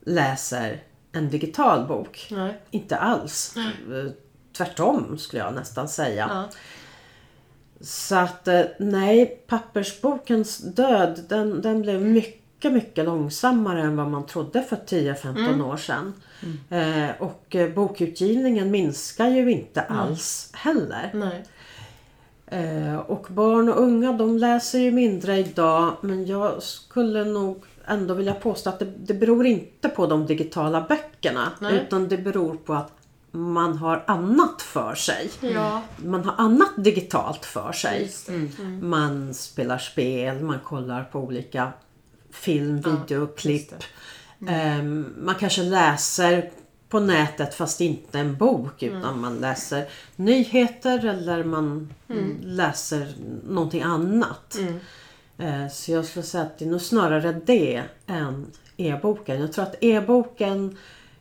läser 0.00 0.82
en 1.12 1.30
digital 1.30 1.86
bok. 1.86 2.28
Nej. 2.30 2.60
Inte 2.70 2.96
alls. 2.96 3.54
Eh, 3.56 4.12
Tvärtom 4.52 5.18
skulle 5.18 5.42
jag 5.42 5.54
nästan 5.54 5.88
säga. 5.88 6.26
Ja. 6.30 6.48
Så 7.80 8.14
att 8.16 8.48
eh, 8.48 8.62
nej, 8.78 9.26
pappersbokens 9.46 10.58
död 10.58 11.24
den, 11.28 11.62
den 11.62 11.82
blev 11.82 12.00
mycket, 12.00 12.42
mycket 12.64 13.04
långsammare 13.04 13.82
än 13.82 13.96
vad 13.96 14.10
man 14.10 14.26
trodde 14.26 14.62
för 14.62 14.76
10-15 14.76 15.64
år 15.64 15.76
sedan. 15.76 16.12
Eh, 16.70 17.10
och 17.18 17.56
eh, 17.56 17.74
bokutgivningen 17.74 18.70
minskar 18.70 19.28
ju 19.28 19.50
inte 19.50 19.82
alls 19.82 20.50
heller. 20.54 21.10
Eh, 22.46 22.96
och 22.96 23.26
barn 23.30 23.68
och 23.68 23.82
unga 23.82 24.12
de 24.12 24.38
läser 24.38 24.78
ju 24.78 24.90
mindre 24.90 25.38
idag 25.38 25.96
men 26.00 26.26
jag 26.26 26.62
skulle 26.62 27.24
nog 27.24 27.64
ändå 27.86 28.14
vilja 28.14 28.34
påstå 28.34 28.70
att 28.70 28.78
det, 28.78 28.92
det 28.98 29.14
beror 29.14 29.46
inte 29.46 29.88
på 29.88 30.06
de 30.06 30.26
digitala 30.26 30.86
böckerna 30.88 31.52
Nej. 31.60 31.74
utan 31.74 32.08
det 32.08 32.18
beror 32.18 32.54
på 32.54 32.74
att 32.74 32.92
man 33.30 33.78
har 33.78 34.04
annat 34.06 34.62
för 34.62 34.94
sig. 34.94 35.30
Ja. 35.40 35.82
Man 35.96 36.24
har 36.24 36.34
annat 36.44 36.72
digitalt 36.76 37.44
för 37.44 37.72
sig. 37.72 38.02
Just 38.02 38.26
det. 38.26 38.68
Man 38.82 39.34
spelar 39.34 39.78
spel, 39.78 40.40
man 40.40 40.58
kollar 40.64 41.04
på 41.04 41.18
olika 41.18 41.72
film, 42.30 42.80
videoklipp. 42.80 43.70
just 43.70 43.84
Ehm, 44.48 45.14
man 45.18 45.34
kanske 45.34 45.62
läser 45.62 46.50
på 46.88 47.00
nätet 47.00 47.54
fast 47.54 47.80
inte 47.80 48.18
en 48.18 48.36
bok 48.36 48.82
utan 48.82 49.20
man 49.20 49.38
läser 49.38 49.88
nyheter 50.16 51.06
eller 51.06 51.44
man 51.44 51.92
läser 52.42 53.12
någonting 53.48 53.82
annat. 53.82 54.56
Eh, 55.38 55.68
Så 55.68 55.92
jag 55.92 56.04
skulle 56.04 56.22
säga 56.22 56.44
att 56.44 56.58
det 56.58 56.64
är 56.64 56.68
nog 56.70 56.80
snarare 56.80 57.40
det 57.46 57.82
än 58.06 58.46
e-boken. 58.76 59.40
Jag 59.40 59.52
tror 59.52 59.64
att 59.64 59.76
e-boken 59.80 60.76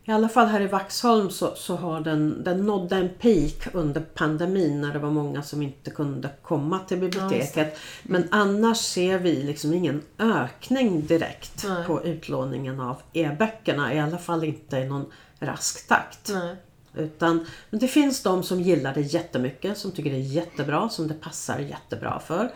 i 0.07 0.11
alla 0.11 0.29
fall 0.29 0.47
här 0.47 0.61
i 0.61 0.67
Vaxholm 0.67 1.29
så, 1.29 1.55
så 1.55 1.75
har 1.75 2.01
den, 2.01 2.43
den 2.43 2.65
nådde 2.65 2.95
en 2.95 3.09
peak 3.09 3.67
under 3.73 4.01
pandemin 4.01 4.81
när 4.81 4.93
det 4.93 4.99
var 4.99 5.09
många 5.09 5.43
som 5.43 5.61
inte 5.61 5.91
kunde 5.91 6.29
komma 6.41 6.79
till 6.79 6.97
biblioteket. 6.97 7.77
Men 8.03 8.27
annars 8.31 8.77
ser 8.77 9.19
vi 9.19 9.43
liksom 9.43 9.73
ingen 9.73 10.01
ökning 10.19 11.05
direkt 11.05 11.65
Nej. 11.67 11.85
på 11.85 12.03
utlåningen 12.03 12.79
av 12.79 13.01
e-böckerna. 13.13 13.93
I 13.93 13.99
alla 13.99 14.17
fall 14.17 14.43
inte 14.43 14.77
i 14.77 14.85
någon 14.85 15.05
rask 15.39 15.87
takt. 15.87 16.29
Nej. 16.33 16.55
Utan, 16.93 17.45
men 17.69 17.79
det 17.79 17.87
finns 17.87 18.23
de 18.23 18.43
som 18.43 18.61
gillar 18.61 18.93
det 18.93 19.01
jättemycket, 19.01 19.77
som 19.77 19.91
tycker 19.91 20.09
det 20.09 20.17
är 20.17 20.19
jättebra, 20.19 20.89
som 20.89 21.07
det 21.07 21.13
passar 21.13 21.59
jättebra 21.59 22.19
för. 22.19 22.51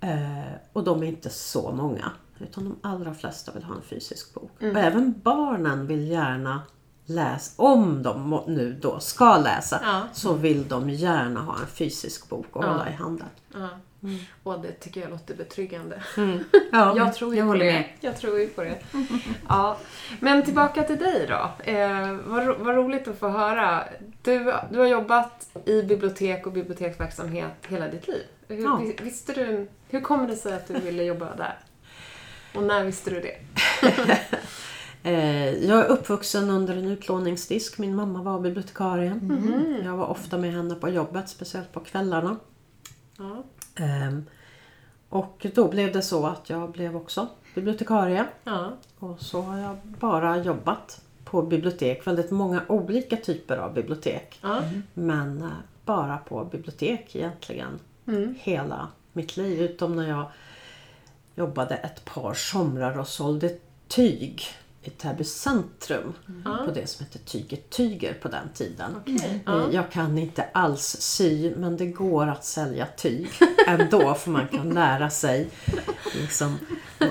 Eh, 0.00 0.52
och 0.72 0.84
de 0.84 1.02
är 1.02 1.06
inte 1.06 1.30
så 1.30 1.72
många. 1.72 2.12
Utan 2.42 2.64
de 2.64 2.76
allra 2.88 3.14
flesta 3.14 3.52
vill 3.52 3.62
ha 3.62 3.74
en 3.74 3.82
fysisk 3.82 4.34
bok. 4.34 4.50
Och 4.58 4.62
även 4.78 5.14
barnen 5.24 5.86
vill 5.86 6.08
gärna 6.10 6.62
läsa, 7.06 7.62
om 7.62 8.02
de 8.02 8.42
nu 8.46 8.78
då 8.82 9.00
ska 9.00 9.36
läsa, 9.38 9.80
Ja. 9.84 10.00
så 10.12 10.32
vill 10.34 10.68
de 10.68 10.90
gärna 10.90 11.40
ha 11.40 11.54
en 11.60 11.66
fysisk 11.66 12.28
bok 12.28 12.46
att 12.52 12.64
hålla 12.64 12.88
i 12.88 12.92
handen. 12.92 13.26
Ja. 13.54 13.68
Och 14.42 14.60
det 14.60 14.72
tycker 14.72 15.00
jag 15.00 15.10
låter 15.10 15.34
betryggande. 15.34 16.02
Ja, 16.72 16.96
Jag 16.96 17.14
tror 17.14 17.32
ju 17.34 17.38
jag 17.40 17.48
på 17.48 17.54
det. 17.54 17.72
med. 17.72 17.84
Jag 18.00 18.16
tror 18.18 18.38
ju 18.40 18.48
på 18.48 18.62
det. 18.64 18.78
Ja. 19.48 19.76
Men 20.20 20.42
tillbaka 20.44 20.82
till 20.82 20.98
dig 20.98 21.26
då. 21.28 21.70
Eh, 21.70 22.12
vad, 22.26 22.46
ro- 22.46 22.56
vad 22.58 22.74
roligt 22.76 23.08
att 23.08 23.18
få 23.18 23.28
höra. 23.28 23.84
Du, 24.22 24.52
du 24.70 24.78
har 24.78 24.86
jobbat 24.86 25.48
i 25.64 25.82
bibliotek 25.82 26.46
och 26.46 26.52
biblioteksverksamhet 26.52 27.52
hela 27.68 27.88
ditt 27.88 28.08
liv. 28.08 28.22
Hur, 28.48 28.62
Ja. 28.64 28.76
vis- 28.76 29.00
visste 29.00 29.32
du, 29.32 29.68
hur 29.88 30.00
kommer 30.00 30.28
det 30.28 30.36
sig 30.36 30.52
att 30.54 30.68
du 30.68 30.74
ville 30.80 31.02
jobba 31.02 31.36
där? 31.36 31.58
Och 32.54 32.62
när 32.62 32.84
visste 32.84 33.10
du 33.10 33.20
det? 33.20 33.36
Eh, 35.04 35.64
jag 35.64 35.78
är 35.78 35.86
uppvuxen 35.86 36.50
under 36.50 36.76
en 36.76 36.88
utlåningsdisk. 36.88 37.78
Min 37.78 37.94
mamma 37.94 38.22
var 38.22 38.40
bibliotekarie. 38.40 39.20
Jag 39.84 39.96
var 39.96 40.06
ofta 40.06 40.38
med 40.38 40.52
henne 40.52 40.74
på 40.74 40.88
jobbet, 40.88 41.28
speciellt 41.28 41.72
på 41.72 41.80
kvällarna. 41.80 42.36
Ja. 43.18 43.42
Ehm, 43.74 44.24
och 45.08 45.46
då 45.54 45.68
blev 45.68 45.92
det 45.92 46.02
så 46.02 46.26
att 46.26 46.50
jag 46.50 46.70
blev 46.70 46.96
också 46.96 47.28
bibliotekarie. 47.54 48.24
Ja. 48.44 48.72
Och 48.98 49.20
så 49.20 49.42
har 49.42 49.58
jag 49.58 49.76
bara 49.84 50.38
jobbat 50.38 51.00
på 51.24 51.42
bibliotek. 51.42 52.06
Väldigt 52.06 52.30
många 52.30 52.62
olika 52.68 53.16
typer 53.16 53.56
av 53.56 53.74
bibliotek. 53.74 54.38
Ja. 54.42 54.62
Men 54.94 55.42
eh, 55.42 55.48
bara 55.84 56.18
på 56.18 56.44
bibliotek 56.44 57.16
egentligen. 57.16 57.78
Hela 58.38 58.88
mitt 59.12 59.36
liv. 59.36 59.60
Utom 59.62 59.96
när 59.96 60.08
jag 60.08 60.24
jobbade 61.34 61.74
ett 61.74 62.04
par 62.04 62.34
somrar 62.34 62.98
och 62.98 63.08
sålde 63.08 63.56
tyg 63.88 64.42
i 64.84 64.90
Täby 64.90 65.24
centrum. 65.24 66.12
På 66.64 66.70
det 66.74 66.86
som 66.86 67.06
hette 67.06 67.18
Tyget 67.18 67.70
Tyger 67.70 68.14
på 68.14 68.28
den 68.28 68.48
tiden. 68.54 68.96
Eh, 69.46 69.68
Jag 69.72 69.90
kan 69.90 70.18
inte 70.18 70.44
alls 70.54 70.96
sy 71.00 71.52
men 71.56 71.76
det 71.76 71.86
går 71.86 72.26
att 72.26 72.44
sälja 72.44 72.86
tyg 72.96 73.28
ändå 73.66 74.14
för 74.18 74.30
man 74.30 74.48
kan 74.48 74.70
lära 74.70 75.10
sig 75.10 75.48
liksom, 76.20 76.58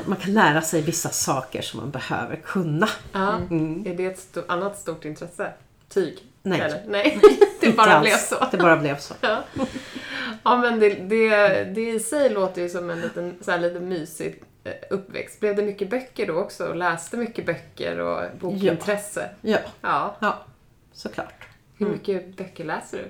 man 0.05 0.17
kan 0.17 0.33
lära 0.33 0.61
sig 0.61 0.81
vissa 0.81 1.09
saker 1.09 1.61
som 1.61 1.79
man 1.79 1.91
behöver 1.91 2.35
kunna. 2.35 2.89
Ja. 3.11 3.37
Är 3.85 3.97
det 3.97 4.05
ett 4.05 4.19
sto- 4.33 4.45
annat 4.47 4.79
stort 4.79 5.05
intresse? 5.05 5.53
Tyg? 5.89 6.19
Nej. 6.43 6.59
Eller? 6.61 6.81
Nej, 6.87 7.19
det 7.61 7.77
bara 7.77 8.01
blev 8.01 8.17
så. 8.17 8.35
Det 8.51 8.57
bara 8.57 8.77
blev 8.77 8.97
så. 8.97 9.13
Ja, 9.21 9.43
ja 10.43 10.57
men 10.57 10.79
det, 10.79 10.89
det, 10.89 11.29
det 11.63 11.89
i 11.89 11.99
sig 11.99 12.29
låter 12.29 12.61
ju 12.61 12.69
som 12.69 12.89
en 12.89 13.01
liten, 13.01 13.35
så 13.41 13.51
här, 13.51 13.57
lite 13.59 13.79
mysig 13.79 14.43
eh, 14.63 14.71
uppväxt. 14.89 15.39
Blev 15.39 15.55
det 15.55 15.63
mycket 15.63 15.89
böcker 15.89 16.27
då 16.27 16.33
också? 16.33 16.65
Och 16.67 16.75
läste 16.75 17.17
mycket 17.17 17.45
böcker 17.45 17.99
och 17.99 18.23
bokintresse? 18.39 19.29
Ja, 19.41 19.57
Ja. 19.81 20.15
ja 20.19 20.39
såklart. 20.93 21.47
Hur 21.77 21.87
mycket 21.87 22.37
böcker 22.37 22.63
läser 22.65 22.97
du? 22.97 23.05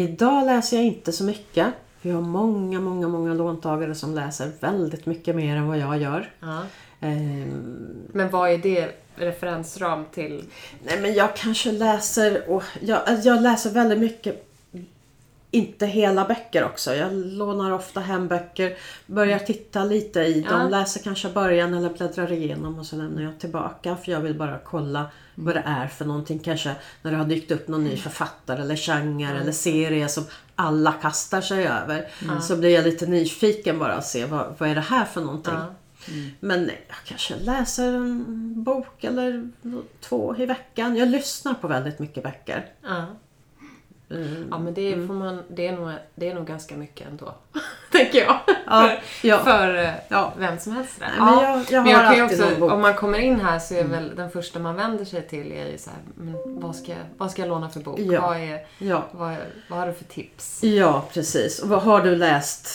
Idag 0.00 0.46
läser 0.46 0.76
jag 0.76 0.86
inte 0.86 1.12
så 1.12 1.24
mycket. 1.24 1.66
Vi 2.02 2.10
har 2.10 2.22
många, 2.22 2.80
många, 2.80 3.08
många 3.08 3.34
låntagare 3.34 3.94
som 3.94 4.14
läser 4.14 4.50
väldigt 4.60 5.06
mycket 5.06 5.36
mer 5.36 5.56
än 5.56 5.68
vad 5.68 5.78
jag 5.78 5.98
gör. 5.98 6.30
Ja. 6.40 6.62
Ehm, 7.00 8.08
Men 8.12 8.30
vad 8.30 8.50
är 8.50 8.58
det 8.58 8.90
referensram 9.16 10.04
till? 10.14 10.44
nej 10.84 11.00
men 11.00 11.14
jag 11.14 11.36
kanske 11.36 11.72
läser, 11.72 12.50
och 12.50 12.62
jag, 12.80 13.00
alltså 13.06 13.28
jag 13.28 13.42
läser 13.42 13.70
väldigt 13.70 13.98
mycket, 13.98 14.46
inte 15.50 15.86
hela 15.86 16.24
böcker 16.24 16.64
också. 16.64 16.94
Jag 16.94 17.12
lånar 17.12 17.70
ofta 17.70 18.00
hem 18.00 18.28
böcker, 18.28 18.76
börjar 19.06 19.38
titta 19.38 19.84
lite 19.84 20.20
i 20.20 20.40
dem, 20.40 20.60
Ja. 20.60 20.68
läser 20.68 21.00
kanske 21.02 21.28
början 21.28 21.74
eller 21.74 21.88
bläddrar 21.90 22.32
igenom 22.32 22.78
och 22.78 22.86
så 22.86 22.96
lämnar 22.96 23.22
jag 23.22 23.38
tillbaka 23.38 23.96
för 23.96 24.12
jag 24.12 24.20
vill 24.20 24.34
bara 24.34 24.58
kolla 24.64 25.06
vad 25.34 25.54
det 25.54 25.62
är 25.66 25.86
för 25.86 26.04
någonting. 26.04 26.38
Kanske 26.38 26.74
när 27.02 27.10
det 27.10 27.16
har 27.16 27.24
dykt 27.24 27.50
upp 27.50 27.68
någon 27.68 27.84
ny 27.84 27.96
författare 27.96 28.60
eller 28.62 28.76
genre 28.76 29.40
eller 29.40 29.52
serie 29.52 30.08
som 30.08 30.24
alla 30.54 30.92
kastar 30.92 31.40
sig 31.40 31.66
över. 31.66 32.08
Så 32.40 32.56
blir 32.56 32.70
jag 32.74 32.84
lite 32.84 33.06
nyfiken 33.06 33.78
bara 33.78 33.96
och 33.96 34.04
se 34.04 34.24
vad, 34.24 34.54
vad 34.58 34.68
är 34.70 34.74
det 34.74 34.80
här 34.80 35.04
för 35.04 35.20
någonting. 35.20 35.54
Ja. 35.54 35.74
Mm. 36.10 36.30
Men 36.40 36.66
jag 36.66 36.96
kanske 37.04 37.36
läser 37.36 37.92
en 37.92 38.64
bok 38.64 39.04
eller 39.04 39.48
två 40.00 40.36
i 40.36 40.46
veckan. 40.46 40.96
Jag 40.96 41.08
lyssnar 41.08 41.54
på 41.54 41.68
väldigt 41.68 41.98
mycket 41.98 42.22
böcker. 42.22 42.66
Ja. 42.82 43.06
Mm. 44.10 44.48
Ja 44.50 44.58
men 44.58 44.74
det, 44.74 45.06
får 45.06 45.14
man, 45.14 45.42
det, 45.48 45.66
är 45.68 45.72
nog, 45.72 45.92
det 46.14 46.28
är 46.28 46.34
nog 46.34 46.46
ganska 46.46 46.76
mycket 46.76 47.08
ändå. 47.08 47.34
Tänker 47.92 48.18
jag. 48.24 48.38
Ja, 48.66 48.88
för, 49.20 49.28
ja. 49.28 49.38
för 49.38 49.74
eh, 49.84 49.90
Ja. 50.08 50.32
vem 50.38 50.58
som 50.58 50.72
helst. 50.72 50.92
Nej, 51.00 51.10
men 51.18 51.28
jag- 51.42 51.64
jag 51.70 51.84
men 51.84 51.94
har 51.94 52.02
kan 52.04 52.16
ju 52.16 52.22
också. 52.24 52.64
Om 52.74 52.80
man 52.80 52.94
kommer 52.94 53.18
in 53.18 53.40
här 53.40 53.58
så 53.58 53.74
är 53.74 53.84
väl 53.84 54.16
den 54.16 54.30
första 54.30 54.58
man 54.58 54.76
vänder 54.76 55.04
sig 55.04 55.28
till 55.28 55.52
är 55.52 55.66
ju 55.68 55.78
så 55.78 55.90
här, 55.90 55.98
men 56.14 56.60
vad 56.60 56.76
ska, 56.76 56.92
jag- 56.92 56.98
vad 57.16 57.30
ska 57.30 57.42
jag 57.42 57.48
låna 57.48 57.68
för 57.70 57.80
bok? 57.80 57.98
Vad, 58.00 58.36
är, 58.36 58.66
vad, 59.12 59.36
vad 59.68 59.78
har 59.78 59.86
du 59.86 59.92
för 59.92 60.04
tips? 60.04 60.64
Ja, 60.64 61.04
precis. 61.12 61.58
Och 61.62 61.68
vad 61.68 61.82
har 61.82 62.00
du 62.02 62.16
läst? 62.16 62.68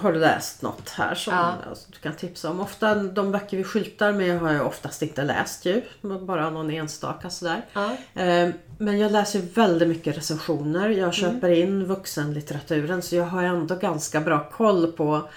Har 0.00 0.12
du 0.12 0.18
läst 0.18 0.62
något 0.62 0.88
här 0.90 1.14
som 1.14 1.34
alltså, 1.34 1.88
du 1.92 1.98
kan 1.98 2.14
tipsa 2.14 2.50
om? 2.50 2.60
Ofta 2.60 2.94
de 2.94 3.32
böcker 3.32 3.56
vi 3.56 3.64
skyltar 3.64 4.12
med 4.12 4.40
har 4.40 4.52
jag 4.52 4.66
oftast 4.66 5.02
inte 5.02 5.22
läst 5.22 5.64
ju. 5.64 5.82
Bara 6.00 6.50
någon 6.50 6.70
enstaka 6.70 7.30
sådär. 7.30 7.62
Ja. 7.72 7.90
Eh, 8.22 8.48
Men 8.82 8.98
jag 8.98 9.12
läser 9.12 9.40
väldigt 9.54 9.88
mycket 9.88 10.16
recensioner. 10.16 10.88
Jag 10.88 11.14
köper 11.14 11.50
in 11.50 11.84
vuxenlitteraturen 11.84 13.02
så 13.02 13.16
jag 13.16 13.24
har 13.24 13.42
ändå 13.42 13.74
ganska 13.74 14.20
bra 14.20 14.50
koll 14.50 14.92
på 14.92 15.28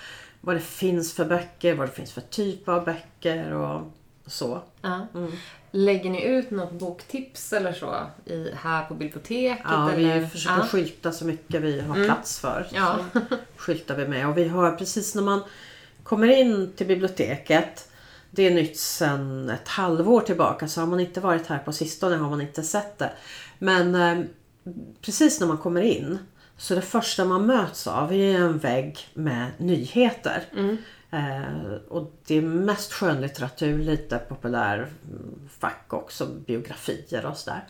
vad 0.42 0.56
det 0.56 0.62
finns 0.62 1.14
för 1.14 1.26
böcker, 1.26 1.76
vad 1.76 1.88
det 1.88 1.92
finns 1.92 2.12
för 2.12 2.22
typ 2.22 2.70
av 2.70 2.86
böcker 2.86 3.54
och 3.54 3.82
så. 4.26 4.62
Ja. 4.82 5.08
Lägger 5.72 6.10
ni 6.10 6.26
ut 6.26 6.52
något 6.52 6.72
boktips 6.72 7.54
eller 7.54 7.74
så 7.74 7.96
i, 8.26 8.50
här 8.54 8.86
på 8.86 8.94
biblioteket? 8.94 9.66
Ja, 9.70 9.92
eller? 9.92 10.20
vi 10.20 10.28
försöker 10.28 10.56
ja. 10.56 10.60
Mm. 10.60 10.68
skylta 10.68 11.12
så 11.12 11.26
mycket 11.26 11.62
vi 11.62 11.82
har 11.82 12.06
plats 12.06 12.40
för. 12.40 12.68
Ja. 12.74 13.00
Så 13.14 13.20
skyltar 13.56 13.96
vi 13.96 14.08
med. 14.08 14.30
Och 14.30 14.38
vi 14.38 14.48
har 14.48 14.72
precis 14.72 15.16
när 15.16 15.24
man 15.24 15.44
kommer 16.04 16.28
in 16.28 16.74
till 16.76 16.88
biblioteket 16.88 17.90
det 18.36 18.48
är 18.48 18.52
nytt 18.54 18.78
sedan 18.80 19.50
ett 19.50 19.68
halvår 19.68 20.22
tillbaka 20.22 20.68
så 20.68 20.82
har 20.82 20.88
man 20.88 21.00
inte 21.00 21.20
varit 21.20 21.48
här 21.48 21.60
på 21.60 21.74
sistone 21.74 22.16
har 22.16 22.30
man 22.30 22.42
inte 22.42 22.64
sett 22.64 22.98
det. 22.98 23.12
Men 23.60 23.96
eh, 23.96 24.26
precis 25.02 25.40
när 25.40 25.48
man 25.48 25.58
kommer 25.58 25.82
in 25.82 26.18
så 26.58 26.76
det 26.76 26.82
första 26.82 27.26
man 27.26 27.46
möts 27.46 27.88
av 27.88 28.14
är 28.14 28.36
en 28.36 28.58
vägg 28.58 29.00
med 29.14 29.48
nyheter. 29.58 30.44
Eh, 31.12 31.74
och 31.90 32.12
det 32.28 32.36
är 32.36 32.42
mest 32.42 32.94
skönlitteratur, 32.94 33.78
lite 33.84 34.18
populär 34.18 34.78
mm, 34.78 35.50
fack 35.60 35.86
också, 35.94 36.26
biografier 36.46 37.26
och 37.26 37.38
sådär. 37.38 37.64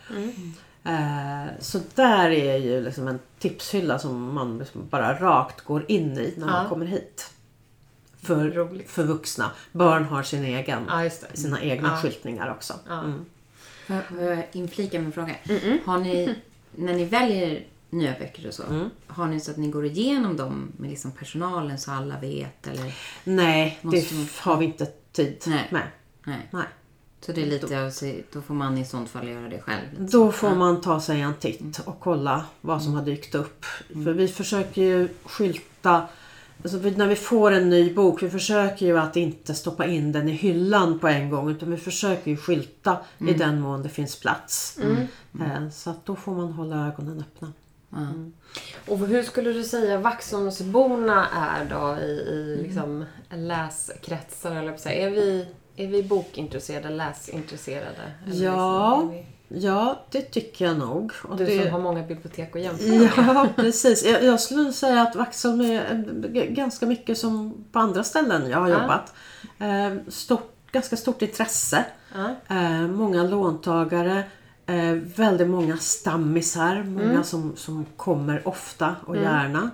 Eh, 0.84 1.51
så 1.59 1.80
där 1.95 2.30
är 2.30 2.57
ju 2.57 2.82
liksom 2.82 3.07
en 3.07 3.20
tipshylla 3.39 3.99
som 3.99 4.34
man 4.34 4.57
liksom 4.57 4.88
bara 4.89 5.13
rakt 5.20 5.61
går 5.61 5.86
in 5.88 6.18
i 6.18 6.34
när 6.38 6.45
man 6.45 6.63
Ja. 6.63 6.70
kommer 6.70 6.86
hit. 6.86 7.32
För, 8.26 8.49
Roligt. 8.49 8.89
för 8.89 9.03
vuxna. 9.03 9.51
Barn 9.71 10.03
har 10.05 10.23
sin 10.23 10.43
egen, 10.43 10.86
Ja, 10.89 11.03
just 11.03 11.21
det. 11.32 11.38
sina 11.38 11.61
egna 11.61 11.88
Ja. 11.89 11.97
skyltningar 12.01 12.51
också. 12.51 12.73
Ja. 12.88 12.99
Mm. 13.03 13.26
Får 13.88 14.21
jag- 14.21 14.47
inflika 14.51 14.99
min 14.99 15.11
fråga? 15.11 15.36
Har 15.86 15.97
ni, 15.97 16.36
när 16.76 16.93
ni 16.93 17.05
väljer 17.05 17.63
nya 17.89 18.11
böcker 18.19 18.47
och 18.47 18.53
så, 18.53 18.63
Mm. 18.63 18.89
har 19.07 19.28
ni 19.28 19.39
så 19.39 19.51
att 19.51 19.57
ni 19.57 19.67
går 19.67 19.86
igenom 19.86 20.38
dem 20.38 20.71
med 20.78 20.89
liksom 20.89 21.11
personalen 21.11 21.78
så 21.80 21.91
alla 21.91 22.19
vet? 22.19 22.67
Eller? 22.67 22.95
Nej, 23.23 23.80
det 23.82 24.11
man- 24.11 24.28
har 24.41 24.57
vi 24.57 24.65
inte 24.65 24.86
tid 25.11 25.43
Nej. 25.47 25.67
med. 25.71 25.88
Nej. 26.26 26.47
Nej. 26.51 26.63
Så 27.21 27.32
det 27.32 27.41
är 27.41 27.45
lite 27.45 27.91
sig- 27.91 28.26
då 28.34 28.41
får 28.41 28.53
man 28.53 28.78
i 28.78 28.86
sånt 28.86 29.09
fall 29.09 29.28
göra 29.28 29.49
det 29.49 29.61
själv? 29.61 29.82
Då 29.99 30.32
får 30.32 30.55
man 30.55 30.82
ta 30.82 31.01
sig 31.01 31.21
en 31.21 31.34
titt 31.36 31.80
och 31.86 31.99
kolla 31.99 32.45
vad 32.61 32.84
som 32.84 32.93
har 32.93 33.03
dykt 33.03 33.36
upp. 33.36 33.65
För 33.88 34.13
vi 34.13 34.28
försöker 34.28 34.82
ju 34.82 35.07
skylta 35.26 36.07
Alltså 36.64 36.78
när 36.78 37.08
vi 37.08 37.16
får 37.16 37.51
en 37.51 37.70
ny 37.70 37.93
bok, 37.93 38.24
vi 38.24 38.30
försöker 38.30 38.86
ju 38.86 38.97
att 38.99 39.16
inte 39.16 39.53
stoppa 39.56 39.86
in 39.86 40.12
den 40.12 40.30
i 40.30 40.32
hyllan 40.32 40.99
på 40.99 41.08
en 41.08 41.30
gång 41.30 41.49
utan 41.51 41.72
vi 41.72 41.78
försöker 41.78 42.32
ju 42.32 42.38
skylta 42.38 42.97
i 43.28 43.34
den 43.34 43.60
mån 43.62 43.84
det 43.84 43.89
finns 43.89 44.20
plats. 44.20 44.78
Eh, 45.41 45.70
Så 45.70 45.89
att 45.89 46.06
då 46.06 46.16
får 46.16 46.32
man 46.36 46.51
hålla 46.51 46.88
ögonen 46.88 47.20
öppna. 47.20 47.53
Och 48.88 48.97
hur 48.97 49.24
skulle 49.24 49.53
du 49.53 49.64
säga 49.64 49.97
Vaxholmsborna 49.97 51.28
är 51.30 51.66
då 51.70 51.97
i, 52.06 52.10
i 52.12 52.60
liksom 52.64 53.06
läskretsar? 53.30 54.56
Eller. 54.56 54.88
Är, 54.88 55.10
vi, 55.10 55.47
är 55.76 55.88
vi 55.88 56.03
bokintresserade, 56.03 56.89
läsintresserade? 56.89 58.12
Eller 58.28 58.45
Ja. 58.45 58.97
liksom, 59.01 59.10
är 59.10 59.14
vi- 59.18 59.26
Ja, 59.47 60.05
det 60.11 60.21
tycker 60.21 60.65
jag 60.65 60.77
nog. 60.77 61.11
Och 61.23 61.37
Du 61.37 61.45
det... 61.45 61.61
som 61.63 61.71
har 61.71 61.79
många 61.79 62.03
bibliotek 62.03 62.55
att 62.55 62.61
jämföra 62.61 62.89
med. 62.99 63.11
Ja, 63.17 63.47
precis. 63.55 64.05
Jag, 64.05 64.23
jag 64.23 64.39
skulle 64.39 64.73
säga 64.73 65.01
att 65.01 65.15
Vaxholm 65.15 65.61
är 65.61 66.45
ganska 66.49 66.85
mycket 66.85 67.17
som 67.17 67.65
på 67.71 67.79
andra 67.79 68.03
ställen 68.03 68.49
jag 68.49 68.57
har 68.59 68.67
Ja. 68.69 68.81
jobbat. 68.81 69.13
Eh, 69.59 69.97
stort, 70.11 70.51
ganska 70.71 70.97
stort 70.97 71.21
intresse. 71.21 71.85
Ja. 72.15 72.55
Eh, 72.55 72.81
många 72.87 73.23
låntagare. 73.23 74.23
Eh, 74.65 74.91
väldigt 75.15 75.47
många 75.47 75.77
stammisar. 75.77 76.83
Många 76.83 77.03
Mm. 77.11 77.23
som, 77.23 77.55
som 77.55 77.85
kommer 77.97 78.47
ofta 78.47 78.95
och 79.05 79.15
gärna. 79.17 79.69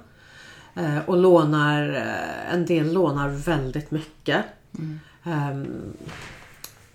Eh, 0.76 0.98
och 1.06 1.18
lånar, 1.18 1.94
eh, 1.96 2.54
en 2.54 2.66
del 2.66 2.94
lånar 2.94 3.30
väldigt 3.30 3.92
mycket. 3.92 4.46
Mm. 4.80 5.00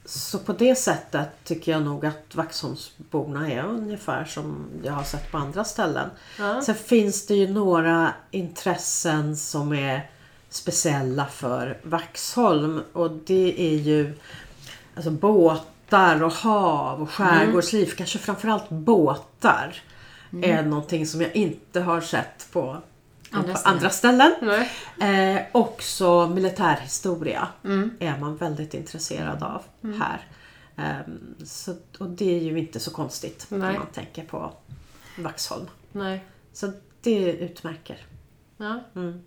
Så 0.09 0.39
på 0.39 0.53
det 0.53 0.75
sättet 0.75 1.29
tycker 1.45 1.73
jag 1.73 1.83
nog 1.83 2.07
att 2.07 2.35
Vaxholmsborna 2.35 3.51
är 3.53 3.65
ungefär 3.65 4.25
som 4.25 4.67
jag 4.83 4.93
har 4.93 5.03
sett 5.03 5.31
på 5.33 5.39
andra 5.39 5.65
ställen. 5.65 6.11
Ja. 6.39 6.63
Sen 6.63 6.75
finns 6.75 7.27
det 7.27 7.35
ju 7.35 7.49
några 7.49 8.13
intressen 8.31 9.37
som 9.37 9.73
är 9.73 10.11
speciella 10.49 11.27
för 11.27 11.79
Vaxholm 11.83 12.83
och 12.93 13.11
det 13.11 13.61
är 13.61 13.77
ju 13.77 14.15
alltså 14.95 15.11
båtar 15.11 16.23
och 16.23 16.33
hav 16.33 17.03
och 17.03 17.11
skärgårdsliv. 17.11 17.93
Kanske 17.97 18.19
framförallt 18.19 18.69
båtar 18.69 19.83
är 20.43 20.63
någonting 20.63 21.07
som 21.07 21.21
jag 21.21 21.37
inte 21.37 21.81
har 21.81 22.01
sett 22.01 22.49
på 22.53 22.77
Andra 23.39 23.55
på 23.55 23.69
andra 23.69 23.91
ställen. 23.91 24.33
Eh, 25.01 25.43
också 25.53 26.27
militärhistoria 26.29 27.49
Mm. 27.65 27.91
är 28.01 28.19
man 28.19 28.37
väldigt 28.37 28.75
intresserad 28.75 29.43
av 29.43 29.63
här. 29.83 30.27
Ehm, 30.77 31.35
så, 31.45 31.75
och 31.99 32.09
det 32.11 32.37
är 32.37 32.43
ju 32.43 32.59
inte 32.59 32.81
så 32.81 32.91
konstigt 32.91 33.47
när 33.49 33.59
Nej. 33.59 33.79
man 33.79 33.87
tänker 33.87 34.25
på 34.25 34.53
Vaxholm. 35.19 35.67
Nej. 35.93 36.25
Så 36.53 36.73
det 37.01 37.33
utmärker. 37.33 37.99
Ja. 38.57 38.81
Mm. 38.95 39.23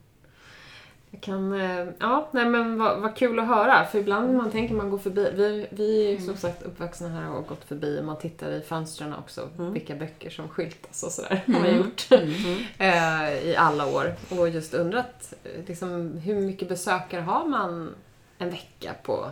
Jag 1.11 1.21
kan, 1.21 1.61
eh, 1.61 1.87
ja, 1.99 2.29
nej 2.31 2.45
men 2.45 2.77
vad, 2.77 3.01
vad 3.01 3.15
kul 3.15 3.39
att 3.39 3.47
höra. 3.47 3.85
För 3.85 3.99
ibland 3.99 4.27
när 4.27 4.37
man 4.37 4.51
tänker 4.51 4.75
man 4.75 4.89
går 4.89 4.97
förbi. 4.97 5.31
Vi, 5.35 5.67
vi 5.69 6.05
är 6.05 6.11
ju 6.11 6.25
som 6.25 6.37
sagt 6.37 6.63
uppvuxna 6.63 7.09
här 7.09 7.29
och 7.29 7.35
har 7.35 7.41
gått 7.41 7.63
förbi 7.63 7.99
och 7.99 8.05
man 8.05 8.17
tittar 8.17 8.51
i 8.51 8.61
fönstren 8.61 9.13
också. 9.13 9.49
Vilka 9.57 9.95
böcker 9.95 10.29
som 10.29 10.49
skyltas 10.49 11.03
och 11.03 11.11
sådär. 11.11 11.43
Har 11.47 11.61
vi 11.61 11.71
gjort. 11.71 12.07
eh, 12.77 13.49
I 13.49 13.55
alla 13.55 13.85
år. 13.85 14.15
Och 14.29 14.49
just 14.49 14.73
undrat 14.73 15.33
eh, 15.43 15.65
liksom, 15.67 16.17
hur 16.17 16.41
mycket 16.41 16.69
besökare 16.69 17.21
har 17.21 17.45
man 17.45 17.95
en 18.37 18.49
vecka 18.49 18.93
på, 19.03 19.29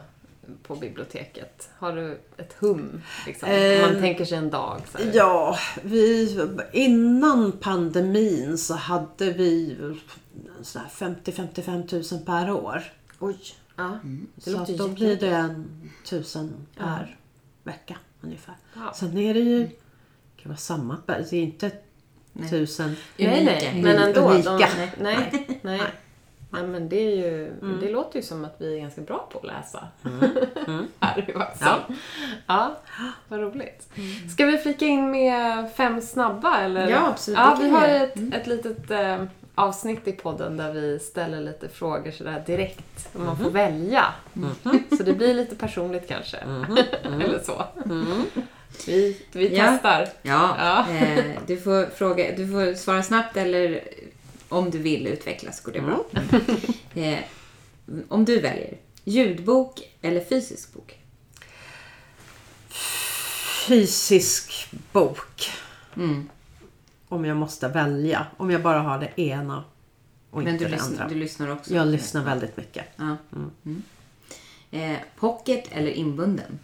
på 0.64 0.76
biblioteket? 0.76 1.70
Har 1.80 1.96
du 1.96 2.20
ett 2.38 2.56
hum? 2.60 3.02
Liksom? 3.26 3.50
Om 3.50 3.82
man 3.82 3.96
Eh, 3.96 4.02
tänker 4.02 4.26
sig 4.26 4.38
en 4.38 4.50
dag. 4.50 4.82
Så. 4.92 4.98
Ja, 5.14 5.58
vi, 5.84 6.38
innan 6.72 7.52
pandemin 7.52 8.58
så 8.58 8.74
hade 8.74 9.32
vi 9.32 9.78
50-55 10.64 12.14
000 12.16 12.26
per 12.26 12.52
år. 12.52 12.84
Oj. 13.20 13.38
Ja, 13.76 14.00
det 14.36 14.42
Så 14.42 14.52
låter 14.52 14.74
att 14.74 14.80
då 14.80 14.88
blir 14.88 15.16
det 15.16 15.36
en 15.36 15.92
tusen 16.06 16.54
per 16.78 17.18
vecka 17.64 17.98
ungefär. 18.22 18.56
Ja. 18.74 18.94
Sen 18.96 19.18
är 19.18 19.34
det 19.34 19.40
ju, 19.40 19.60
det 19.64 20.42
kan 20.42 20.50
vara 20.50 20.58
samma, 20.58 20.98
det 21.06 21.14
är 21.14 21.34
inte 21.34 21.72
tusen. 22.50 22.96
Nej, 23.18 23.46
nej, 23.46 23.82
men 23.84 23.98
ändå. 23.98 24.30
Unika. 24.30 24.50
De, 24.52 25.04
nej, 25.04 25.30
nej, 25.32 25.60
nej. 25.62 25.82
Nej, 26.50 26.68
men 26.68 26.90
det 26.90 26.96
är 26.96 27.16
ju, 27.16 27.54
det 27.82 27.92
låter 27.92 28.20
ju 28.20 28.26
som 28.26 28.46
att 28.46 28.56
vi 28.58 28.76
är 28.76 28.82
ganska 28.82 29.02
bra 29.02 29.30
på 29.32 29.40
att 29.40 29.46
läsa. 29.46 29.88
Här 31.00 31.30
i 31.30 31.34
Vaxholm. 31.34 31.82
Ja. 32.48 32.78
vad 33.28 33.40
roligt. 33.40 33.90
Ska 34.34 34.46
vi 34.46 34.58
flika 34.58 34.86
in 34.86 35.12
med 35.12 35.72
fem 35.76 36.02
snabba 36.02 36.58
eller? 36.58 36.88
Ja, 36.88 37.08
absolut, 37.08 37.38
Ja, 37.38 37.58
vi 37.62 37.70
har 37.70 37.88
ett, 37.88 38.34
ett 38.34 38.48
litet 38.48 38.92
eh, 38.92 39.24
avsnitt 39.58 40.08
i 40.08 40.12
podden 40.12 40.58
där 40.58 40.74
vi 40.74 41.00
ställer 41.00 41.42
lite 41.42 41.70
frågor 41.70 42.12
sådär 42.12 42.44
direkt. 42.46 43.10
Och 43.14 43.20
man 43.20 43.38
får 43.38 43.50
välja. 43.50 44.14
Så 44.98 45.04
det 45.04 45.14
blir 45.14 45.34
lite 45.34 45.56
personligt 45.56 46.08
kanske. 46.08 46.38
eller 47.04 47.40
så. 47.44 47.66
Vi, 48.86 49.22
vi 49.32 49.56
Ja. 49.58 49.66
testar. 49.72 50.10
Ja, 50.22 50.56
Ja. 50.60 50.96
Eh, 50.96 51.26
du, 51.48 51.58
får 51.58 51.86
fråga, 51.86 52.36
du 52.38 52.48
får 52.48 52.74
svara 52.76 53.04
snabbt 53.04 53.38
eller 53.38 53.84
om 54.50 54.70
du 54.72 54.78
vill 54.78 55.08
utvecklas 55.08 55.62
går 55.62 55.72
det 55.72 55.82
bra. 55.82 56.06
Eh, 57.04 57.20
om 58.10 58.26
du 58.26 58.40
väljer, 58.40 58.78
ljudbok 59.04 59.82
eller 60.02 60.24
fysisk 60.24 60.74
bok? 60.74 60.98
Fysisk 63.68 64.70
bok. 64.92 65.50
Mm. 65.96 66.30
Om 67.10 67.26
jag 67.26 67.38
måste 67.38 67.68
välja. 67.68 68.28
Om 68.38 68.52
jag 68.52 68.62
bara 68.62 68.80
har 68.80 69.00
det 69.00 69.22
ena 69.22 69.64
och 70.30 70.44
Men 70.44 70.54
inte 70.54 70.66
du 70.66 70.70
det 70.70 70.76
lyssnar, 70.76 70.92
andra. 70.92 71.08
du 71.08 71.16
lyssnar 71.16 71.52
också? 71.52 71.74
Jag 71.74 71.88
lyssnar 71.88 72.24
väldigt 72.24 72.58
mycket. 72.58 72.86
Ja. 72.96 73.18
Mm. 73.36 73.84
Eh, 74.72 74.98
pocket 75.20 75.64
eller 75.72 75.92
inbunden? 75.92 76.60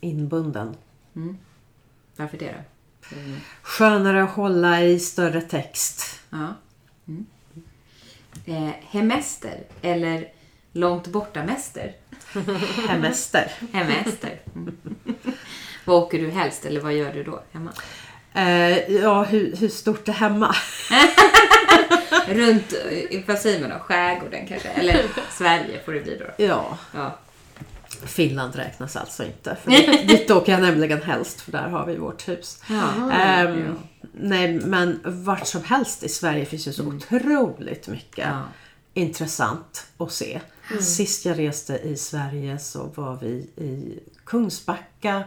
Inbunden. 0.00 0.74
Varför 2.16 2.38
det 2.38 2.46
då? 3.10 3.16
Mm. 3.16 3.36
Skönare 3.62 4.22
att 4.22 4.30
hålla 4.30 4.82
i 4.82 4.98
större 5.00 5.40
text. 5.40 6.20
Ja. 6.30 6.54
Mm. 7.08 7.26
Eh, 8.44 8.74
hemester 8.82 9.64
eller 9.82 10.28
långt 10.72 11.06
borta 11.06 11.44
mäster? 11.44 11.96
Hemester. 12.88 13.52
Hemester. 13.72 14.40
Mm. 14.54 14.76
vad 15.84 15.96
åker 15.96 16.18
du 16.18 16.30
helst 16.30 16.64
eller 16.64 16.80
vad 16.80 16.94
gör 16.94 17.12
du 17.12 17.24
då 17.24 17.42
hemma? 17.52 17.72
Eh, 18.38 18.94
ja, 18.94 19.22
hur, 19.24 19.56
hur 19.56 19.68
stort 19.68 20.08
är 20.08 20.12
hemma? 20.12 20.54
Runt, 22.28 22.72
eh, 23.10 23.20
vad 23.26 23.38
säger 23.38 23.60
man 23.60 23.70
då? 23.70 23.76
Skärgården 23.78 24.46
kanske? 24.46 24.68
Eller 24.68 25.02
Sverige 25.30 25.80
får 25.84 25.92
det 25.92 26.00
bli 26.00 26.16
då. 26.18 26.44
Ja, 26.44 26.78
Ja. 26.94 27.18
Finland 28.04 28.54
räknas 28.56 28.96
alltså 28.96 29.24
inte. 29.24 29.56
För 29.62 29.70
dit, 29.70 30.08
dit 30.08 30.30
åker 30.30 30.52
jag 30.52 30.62
nämligen 30.62 31.02
helst, 31.02 31.40
för 31.40 31.52
där 31.52 31.68
har 31.68 31.86
vi 31.86 31.96
vårt 31.96 32.28
hus. 32.28 32.62
Ja. 32.70 33.12
Ehm, 33.12 33.64
Ja. 33.66 33.74
Nej, 34.20 34.60
men 34.64 35.00
vart 35.04 35.46
som 35.46 35.64
helst 35.64 36.02
i 36.02 36.08
Sverige 36.08 36.44
finns 36.44 36.68
ju 36.68 36.72
så 36.72 36.84
otroligt 36.86 37.88
mycket 37.88 38.26
Ja. 38.28 38.42
intressant 38.94 39.86
att 39.98 40.12
se. 40.12 40.40
Sist 40.80 41.24
jag 41.24 41.38
reste 41.38 41.76
i 41.78 41.96
Sverige 41.96 42.58
så 42.58 42.90
var 42.94 43.18
vi 43.22 43.28
i 43.56 43.98
Kungsbacka 44.24 45.24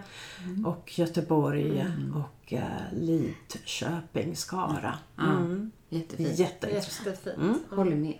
och 0.65 0.91
Göteborg 0.99 1.85
och 2.15 2.40
eh, 2.53 2.61
Lidköping, 2.93 4.35
Skara. 4.35 4.99
Mm. 5.19 5.71
Jättefint. 5.89 6.39
Jätteintressant. 6.39 7.07
Jättefint. 7.07 7.57
Håller 7.69 7.95
med. 7.95 8.17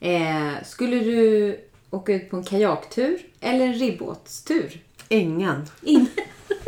Eh, 0.00 0.64
skulle 0.64 0.96
du 0.96 1.60
åka 1.90 2.12
ut 2.14 2.30
på 2.30 2.36
en 2.36 2.44
kajaktur 2.44 3.18
eller 3.40 3.66
en 3.66 3.74
ribbåtstur? 3.74 4.80
Ingen. 5.08 5.66
In. 5.82 6.06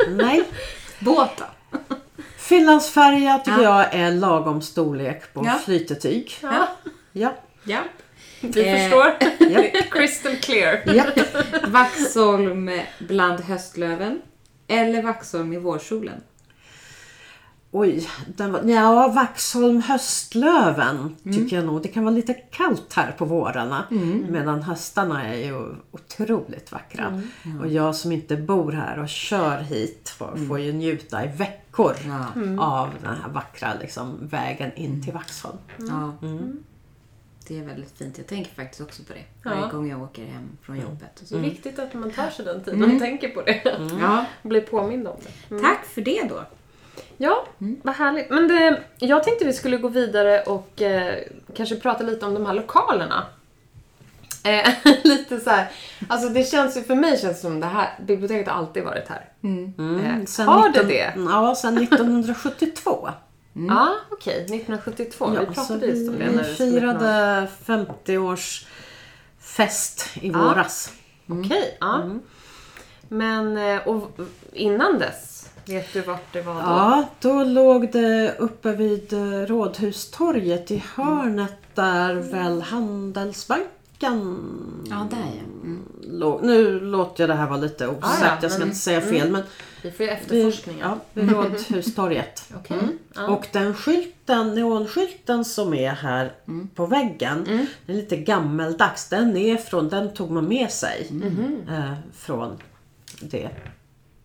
Nej. 0.09 0.43
Båt 0.99 1.29
då? 1.37 1.45
Finlandsfärja 2.37 3.37
tycker 3.39 3.61
Ja. 3.63 3.83
jag 3.83 3.93
är 3.95 4.11
lagom 4.11 4.61
storlek 4.61 5.33
på 5.33 5.45
Ja. 5.45 5.59
flytetyg. 5.65 6.31
Ja. 6.41 6.67
Ja. 7.11 7.33
ja. 7.63 7.79
Vi 8.41 8.67
Eh, 8.69 8.75
förstår. 8.77 9.17
Ja. 9.51 9.81
Crystal 9.91 10.35
clear. 10.35 10.81
ja. 10.85 11.03
Vaxholm 11.67 12.71
bland 12.99 13.39
höstlöven 13.39 14.21
eller 14.67 15.01
Vaxholm 15.03 15.53
i 15.53 15.57
vårsolen? 15.57 16.21
Oj, 17.73 18.07
den 18.37 18.51
var, 18.51 18.63
ja, 18.63 19.07
Vaxholm 19.07 19.81
höstlöven 19.81 21.15
tycker 21.23 21.55
jag 21.55 21.65
nog. 21.65 21.81
Det 21.81 21.87
kan 21.87 22.03
vara 22.03 22.15
lite 22.15 22.33
kallt 22.33 22.93
här 22.93 23.11
på 23.11 23.25
vårarna. 23.25 23.85
Medan 24.29 24.61
höstarna 24.63 25.27
är 25.27 25.37
ju 25.45 25.75
otroligt 25.91 26.71
vackra. 26.71 27.21
Och 27.61 27.67
jag 27.67 27.95
som 27.95 28.11
inte 28.11 28.37
bor 28.37 28.71
här 28.71 28.99
och 28.99 29.09
kör 29.09 29.57
hit 29.61 30.09
får, 30.09 30.47
får 30.47 30.59
ju 30.59 30.73
njuta 30.73 31.25
i 31.25 31.27
veckor 31.27 31.95
Ja. 32.07 32.25
av 32.63 32.89
den 33.03 33.15
här 33.23 33.29
vackra 33.29 33.69
liksom, 33.81 34.17
vägen 34.21 34.71
in 34.75 35.03
till 35.03 35.13
Vaxholm. 35.13 35.57
Ja. 35.77 36.13
Det 37.47 37.59
är 37.59 37.63
väldigt 37.63 37.97
fint. 37.97 38.17
Jag 38.17 38.27
tänker 38.27 38.51
faktiskt 38.51 38.81
också 38.81 39.03
på 39.03 39.13
det 39.13 39.49
varje 39.49 39.61
Ja. 39.61 39.67
gång 39.67 39.89
jag 39.89 40.01
åker 40.01 40.25
hem 40.25 40.49
från 40.61 40.75
jobbet. 40.79 41.19
Och 41.21 41.27
så. 41.27 41.35
Det 41.35 41.39
är 41.41 41.49
viktigt 41.49 41.79
att 41.79 41.93
man 41.93 42.11
tar 42.11 42.29
sig 42.29 42.45
den 42.45 42.63
tiden 42.63 42.83
och 42.93 42.99
tänker 42.99 43.29
på 43.29 43.41
det. 43.41 43.61
Ja. 44.01 44.25
Blir 44.43 44.61
påmind 44.61 45.07
om 45.07 45.15
det. 45.49 45.59
Tack 45.61 45.85
för 45.85 46.01
det 46.01 46.23
då. 46.29 46.43
Ja, 47.23 47.45
vad 47.83 47.95
härligt. 47.95 48.29
Men 48.29 48.47
det, 48.47 48.81
jag 48.99 49.23
tänkte 49.23 49.45
vi 49.45 49.53
skulle 49.53 49.77
gå 49.77 49.87
vidare 49.87 50.41
och 50.41 50.81
eh, 50.81 51.15
kanske 51.55 51.75
prata 51.75 52.03
lite 52.03 52.25
om 52.25 52.33
de 52.33 52.45
här 52.45 52.53
lokalerna. 52.53 53.23
Eh, 54.43 54.69
lite 55.03 55.39
så 55.39 55.49
här. 55.49 55.71
Alltså 56.07 56.29
det 56.29 56.43
känns 56.43 56.77
ju, 56.77 56.81
för 56.83 56.95
mig 56.95 57.17
känns 57.17 57.35
det 57.35 57.41
som 57.41 57.59
det 57.59 57.65
här, 57.65 57.89
biblioteket 58.05 58.47
har 58.47 58.57
alltid 58.57 58.83
varit 58.83 59.07
här. 59.07 59.29
Eh, 59.41 60.25
Sen 60.25 60.47
har 60.47 60.69
det 60.69 60.83
19 60.83 60.87
det? 60.87 61.13
Ja, 61.31 61.55
sedan 61.55 61.77
1972. 61.77 63.09
Ja, 63.67 63.95
okej. 64.11 64.35
1972. 64.45 65.29
vi 65.29 65.35
Ja, 65.35 65.45
så 65.45 65.51
pratade 65.53 65.85
just 65.85 66.09
om 66.09 66.19
det. 66.19 66.25
vi 66.25 66.35
när 66.35 66.43
det 66.43 66.55
firade 66.55 67.47
50-års 67.65 68.65
fest 69.39 70.09
i 70.21 70.27
Ja. 70.29 70.37
våras. 70.39 70.91
Okej, 71.27 71.77
ja. 71.79 72.09
Men, 73.07 73.57
eh, 73.57 73.87
och 73.87 74.11
innan 74.53 74.99
dess, 74.99 75.30
vet 75.65 75.93
du 75.93 76.01
vart 76.01 76.33
det 76.33 76.41
var 76.41 76.53
då? 76.53 76.59
Ja, 76.59 77.03
då 77.19 77.43
låg 77.43 77.91
det 77.91 78.35
uppe 78.39 78.71
vid 78.71 79.13
eh, 79.13 79.19
Rådhustorget 79.45 80.71
i 80.71 80.83
hörnet 80.95 81.55
där 81.73 82.13
väl 82.15 82.61
Handelsbanken 82.61 83.67
Ja, 84.89 85.07
där 85.11 85.17
ja. 85.17 85.43
Mm. 85.63 85.83
låg. 86.03 86.43
Nu 86.43 86.79
låter 86.79 87.23
jag 87.23 87.29
det 87.29 87.33
här 87.35 87.47
vara 87.49 87.59
lite 87.59 87.87
osagt, 87.87 88.05
Ah, 88.21 88.25
ja, 88.25 88.37
jag 88.41 88.51
ska 88.51 88.59
men- 88.59 88.67
inte 88.67 88.79
säga 88.79 89.01
fel. 89.01 89.31
Men 89.31 89.43
Vi 89.81 89.91
får 89.91 90.05
ju 90.05 90.11
efterforskningar. 90.11 90.87
ja, 90.87 90.97
vid 91.13 91.31
Rådhustorget. 91.31 92.43
Okej. 92.55 92.77
Ja. 93.15 93.27
Och 93.27 93.47
den 93.51 93.73
skylten, 93.73 94.55
neonskylten 94.55 95.45
som 95.45 95.73
är 95.73 95.91
här 95.91 96.31
på 96.75 96.85
väggen, 96.85 97.45
Mm. 97.47 97.65
den 97.85 97.95
är 97.95 97.99
lite 98.01 98.17
gammeldags. 98.17 99.09
Den 99.09 99.37
är 99.37 99.57
från, 99.57 99.89
den 99.89 100.13
tog 100.13 100.31
man 100.31 100.47
med 100.47 100.71
sig 100.71 101.07
Mm. 101.11 101.55
eh, 101.69 101.93
från 102.15 102.57
det 103.21 103.49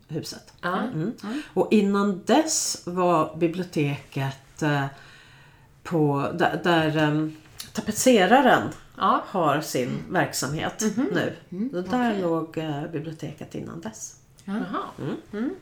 huset. 0.09 0.53
Ja. 0.61 0.79
Mm. 0.83 1.13
Och 1.55 1.69
innan 1.71 2.23
dess 2.25 2.83
var 2.87 3.37
biblioteket 3.37 4.63
eh, 4.63 4.85
på, 5.83 6.31
där, 6.35 6.61
där 6.65 6.97
eh, 6.97 7.29
tapetseraren 7.73 8.69
Ja. 8.99 9.23
har 9.27 9.61
sin 9.61 9.99
verksamhet 10.11 10.83
nu. 10.97 11.33
Så 11.71 11.81
där 11.81 12.11
Okej. 12.11 12.23
låg 12.23 12.59
eh, 12.59 12.83
biblioteket 12.93 13.55
innan 13.55 13.81
dess. 13.81 14.17
Jaha. 14.45 14.83
Mm. 15.33 15.55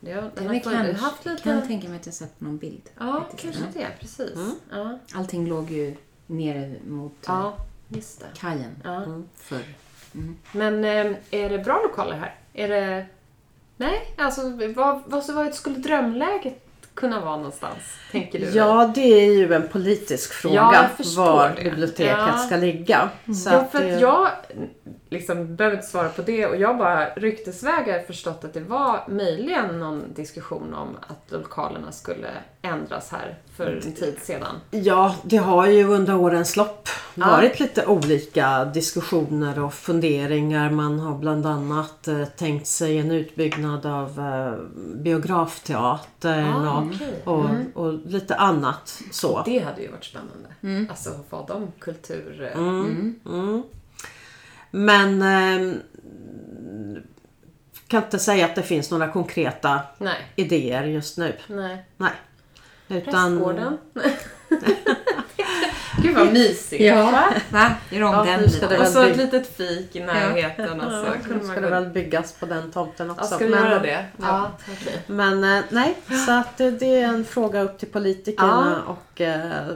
Det 0.00 0.12
har, 0.12 0.22
den 0.22 0.30
Den 0.34 0.46
har 0.46 0.60
kanske, 0.60 0.92
haft 0.92 1.24
lite... 1.26 1.42
kan 1.42 1.66
tänka 1.66 1.88
mig 1.88 1.96
att 2.00 2.06
jag 2.06 2.14
sett 2.14 2.40
någon 2.40 2.58
bild. 2.58 2.82
Ja, 2.98 3.26
kanske 3.36 3.62
det. 3.74 3.86
Precis. 4.00 4.38
Ja. 4.70 4.98
Allting 5.14 5.46
låg 5.48 5.70
ju 5.70 5.96
nere 6.26 6.74
mot 6.86 7.12
eh, 7.12 7.18
ja, 7.26 7.56
just 7.88 8.20
det. 8.20 8.26
kajen 8.34 8.76
Ja. 8.84 9.04
förr. 9.36 9.64
Men 10.52 10.84
eh, 10.84 11.16
är 11.30 11.50
det 11.50 11.58
bra 11.58 11.82
lokaler 11.82 12.16
här? 12.16 12.34
Är 12.52 12.68
det... 12.68 13.06
Nej, 13.76 14.14
alltså 14.18 14.42
vad, 14.76 15.02
vad 15.06 15.46
ett 15.46 15.54
skulle 15.54 15.76
drömläget 15.78 16.60
kunna 16.94 17.20
vara 17.20 17.36
någonstans? 17.36 17.78
Tänker 18.12 18.38
du? 18.38 18.46
Ja, 18.50 18.92
det 18.94 19.00
är 19.26 19.32
ju 19.32 19.54
en 19.54 19.68
politisk 19.68 20.32
fråga 20.32 20.54
Ja, 20.54 21.04
var 21.16 21.52
det. 21.56 21.62
biblioteket 21.64 22.16
Ja. 22.18 22.38
ska 22.38 22.56
ligga. 22.56 23.08
Så 23.44 23.50
Ja, 23.50 23.68
för 23.72 23.80
det- 23.84 23.94
att 23.94 24.00
jag 24.00 24.28
liksom 25.14 25.56
behöver 25.56 25.76
inte 25.76 25.88
svara 25.88 26.08
på 26.08 26.22
det 26.22 26.46
och 26.46 26.56
jag 26.56 26.78
bara 26.78 27.14
ryktesvägar 27.14 28.02
förstått 28.02 28.44
att 28.44 28.54
det 28.54 28.60
var 28.60 29.04
möjligen 29.08 29.78
någon 29.80 30.02
diskussion 30.14 30.74
om 30.74 30.88
att 31.08 31.32
lokalerna 31.32 31.92
skulle 31.92 32.28
ändras 32.62 33.10
här 33.10 33.38
för 33.56 33.66
en 33.66 33.92
tid 33.94 34.16
sedan. 34.22 34.56
Ja, 34.70 35.14
det 35.24 35.36
har 35.36 35.66
ju 35.66 35.84
under 35.88 36.16
årens 36.16 36.56
lopp 36.56 36.88
Ja. 37.16 37.26
varit 37.26 37.60
lite 37.60 37.86
olika 37.86 38.64
diskussioner 38.64 39.64
och 39.64 39.74
funderingar. 39.74 40.70
Man 40.70 40.98
har 40.98 41.18
bland 41.18 41.46
annat 41.46 42.08
eh, 42.08 42.24
tänkt 42.24 42.66
sig 42.66 42.98
en 42.98 43.10
utbyggnad 43.10 43.86
av 43.86 44.20
eh, 44.20 44.54
biografteatern 44.96 46.66
Ah, 46.66 46.78
och, 46.78 46.86
okej. 46.94 47.22
och, 47.24 47.84
och 47.86 47.92
lite 48.06 48.34
annat 48.36 49.02
så. 49.10 49.42
Det 49.46 49.58
hade 49.58 49.82
ju 49.82 49.90
varit 49.90 50.04
spännande. 50.04 50.88
Alltså 50.90 51.10
vad 51.30 51.46
de 51.46 51.72
kultur... 51.78 52.52
Mm. 52.54 53.62
Men 54.76 55.22
eh, 55.22 55.76
kan 57.88 58.02
inte 58.02 58.18
säga 58.18 58.44
att 58.44 58.54
det 58.54 58.62
finns 58.62 58.90
några 58.90 59.08
konkreta 59.08 59.80
Nej. 59.98 60.32
idéer 60.36 60.84
just 60.84 61.18
nu. 61.18 61.36
Nej. 61.46 61.84
Nej. 61.96 62.12
Utan, 62.88 63.38
Prästgården? 63.38 63.78
Gud 66.02 66.16
vad 66.16 66.32
mysigt. 66.32 66.82
Ja, 66.84 67.30
va? 67.50 67.70
Gör 67.90 68.02
om 68.02 68.12
Ja, 68.14 68.24
den 68.24 68.50
ska. 68.50 68.80
Och 68.80 68.86
så 68.86 69.02
ett 69.02 69.16
litet 69.16 69.56
fik 69.56 69.96
i 69.96 70.00
närheten. 70.00 70.80
Och 70.80 70.90
så 70.90 71.06
Ja, 71.06 71.14
nu 71.28 71.34
man 71.34 71.46
ska 71.46 71.60
det 71.60 71.70
väl 71.70 71.86
byggas 71.86 72.32
på 72.32 72.46
den 72.46 72.70
tomten 72.72 73.10
också. 73.10 73.24
Ja, 73.30 73.36
ska 73.36 73.44
Men- 73.48 73.64
göra 73.64 73.78
det? 73.78 74.06
Ja. 74.16 74.50
Ja. 74.66 74.72
Men 75.06 75.44
eh, 75.44 75.64
nej, 75.70 75.94
så 76.26 76.32
att 76.32 76.56
det, 76.58 76.84
är 77.00 77.04
en 77.04 77.24
fråga 77.24 77.62
upp 77.62 77.78
till 77.78 77.88
politikerna 77.88 78.82
och 78.86 79.20
eh, 79.20 79.66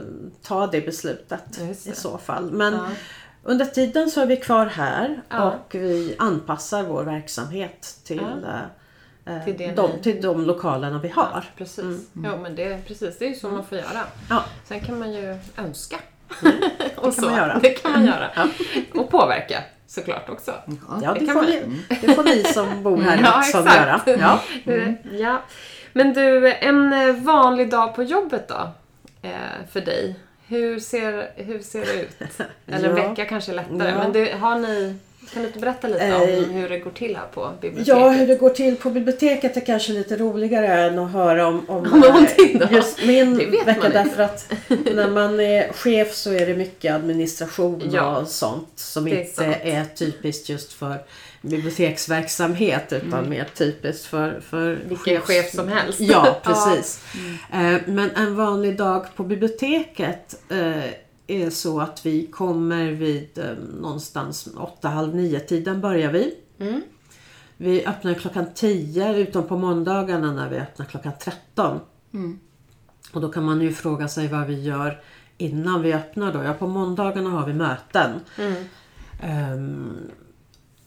ta 0.43 0.67
det 0.67 0.81
beslutet 0.81 1.43
det. 1.57 1.87
i 1.91 1.95
så 1.95 2.17
fall. 2.17 2.51
Men 2.51 2.73
Ja. 2.73 2.87
Under 3.43 3.65
tiden 3.65 4.09
så 4.09 4.21
är 4.21 4.25
vi 4.25 4.37
kvar 4.37 4.65
här 4.65 5.21
Ja. 5.29 5.43
och 5.51 5.75
vi 5.75 6.15
anpassar 6.19 6.83
vår 6.83 7.03
verksamhet 7.03 7.97
till, 8.03 8.19
eh, 9.25 9.35
eh, 9.35 9.43
Till 9.45 9.57
det 9.57 9.71
de, 9.71 9.91
ni- 9.91 10.01
till 10.03 10.21
de 10.21 10.45
lokalerna 10.45 10.99
vi 10.99 11.09
har. 11.09 11.45
Precis. 11.57 12.09
Jo, 12.13 12.31
men 12.41 12.55
det, 12.55 12.85
precis, 12.87 13.17
det 13.19 13.25
är 13.25 13.29
ju 13.29 13.35
så 13.35 13.49
man 13.49 13.65
får 13.65 13.77
göra. 13.77 14.01
Ja. 14.29 14.43
Sen 14.65 14.79
kan 14.79 14.99
man 14.99 15.13
ju 15.13 15.37
önska. 15.57 15.95
och 16.95 17.03
kan 17.03 17.11
så. 17.13 17.21
man 17.25 17.35
göra. 17.37 17.59
Det 17.59 17.69
kan 17.69 17.91
man 17.91 18.05
göra. 18.05 18.29
Och 18.95 19.09
påverka 19.09 19.63
såklart 19.87 20.29
också. 20.29 20.53
Ja, 21.01 21.13
det 21.13 21.19
det, 21.19 21.25
kan 21.25 21.35
får 21.35 21.41
ni, 21.43 21.63
det 22.01 22.13
får 22.15 22.23
ni 22.23 22.43
som 22.43 22.83
bor 22.83 22.97
här 22.97 23.17
i 23.17 23.21
Ja, 23.23 23.31
Vaxholm 23.31 23.67
exakt. 23.67 24.07
göra. 24.07 24.39
Ja. 24.65 24.73
Eh, 24.73 24.93
Ja. 25.19 25.41
Men 25.93 26.13
du, 26.13 26.53
en 26.53 26.93
vanlig 27.25 27.69
dag 27.71 27.95
på 27.95 28.03
jobbet 28.03 28.47
då? 28.47 28.69
Eh, 29.21 29.31
för 29.71 29.81
dig. 29.81 30.19
Hur 30.49 30.79
ser, 30.79 31.31
hur 31.35 31.59
ser 31.59 31.79
det 31.85 32.01
ut? 32.01 32.17
Eller 32.67 32.89
Ja. 32.89 32.95
vecka 33.09 33.25
kanske 33.25 33.51
är 33.51 33.55
lättare. 33.55 33.89
Ja. 33.89 33.97
Men 33.97 34.11
det, 34.11 34.31
har 34.33 34.59
ni, 34.59 34.95
kan 35.33 35.41
du 35.41 35.47
inte 35.47 35.59
berätta 35.59 35.87
lite 35.87 36.05
Eh, 36.05 36.15
om 36.21 36.49
hur 36.49 36.69
det 36.69 36.79
går 36.79 36.91
till 36.91 37.15
här 37.15 37.25
på 37.33 37.49
biblioteket? 37.61 37.87
Ja, 37.87 38.09
hur 38.09 38.27
det 38.27 38.35
går 38.35 38.49
till 38.49 38.75
på 38.75 38.89
biblioteket 38.89 39.57
är 39.57 39.61
kanske 39.61 39.91
lite 39.93 40.15
roligare 40.17 40.67
än 40.67 40.99
att 40.99 41.11
höra 41.11 41.47
om, 41.47 41.69
om 41.69 41.83
Någonting 41.83 42.57
då? 42.59 42.65
eh, 42.65 42.71
just 42.73 43.05
min 43.05 43.37
vecka. 43.65 43.89
Därför 43.89 44.23
att 44.23 44.51
när 44.95 45.09
man 45.09 45.39
är 45.39 45.73
chef 45.73 46.13
så 46.13 46.33
är 46.33 46.45
det 46.45 46.55
mycket 46.55 46.93
administration 46.95 47.89
Ja, 47.93 48.17
och 48.17 48.27
sånt 48.27 48.67
som 48.75 49.07
inte 49.07 49.31
sant. 49.31 49.55
är 49.61 49.83
typiskt 49.95 50.49
just 50.49 50.73
för 50.73 50.97
biblioteksverksamhet 51.41 52.93
utan 52.93 53.29
mer 53.29 53.47
typiskt 53.55 54.05
för, 54.05 54.39
för 54.39 54.73
Mm. 54.73 54.89
Vilken 54.89 55.21
chef 55.21 55.51
som 55.51 55.67
helst. 55.67 55.99
Ja, 55.99 56.39
precis. 56.43 57.03
Eh, 57.51 57.77
Men 57.87 58.09
en 58.15 58.35
vanlig 58.35 58.77
dag 58.77 59.05
på 59.15 59.23
biblioteket 59.23 60.41
eh, 60.49 60.83
är 61.27 61.49
så 61.49 61.79
att 61.81 62.05
vi 62.05 62.27
kommer 62.27 62.91
vid 62.91 63.37
eh, 63.37 63.51
någonstans 63.81 64.47
8-halv 64.81 65.15
9 65.15 65.39
tiden 65.39 65.81
börjar 65.81 66.11
vi. 66.11 66.35
Mm. 66.59 66.81
Vi 67.57 67.85
öppnar 67.85 68.13
klockan 68.13 68.45
10 68.55 69.15
utom 69.17 69.47
på 69.47 69.57
måndagarna 69.57 70.33
när 70.33 70.49
vi 70.49 70.57
öppnar 70.57 70.85
klockan 70.85 71.11
13. 71.21 71.79
Och 73.13 73.21
då 73.21 73.29
kan 73.29 73.43
man 73.43 73.61
ju 73.61 73.73
fråga 73.73 74.07
sig 74.07 74.27
vad 74.27 74.47
vi 74.47 74.61
gör 74.63 75.01
innan 75.37 75.81
vi 75.81 75.93
öppnar 75.93 76.33
då. 76.33 76.43
Ja, 76.43 76.53
på 76.53 76.67
måndagarna 76.67 77.29
har 77.29 77.45
vi 77.45 77.53
möten. 77.53 78.11
Mm. 78.37 78.63
Ehm, 79.21 79.97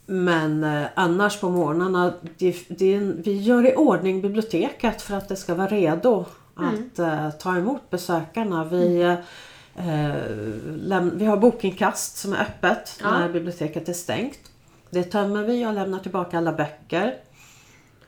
men 0.06 0.64
eh, 0.64 0.84
annars 0.94 1.40
på 1.40 1.48
morgnarna, 1.50 2.12
det, 2.38 2.56
det, 2.68 2.98
vi 2.98 3.38
gör 3.38 3.66
i 3.66 3.74
ordning 3.76 4.20
biblioteket 4.22 5.02
för 5.02 5.16
att 5.16 5.28
det 5.28 5.36
ska 5.36 5.54
vara 5.54 5.66
redo 5.68 6.24
att 6.54 6.98
eh, 6.98 7.30
ta 7.30 7.56
emot 7.56 7.90
besökarna. 7.90 8.64
Vi, 8.64 9.02
eh, 9.76 10.14
läm- 10.66 11.12
vi 11.18 11.24
har 11.24 11.36
bokinkast 11.36 12.16
som 12.16 12.32
är 12.32 12.40
öppet 12.40 12.98
Ja. 13.02 13.10
när 13.18 13.28
biblioteket 13.28 13.88
är 13.88 13.92
stängt. 13.92 14.38
Det 14.90 15.02
tömmer 15.02 15.42
vi 15.42 15.66
och 15.66 15.72
lämnar 15.74 15.98
tillbaka 15.98 16.38
alla 16.38 16.52
böcker. 16.52 17.14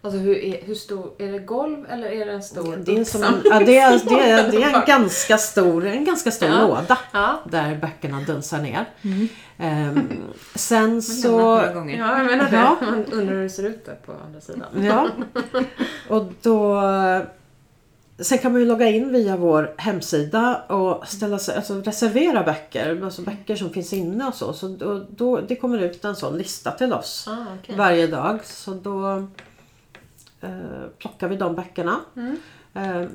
Alltså 0.05 0.19
hur, 0.19 0.37
är, 0.37 0.63
hur 0.63 0.75
stor, 0.75 1.11
är 1.19 1.33
det 1.33 1.39
golv 1.39 1.87
eller 1.91 2.09
är 2.09 2.27
det 2.27 2.33
en 2.33 2.43
stor 2.43 2.77
Det 2.77 2.99
är, 2.99 3.05
som 3.05 3.23
en, 3.23 3.35
ja, 3.45 3.59
det 3.59 3.79
är, 3.79 4.01
det 4.09 4.31
är, 4.31 4.51
det 4.53 4.63
är 4.63 4.75
en 4.75 4.83
ganska 4.87 5.39
stor, 5.39 5.87
en 5.87 6.05
ganska 6.05 6.31
stor 6.31 6.49
Ja. 6.49 6.67
låda 6.67 6.99
Ja. 7.13 7.41
där 7.51 7.77
böckerna 7.77 8.21
dunsar 8.21 8.59
ner. 8.59 8.85
Ehm, 9.59 10.09
sen 10.55 10.91
Man 10.93 11.03
så... 11.03 11.29
ja, 11.99 12.17
jag 12.19 12.27
menar 12.27 12.51
det. 12.51 12.57
Ja. 12.57 12.77
Man 12.81 13.05
undrar 13.13 13.35
hur 13.35 13.43
det 13.43 13.51
ser 13.51 13.63
ut 13.67 13.87
där 13.87 13.95
på 14.07 14.13
andra 14.27 14.41
sidan. 14.41 14.69
Ja. 14.85 15.09
Och 16.09 16.33
då... 16.43 16.83
Sen 18.19 18.39
kan 18.39 18.53
man 18.53 18.61
ju 18.61 18.67
logga 18.67 18.87
in 18.89 19.13
via 19.13 19.37
vår 19.37 19.75
hemsida 19.77 20.57
och 20.69 21.07
ställa 21.09 21.39
sig, 21.39 21.57
alltså 21.57 21.81
reservera 21.81 22.43
böcker, 22.43 23.01
alltså 23.05 23.23
böcker 23.23 23.57
som 23.57 23.71
finns 23.71 23.93
inne 23.93 24.27
och 24.29 24.35
så. 24.35 24.53
så 24.53 24.69
då, 24.69 25.07
då, 25.11 25.41
det 25.41 25.57
kommer 25.57 25.79
ut 25.79 26.05
en 26.05 26.17
sån 26.17 26.39
lista 26.39 26.71
till 26.71 26.93
oss 26.93 27.29
Ah, 27.29 27.45
okej. 27.61 27.75
varje 27.77 28.07
dag. 28.07 28.39
Så 28.45 28.71
då 28.75 29.27
eh, 30.45 30.89
plockar 30.99 31.29
vi 31.29 31.37
de 31.37 31.55
böckerna. 31.55 32.01
Mm. 32.17 32.37
Eh, 32.75 33.07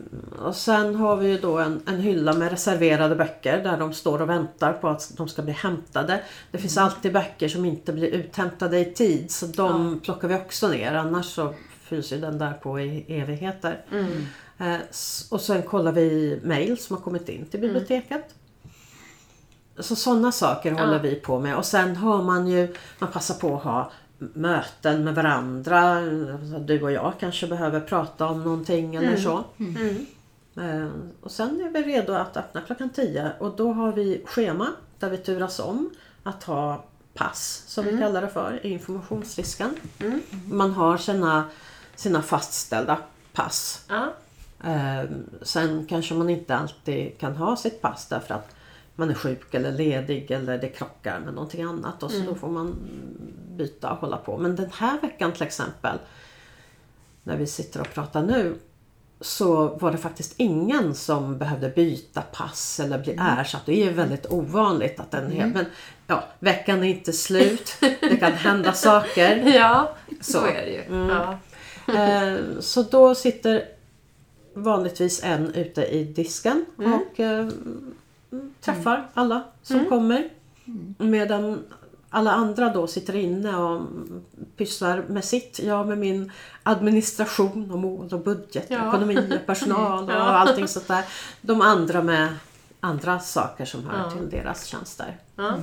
och 0.46 0.56
sen 0.56 0.96
har 0.96 1.16
vi 1.16 1.28
ju 1.28 1.38
då 1.38 1.58
en, 1.58 1.82
en 1.88 2.00
hylla 2.00 2.34
med 2.34 2.50
reserverade 2.52 3.16
böcker 3.16 3.64
där 3.64 3.78
de 3.78 3.94
står 3.94 4.22
och 4.22 4.30
väntar 4.30 4.74
på 4.74 4.88
att 4.88 5.12
de 5.18 5.28
ska 5.28 5.42
bli 5.42 5.54
hämtade. 5.54 6.24
Det 6.52 6.58
finns 6.58 6.78
Mm. 6.78 6.86
alltid 6.90 7.14
böcker 7.14 7.48
som 7.50 7.66
inte 7.66 7.94
blir 7.94 8.08
uthämtade 8.08 8.80
i 8.80 8.86
tid 8.94 9.32
så 9.32 9.46
de 9.46 10.00
plockar 10.00 10.28
vi 10.28 10.36
också 10.36 10.68
ner. 10.68 10.94
Annars 10.94 11.26
så 11.26 11.54
fylls 11.84 12.14
ju 12.14 12.18
den 12.18 12.38
där 12.38 12.54
på 12.54 12.80
i 12.80 13.06
evigheter. 13.22 13.82
Mm. 13.92 14.26
Eh, 14.58 14.80
och 15.32 15.42
sen 15.42 15.62
kollar 15.62 15.92
vi 15.92 16.40
mail 16.44 16.78
som 16.78 16.96
har 16.96 17.04
kommit 17.04 17.30
in 17.30 17.46
till 17.46 17.60
biblioteket. 17.60 18.36
Så 19.80 19.96
sådana 19.96 20.32
saker 20.32 20.72
Ja. 20.72 20.78
håller 20.86 21.00
vi 21.00 21.16
på 21.16 21.40
med. 21.40 21.56
Och 21.58 21.66
sen 21.66 21.96
har 21.96 22.24
man 22.24 22.48
ju, 22.48 22.76
man 23.00 23.12
passar 23.12 23.36
på 23.36 23.56
att 23.56 23.64
ha 23.64 23.92
möten 24.20 25.04
med 25.04 25.16
varandra. 25.16 26.02
Du 26.60 26.82
och 26.82 26.92
jag 26.92 27.14
kanske 27.20 27.48
behöver 27.48 27.80
prata 27.80 28.28
om 28.28 28.44
någonting 28.44 28.96
eller 28.96 29.18
så. 29.18 29.44
Mm. 29.60 30.06
Eh, 30.58 30.90
Och 31.22 31.32
sen 31.32 31.62
är 31.62 31.70
vi 31.70 31.84
redo 31.84 32.14
att 32.14 32.38
öppna 32.38 32.62
klockan 32.62 32.90
10 32.90 33.32
och 33.40 33.56
då 33.56 33.74
har 33.74 33.92
vi 33.92 34.22
schema 34.26 34.68
där 35.00 35.10
vi 35.10 35.18
turas 35.18 35.60
om 35.60 35.90
att 36.24 36.44
ha 36.44 36.84
pass 37.14 37.64
som 37.68 37.86
vi 37.86 37.98
kallar 37.98 38.22
det 38.22 38.28
för 38.30 38.66
informationsdisken. 38.66 39.76
Man 40.52 40.72
har 40.74 40.98
sina, 40.98 41.44
sina 41.96 42.22
fastställda 42.22 42.98
pass. 43.34 43.86
Ja. 43.90 44.14
Eh, 44.70 45.10
Sen 45.42 45.86
kanske 45.90 46.14
man 46.14 46.30
inte 46.30 46.56
alltid 46.56 47.18
kan 47.20 47.36
ha 47.36 47.56
sitt 47.56 47.82
pass 47.82 48.08
därför 48.08 48.34
att 48.34 48.56
man 49.00 49.10
är 49.10 49.14
sjuk 49.14 49.54
eller 49.54 49.72
ledig 49.72 50.32
eller 50.32 50.58
det 50.58 50.70
krockar 50.70 51.20
med 51.20 51.34
någonting 51.34 51.64
annat 51.64 52.04
och 52.04 52.12
så 52.12 52.20
då 52.20 52.36
får 52.36 52.50
man 52.50 52.76
byta 53.58 53.92
och 53.92 53.98
hålla 53.98 54.18
på. 54.18 54.38
Men 54.38 54.56
den 54.56 54.70
här 54.74 55.02
veckan 55.02 55.32
till 55.32 55.44
exempel 55.44 55.98
när 57.24 57.38
vi 57.38 57.48
sitter 57.48 57.82
och 57.82 57.94
pratar 57.94 58.24
nu 58.24 58.56
så 59.22 59.68
var 59.68 59.92
det 59.92 59.98
faktiskt 59.98 60.34
ingen 60.38 60.96
som 60.96 61.38
behövde 61.38 61.70
byta 61.70 62.22
pass 62.22 62.80
eller 62.80 63.00
bli 63.00 63.18
ersatt. 63.20 63.62
Det 63.66 63.84
är 63.84 63.92
väldigt 63.94 64.26
ovanligt 64.32 65.00
att 65.00 65.12
den 65.12 65.32
hel... 65.32 65.50
Men 65.50 65.66
ja, 66.08 66.24
veckan 66.40 66.84
är 66.84 66.88
inte 66.88 67.14
slut. 67.14 67.74
Det 67.80 68.20
kan 68.20 68.32
hända 68.32 68.74
saker. 68.74 69.38
ja, 69.56 69.96
så, 70.22 70.32
Så. 70.32 70.46
är 70.46 70.66
det 70.66 70.72
ju. 70.72 70.82
Mm. 70.84 71.08
Ja. 71.10 71.38
Eh, 71.96 72.38
Så 72.60 72.84
då 72.84 73.16
sitter 73.16 73.66
vanligtvis 74.54 75.24
en 75.24 75.54
ute 75.54 75.86
i 75.86 76.04
disken 76.04 76.66
och 76.78 77.20
eh, 77.20 77.48
träffar 78.62 79.08
alla 79.14 79.44
som 79.62 79.86
kommer. 79.86 80.30
Medan 80.98 81.64
alla 82.10 82.32
andra 82.32 82.70
då 82.70 82.88
sitter 82.88 83.16
inne 83.16 83.56
och 83.58 83.82
pysslar 84.58 85.04
med 85.08 85.24
sitt. 85.26 85.60
Jag 85.60 85.88
med 85.88 85.98
min 85.98 86.32
administration 86.64 87.72
och 87.72 87.80
mål 87.80 88.14
och 88.14 88.20
budget, 88.20 88.66
Ja. 88.70 88.88
ekonomi 88.90 89.38
och 89.42 89.46
personal 89.46 90.04
och 90.10 90.12
Ja. 90.12 90.16
allting 90.20 90.68
sånt 90.68 90.88
där. 90.88 91.06
De 91.42 91.62
andra 91.62 92.04
med 92.04 92.36
andra 92.80 93.20
saker 93.20 93.66
som 93.66 93.84
hör 93.88 94.00
Ja. 94.04 94.12
till 94.12 94.30
deras 94.30 94.66
tjänster. 94.66 95.18
Ja. 95.36 95.54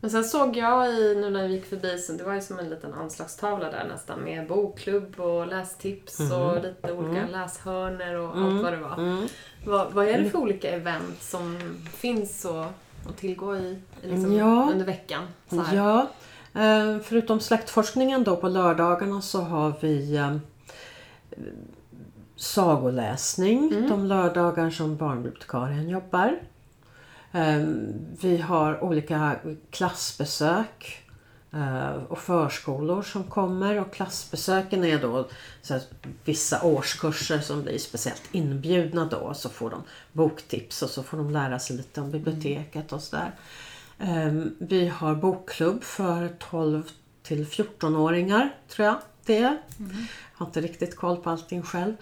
Men 0.00 0.10
sen 0.10 0.24
såg 0.24 0.56
jag 0.56 0.88
i, 0.94 1.14
nu 1.14 1.30
när 1.30 1.48
vi 1.48 1.54
gick 1.54 1.66
förbi, 1.66 1.98
så 1.98 2.12
det 2.12 2.24
var 2.24 2.34
ju 2.34 2.40
som 2.40 2.58
en 2.58 2.70
liten 2.70 2.94
anslagstavla 2.94 3.70
där 3.70 3.88
nästan 3.88 4.20
med 4.20 4.48
bokklubb 4.48 5.20
och 5.20 5.46
lästips 5.46 6.20
och 6.20 6.62
lite 6.62 6.92
olika 6.92 7.26
läshörnor 7.26 8.14
och 8.14 8.36
allt 8.38 8.62
vad 8.62 8.72
det 8.72 8.76
var. 8.78 9.26
Vad, 9.64 9.92
vad 9.92 10.08
är 10.08 10.18
det 10.18 10.30
för 10.30 10.38
olika 10.38 10.70
event 10.70 11.22
som 11.22 11.58
finns 11.92 12.44
och, 12.44 12.64
och 13.08 13.16
tillgå 13.16 13.56
i, 13.56 13.78
liksom, 14.02 14.32
Ja. 14.32 14.68
under 14.72 14.84
veckan? 14.86 15.24
Ja, 15.74 16.06
eh, 16.54 16.98
förutom 17.02 17.40
släktforskningen 17.40 18.24
då 18.24 18.36
på 18.36 18.48
lördagarna 18.48 19.22
så 19.22 19.40
har 19.40 19.72
vi 19.80 20.16
eh, 20.16 20.36
sagoläsning 22.36 23.86
de 23.88 24.06
lördagar 24.06 24.70
som 24.70 24.96
barnbibliotekarien 24.96 25.88
jobbar. 25.88 26.38
Eh, 27.32 27.62
Vi 28.22 28.36
har 28.36 28.84
olika 28.84 29.36
klassbesök 29.70 31.01
och 32.08 32.18
förskolor 32.18 33.02
som 33.02 33.24
kommer 33.24 33.80
och 33.80 33.92
klassbesöken 33.92 34.84
är 34.84 34.98
då 34.98 35.28
så 35.62 35.78
vissa 36.24 36.62
årskurser 36.62 37.38
som 37.38 37.62
blir 37.62 37.78
speciellt 37.78 38.22
inbjudna 38.32 39.04
då 39.04 39.34
så 39.34 39.48
får 39.48 39.70
de 39.70 39.82
boktips 40.12 40.82
och 40.82 40.90
så 40.90 41.02
får 41.02 41.16
de 41.16 41.30
lära 41.30 41.58
sig 41.58 41.76
lite 41.76 42.00
om 42.00 42.10
biblioteket 42.10 42.92
och 42.92 43.02
sådär. 43.02 43.32
Ehm, 43.98 44.54
Vi 44.58 44.88
har 44.88 45.14
bokklubb 45.14 45.84
för 45.84 46.28
12 46.50 46.82
till 47.22 47.46
14-åringar 47.46 48.54
tror 48.68 48.86
jag 48.86 48.96
det 49.26 49.38
är. 49.38 49.62
Har 50.34 50.46
inte 50.46 50.60
riktigt 50.60 50.96
koll 50.96 51.16
på 51.16 51.30
allting 51.30 51.62
själv. 51.62 51.94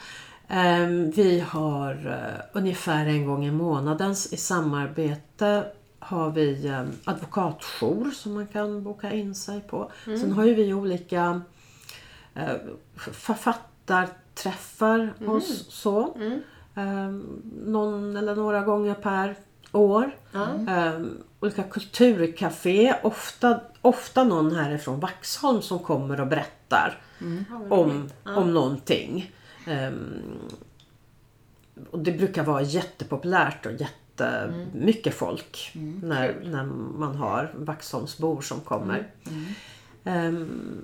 Ehm, 0.48 1.10
Vi 1.10 1.40
har 1.40 1.92
eh, 2.06 2.44
ungefär 2.52 3.06
en 3.06 3.26
gång 3.26 3.46
i 3.46 3.50
månaden 3.50 4.10
i 4.12 4.36
samarbete 4.36 5.64
har 6.10 6.30
vi 6.30 6.66
eh, 6.66 6.84
advokatjour 7.04 8.10
som 8.10 8.34
man 8.34 8.46
kan 8.46 8.82
boka 8.84 9.12
in 9.12 9.34
sig 9.34 9.60
på. 9.60 9.90
Sen 10.04 10.32
har 10.32 10.44
ju 10.44 10.54
vi 10.54 10.74
olika 10.74 11.40
eh, 12.34 12.52
författarträffar 12.96 15.12
och 15.26 15.36
s- 15.38 15.64
så. 15.68 16.16
Ehm, 16.74 17.42
någon 17.66 18.16
eller 18.16 18.36
några 18.36 18.62
gånger 18.62 18.94
per 18.94 19.34
år. 19.72 20.10
Ehm, 20.68 21.22
olika 21.40 21.62
kulturcafé. 21.62 22.94
Ofta, 23.02 23.60
ofta 23.82 24.24
någon 24.24 24.54
härifrån 24.54 25.00
Vaxholm 25.00 25.62
som 25.62 25.78
kommer 25.78 26.20
och 26.20 26.26
berättar 26.26 27.00
om, 27.70 28.08
om 28.36 28.54
någonting. 28.54 29.32
Ehm, 29.66 30.22
och 31.90 31.98
det 31.98 32.12
brukar 32.12 32.44
vara 32.44 32.62
jättepopulärt 32.62 33.66
och 33.66 33.72
jättemycket 34.24 35.14
folk 35.14 35.70
när, 36.02 36.36
när 36.44 36.64
man 36.98 37.16
har 37.16 37.50
Vaxholmsbor 37.54 38.40
som 38.40 38.60
kommer. 38.60 39.06
Ehm, 40.04 40.82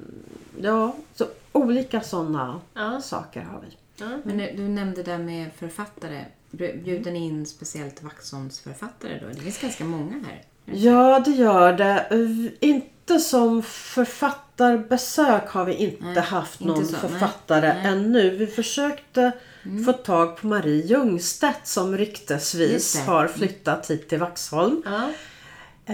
ja, 0.60 0.96
så 1.14 1.26
olika 1.52 2.00
sådana 2.00 2.60
Ja. 2.74 3.00
saker 3.00 3.40
har 3.42 3.60
vi. 3.60 3.76
Men 4.24 4.38
du 4.56 4.62
nämnde 4.68 5.02
det 5.02 5.18
med 5.18 5.50
författare. 5.58 6.24
Bjuder 6.50 7.12
ni 7.12 7.18
in 7.26 7.46
speciellt 7.46 8.02
Vaxholms 8.02 8.60
författare 8.60 9.18
då? 9.20 9.28
Det 9.28 9.40
finns 9.40 9.58
ganska 9.60 9.84
många 9.84 10.12
här. 10.26 10.42
Ja, 10.64 11.20
det 11.24 11.30
gör 11.30 11.72
det. 11.72 12.06
Inte 12.60 13.18
som 13.18 13.62
författarbesök 13.62 15.48
har 15.48 15.64
vi 15.64 15.74
inte 15.74 16.04
Nej, 16.04 16.20
haft 16.22 16.60
inte 16.60 16.72
någon 16.72 16.86
så, 16.86 16.92
nej. 16.92 17.00
författare 17.00 17.68
Nej. 17.74 17.86
Mm. 17.86 17.92
ännu. 18.04 18.30
Vi 18.30 18.46
försökte 18.46 19.32
få 19.86 19.92
tag 19.92 20.36
på 20.36 20.46
Marie 20.46 20.86
Ljungstedt 20.86 21.66
som 21.66 21.96
ryktesvis 21.96 23.00
har 23.06 23.28
flyttat 23.28 23.90
hit 23.90 24.08
till 24.08 24.18
Vaxholm. 24.18 24.82
Ja. 24.84 25.10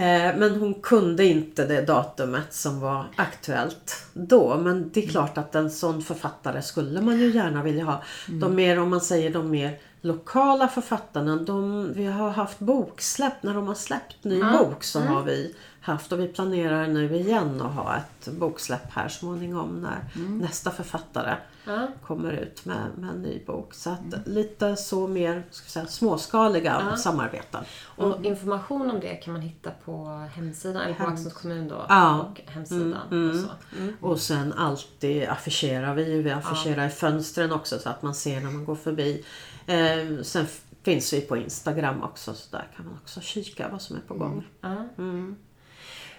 Eh, 0.01 0.37
Men 0.37 0.55
hon 0.55 0.75
kunde 0.75 1.25
inte 1.25 1.67
det 1.67 1.83
datumet 1.83 2.55
som 2.55 2.81
var 2.81 3.07
aktuellt 3.17 4.07
då. 4.13 4.57
Men 4.57 4.91
det 4.93 5.05
är 5.05 5.09
klart 5.09 5.39
att 5.39 5.55
en 5.55 5.71
sån 5.71 6.03
författare 6.03 6.63
skulle 6.63 7.01
man 7.01 7.21
ju 7.21 7.31
gärna 7.31 7.63
vilja 7.63 7.85
ha. 7.85 8.03
De 8.27 8.55
mer, 8.55 8.79
om 8.79 8.91
man 8.91 9.01
säger 9.01 9.31
de 9.31 9.51
mer 9.51 9.79
lokala 10.01 10.69
författarna. 10.69 11.37
De, 11.37 11.93
vi 11.93 12.05
har 12.07 12.31
haft 12.31 12.59
boksläpp. 12.59 13.43
När 13.43 13.55
de 13.55 13.69
har 13.69 13.75
släppt 13.75 14.25
ny 14.25 14.43
bok 14.43 14.85
så 14.85 15.01
har 15.01 15.23
vi 15.23 15.55
haft 15.83 16.13
och 16.13 16.21
vi 16.21 16.29
planerar 16.29 16.87
nu 16.89 17.17
igen 17.17 17.61
att 17.61 17.73
ha 17.75 17.97
ett 17.97 18.29
boksläpp 18.33 18.91
här 18.93 19.09
småningom 19.09 19.81
när 19.81 19.99
nästa 20.29 20.71
författare 20.71 21.35
Ja. 21.67 21.89
kommer 22.07 22.33
ut 22.33 22.65
med, 22.65 22.77
med 22.97 23.11
en 23.11 23.23
ny 23.23 23.45
bok. 23.47 23.75
Så 23.75 23.91
att 23.91 24.27
lite 24.27 24.77
så 24.77 25.09
mer 25.09 25.43
ska 25.51 25.69
säga, 25.69 25.87
småskaliga 25.87 26.97
samarbeten. 26.97 27.65
Och 27.85 28.25
information 28.25 28.91
om 28.91 29.01
det 29.01 29.15
kan 29.15 29.33
man 29.33 29.43
hitta 29.43 29.71
på 29.85 30.05
hemsidan, 30.35 30.83
eller 30.83 30.95
på 30.95 31.05
Vaxholms 31.05 31.35
kommun 31.35 31.69
då, 31.69 31.87
Ja. 31.89 32.21
och 32.21 32.41
hemsidan. 32.53 33.29
Och 33.31 33.37
så. 33.41 33.77
Mm. 33.79 33.97
Och 34.01 34.21
sen 34.21 34.53
alltid 34.53 35.29
affischerar 35.29 35.95
vi. 35.95 36.23
Vi 36.23 36.31
affischerar 36.31 36.87
i 36.87 36.91
fönstren 36.91 37.53
också 37.53 37.79
så 37.79 37.89
att 37.89 38.03
man 38.03 38.15
ser 38.15 38.41
när 38.41 38.51
man 38.51 38.65
går 38.65 38.75
förbi. 38.77 39.25
Eh, 39.67 40.23
sen 40.23 40.47
finns 40.83 41.13
vi 41.13 41.21
på 41.21 41.37
Instagram 41.37 42.03
också 42.03 42.35
så 42.35 42.57
där 42.57 42.67
kan 42.77 42.87
man 42.87 42.95
också 43.03 43.21
kika 43.21 43.69
vad 43.69 43.83
som 43.83 43.97
är 43.97 44.01
på 44.01 44.15
gång. 44.15 44.47
Ja. 44.61 44.77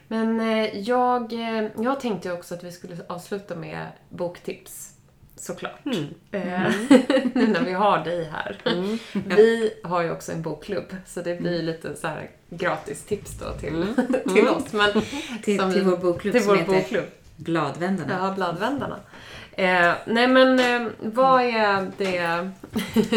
Men 0.08 0.40
eh, 0.40 0.80
jag, 0.80 1.34
eh, 1.34 1.68
jag 1.78 2.00
tänkte 2.00 2.32
också 2.32 2.56
att 2.56 2.64
vi 2.64 2.72
skulle 2.72 2.98
avsluta 3.08 3.56
med 3.56 3.88
boktips. 4.10 4.90
Såklart. 5.36 5.80
Eh, 5.86 5.92
nu 7.34 7.48
när 7.48 7.64
vi 7.64 7.74
har 7.74 8.04
dig 8.04 8.24
här. 8.24 8.58
Vi 9.14 9.74
har 9.84 10.02
ju 10.02 10.12
också 10.12 10.32
en 10.32 10.42
bokklubb, 10.42 10.96
så 11.06 11.22
det 11.22 11.36
blir 11.36 11.62
lite 11.62 11.96
så 11.96 12.08
här 12.08 12.30
gratis 12.50 13.04
tips 13.04 13.40
då 13.40 13.52
till, 13.60 13.86
till 14.34 14.48
oss. 14.48 14.74
Men 14.74 14.92
Till, 15.44 15.60
som 15.60 15.74
till 15.74 15.84
vår 15.84 15.98
bokklubb 15.98 16.34
till 16.34 16.44
som 16.44 16.50
vår 16.50 16.58
heter 16.58 16.74
bokklubb. 16.74 17.06
Bladvändarna. 17.36 18.18
Ja, 18.22 18.34
Bladvändarna. 18.36 19.00
Eh, 19.52 19.94
nej 20.06 20.28
men 20.28 20.60
eh, 20.60 20.92
vad 21.00 21.42
är 21.42 21.92
det, 21.98 22.52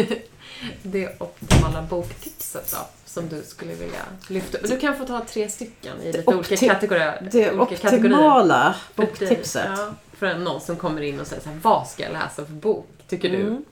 det 0.83 1.21
optimala 1.21 1.81
boktipset 1.81 2.71
då? 2.71 2.77
Som 3.17 3.29
du 3.29 3.43
skulle 3.43 3.73
vilja 3.73 4.01
lyfta? 4.27 4.57
Du 4.63 4.79
kan 4.79 4.97
få 4.97 5.05
ta 5.05 5.25
tre 5.25 5.49
stycken 5.49 6.01
i 6.01 6.11
lite 6.11 6.23
olika 6.35 6.57
kategorier. 6.57 7.27
Det 7.31 7.51
olika 7.51 7.75
kategorier. 7.75 8.13
optimala 8.17 8.75
För 8.95 9.01
dig. 9.03 9.11
boktipset. 9.11 9.65
Ja, 9.77 9.87
för 10.17 10.33
någon 10.33 10.61
som 10.61 10.75
kommer 10.75 11.01
in 11.01 11.19
och 11.19 11.27
säger 11.27 11.41
så 11.41 11.49
här, 11.49 11.57
vad 11.61 11.87
ska 11.87 12.03
jag 12.03 12.13
läsa 12.13 12.45
för 12.45 12.53
bok? 12.53 12.87
Tycker 13.07 13.29
du? 13.29 13.41
Mm. 13.41 13.65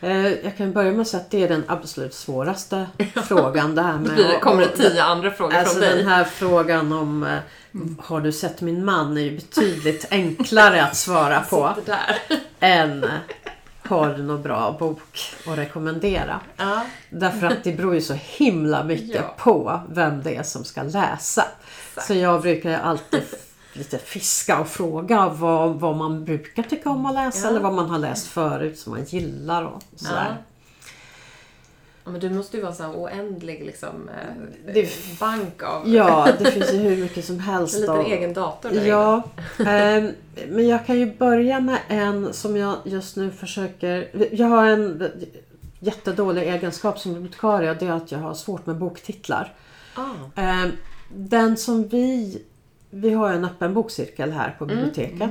Eh, 0.00 0.32
jag 0.44 0.56
kan 0.56 0.72
börja 0.72 0.90
med 0.92 1.00
att 1.00 1.08
säga 1.08 1.20
att 1.20 1.30
det 1.30 1.42
är 1.42 1.48
den 1.48 1.64
absolut 1.68 2.14
svåraste 2.14 2.86
frågan. 3.28 3.74
Det 3.74 3.82
här 3.82 3.98
med 3.98 4.16
det, 4.16 4.38
kommer 4.38 4.60
det 4.62 4.76
tio 4.76 5.02
andra 5.02 5.30
frågor 5.30 5.54
Alltså 5.54 5.72
från 5.72 5.80
dig. 5.82 5.96
den 5.98 6.06
här 6.06 6.24
frågan 6.24 6.92
om 6.92 7.22
eh, 7.24 7.38
Har 7.98 8.20
du 8.20 8.32
sett 8.32 8.60
min 8.60 8.84
man 8.84 9.16
är 9.18 9.22
ju 9.22 9.36
betydligt 9.36 10.06
enklare 10.10 10.84
att 10.84 10.96
svara 10.96 11.40
på 11.40 11.74
än 12.60 13.06
Har 13.88 14.14
du 14.14 14.22
någon 14.22 14.42
bra 14.42 14.76
bok 14.78 15.18
att 15.46 15.58
rekommendera? 15.58 16.40
Ja. 16.56 16.82
Därför 17.10 17.46
att 17.46 17.64
det 17.64 17.72
beror 17.72 17.94
ju 17.94 18.00
så 18.00 18.14
himla 18.14 18.84
mycket 18.84 19.14
Ja. 19.16 19.34
på 19.38 19.80
vem 19.88 20.22
det 20.22 20.36
är 20.36 20.42
som 20.42 20.64
ska 20.64 20.82
läsa. 20.82 21.44
Så 22.06 22.14
jag 22.14 22.42
brukar 22.42 22.80
alltid 22.80 23.22
lite 23.72 23.98
fiska 23.98 24.60
och 24.60 24.68
fråga 24.68 25.28
vad, 25.28 25.80
vad 25.80 25.96
man 25.96 26.24
brukar 26.24 26.62
tycka 26.62 26.90
om 26.90 27.06
att 27.06 27.14
läsa 27.14 27.38
Ja. 27.42 27.48
eller 27.48 27.60
vad 27.60 27.72
man 27.74 27.90
har 27.90 27.98
läst 27.98 28.26
förut 28.26 28.78
som 28.78 28.92
man 28.92 29.04
gillar 29.04 29.62
och 29.64 29.82
sådär. 29.96 30.36
Ja, 32.04 32.10
men 32.10 32.20
du 32.20 32.30
måste 32.30 32.56
ju 32.56 32.62
vara 32.62 32.72
här 32.72 32.92
oändlig 32.96 33.64
liksom, 33.66 34.08
eh, 34.08 34.72
Det- 34.74 35.18
bank 35.20 35.62
av 35.62 35.88
Ja, 35.88 36.28
det 36.38 36.50
finns 36.50 36.72
ju 36.72 36.76
hur 36.78 36.96
mycket 36.96 37.24
som 37.24 37.40
helst. 37.40 37.74
en 37.74 37.80
liten 37.80 37.96
av- 37.96 38.06
egen 38.06 38.32
dator 38.34 38.70
där. 38.70 38.84
Ja, 38.86 39.22
ehm, 39.66 40.10
men 40.48 40.68
jag 40.68 40.86
kan 40.86 40.98
ju 40.98 41.16
börja 41.16 41.60
med 41.60 41.78
en 41.88 42.32
som 42.32 42.56
jag 42.56 42.76
just 42.84 43.16
nu 43.16 43.30
försöker... 43.30 44.08
Jag 44.32 44.46
har 44.46 44.66
en 44.66 45.10
jättedålig 45.80 46.42
egenskap 46.42 46.98
som 46.98 47.14
bibliotekarie 47.14 47.70
och 47.70 47.76
det 47.76 47.86
är 47.86 47.92
att 47.92 48.12
jag 48.12 48.18
har 48.18 48.34
svårt 48.34 48.66
med 48.66 48.76
boktitlar. 48.76 49.52
Ah. 49.94 50.10
Ehm, 50.40 50.70
Den 51.14 51.56
som 51.56 51.88
vi... 51.88 52.42
Vi 52.90 53.10
har 53.10 53.32
en 53.32 53.44
öppen 53.44 53.74
bokcirkel 53.74 54.30
här 54.32 54.56
på 54.58 54.66
biblioteket. 54.66 55.30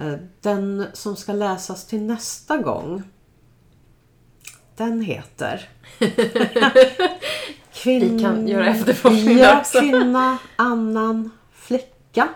Eh, 0.00 0.12
Den 0.40 0.86
som 0.92 1.16
ska 1.16 1.32
läsas 1.32 1.86
till 1.86 2.02
nästa 2.02 2.56
gång 2.56 3.02
den 4.76 5.00
heter... 5.00 5.68
Kvinn... 7.72 8.16
Vi 8.16 8.22
kan 8.22 8.48
göra 8.48 8.66
efterforskning 8.66 9.38
ja, 9.38 9.60
också. 9.60 9.80
Kvinna, 9.80 10.38
annan, 10.56 11.30
flicka. 11.52 12.28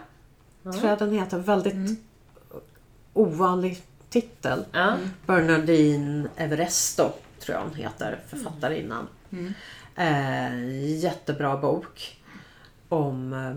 Tror 0.63 0.87
jag 0.87 0.99
den 0.99 1.13
heter. 1.13 1.39
Väldigt 1.39 2.01
ovanlig 3.13 3.83
titel. 4.09 4.65
Ja. 4.73 4.97
Bernardine 5.27 6.29
Everesto 6.37 7.13
tror 7.41 7.59
jag 7.59 7.65
hon 7.65 7.75
heter, 7.75 8.21
författarinnan. 8.29 9.09
Eh, 9.97 10.99
jättebra 10.99 11.57
bok. 11.57 12.23
Om... 12.89 13.33
Eh, 13.33 13.57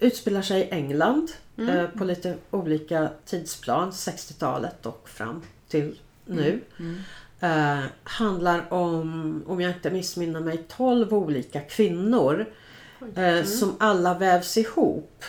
utspelar 0.00 0.42
sig 0.42 0.60
i 0.60 0.70
England 0.70 1.30
eh, 1.56 1.86
på 1.86 2.04
lite 2.04 2.36
olika 2.50 3.10
tidsplan. 3.24 3.90
60-talet 3.90 4.86
och 4.86 5.08
fram 5.08 5.42
till 5.68 5.98
nu. 6.28 6.60
Eh, 7.40 7.84
handlar 8.02 8.72
om, 8.72 9.42
om 9.46 9.60
jag 9.60 9.72
inte 9.72 9.90
missminner 9.90 10.40
mig, 10.40 10.64
12 10.68 11.14
olika 11.14 11.60
kvinnor 11.60 12.46
eh, 13.14 13.44
som 13.44 13.76
alla 13.80 14.18
vävs 14.18 14.56
ihop 14.56 15.24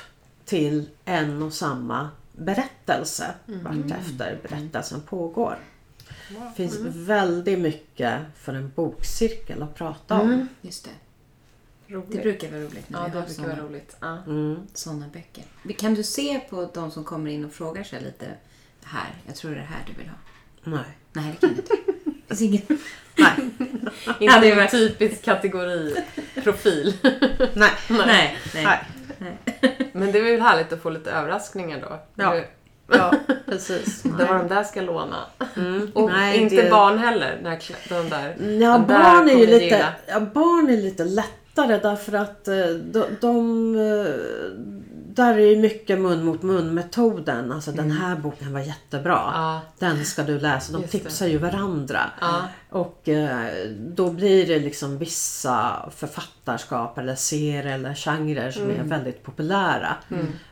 till 0.45 0.89
en 1.06 1.43
och 1.43 1.54
samma 1.54 2.10
berättelse 2.32 3.34
vartefter 3.45 4.39
berättelsen 4.43 5.02
pågår. 5.02 5.58
Det 6.30 6.52
finns 6.56 6.78
väldigt 6.82 7.60
mycket 7.60 8.22
för 8.36 8.54
en 8.54 8.72
bokcirkel 8.76 9.64
att 9.64 9.76
prata 9.76 10.22
om. 10.22 10.47
Just 10.62 10.86
det. 10.86 10.91
Roligt. 11.93 12.12
Det 12.12 12.18
brukar 12.18 12.52
vara 12.52 12.62
roligt 12.62 12.89
när 12.89 13.00
Ja, 13.00 13.06
vi 13.06 13.12
det 13.12 13.20
har 13.20 13.26
brukar 13.26 13.43
vara 13.43 13.68
roligt. 13.68 13.95
Ja. 14.00 14.18
såna 14.74 15.06
böcker. 15.14 15.43
Kan 15.78 15.93
du 15.93 16.04
se 16.04 16.39
på 16.39 16.70
de 16.74 16.91
som 16.91 17.04
kommer 17.04 17.32
in 17.32 17.45
och 17.45 17.52
frågar 17.52 17.84
sig 17.84 18.02
lite 18.04 18.26
här, 18.84 19.16
jag 19.28 19.36
tror 19.36 19.52
det 19.52 19.58
är 19.58 19.62
det 19.62 19.68
här 19.68 19.84
du 19.88 19.93
vill 19.93 20.08
ha. 20.10 20.16
Nej. 20.64 20.80
Nej, 21.14 21.38
det 21.39 21.47
kan 21.47 21.49
du 21.49 21.55
inte. 21.55 21.74
Det 22.28 22.36
finns 22.38 22.41
ingen... 22.41 22.62
Nej. 23.18 23.32
Inte 24.20 24.26
Ja, 24.26 24.39
det 24.41 24.51
är 24.51 24.57
en 24.62 24.68
typisk 24.68 25.22
kategori 25.26 25.95
profil. 26.43 26.93
Nej. 27.53 27.72
Nej, 27.88 28.38
nej. 28.53 28.80
Nej. 29.18 29.38
Men 29.93 30.12
det 30.12 30.20
är 30.20 30.24
väl 30.24 30.41
härligt 30.41 30.74
att 30.74 30.82
få 30.82 30.89
lite 30.89 31.12
överraskningar 31.12 31.80
då. 31.82 31.99
Ja. 32.16 32.41
Ja, 32.91 33.14
precis. 33.45 34.01
Det 34.01 34.26
var 34.26 34.38
de 34.38 34.47
där 34.47 34.64
ska 34.64 34.82
låna. 34.82 35.26
Mm. 35.55 35.91
Och 35.93 36.12
Nej, 36.12 36.38
inte 36.38 36.55
det- 36.64 36.70
barn 36.70 36.97
heller. 36.97 37.39
När 37.43 37.60
de 37.89 38.10
där. 38.10 38.28
Ja, 38.39 38.78
de 38.78 38.88
där 38.88 38.99
barn 39.03 39.30
är 39.30 39.34
ju 39.34 39.47
lite, 39.47 39.86
ja, 40.07 40.20
barn 40.20 40.70
är 40.70 40.78
lite 40.78 41.03
lättare 41.03 41.78
därför 41.78 42.14
att 42.14 42.47
eh, 42.47 42.55
de, 42.68 43.03
de 43.22 43.76
eh, 43.76 44.14
där 45.16 45.34
är 45.38 45.45
ju 45.49 45.55
mycket 45.57 45.99
mun 45.99 46.24
mot 46.26 46.41
mun 46.41 46.74
metoden. 46.74 47.51
Alltså 47.51 47.72
den 47.72 47.91
här 47.91 48.16
boken 48.16 48.53
var 48.53 48.60
jättebra. 48.60 49.20
Mm. 49.20 49.34
Ja. 49.41 49.62
Den 49.80 50.05
ska 50.05 50.24
du 50.24 50.39
läsa. 50.39 50.74
De 50.74 50.82
Just 50.82 50.91
det. 50.91 50.99
tipsar 50.99 51.28
ju 51.28 51.38
varandra. 51.38 51.99
Ja. 52.22 52.41
Och 52.70 53.10
eh, 53.10 53.68
då 53.78 54.12
blir 54.12 54.47
det 54.47 54.60
liksom 54.60 54.97
vissa 54.97 55.89
författarskap 55.95 56.97
eller 56.97 57.16
serier 57.16 57.66
eller 57.66 57.93
genrer 57.93 58.51
som 58.51 58.64
Mm. 58.64 58.80
är 58.80 58.84
väldigt 58.84 59.24
populära. 59.24 59.95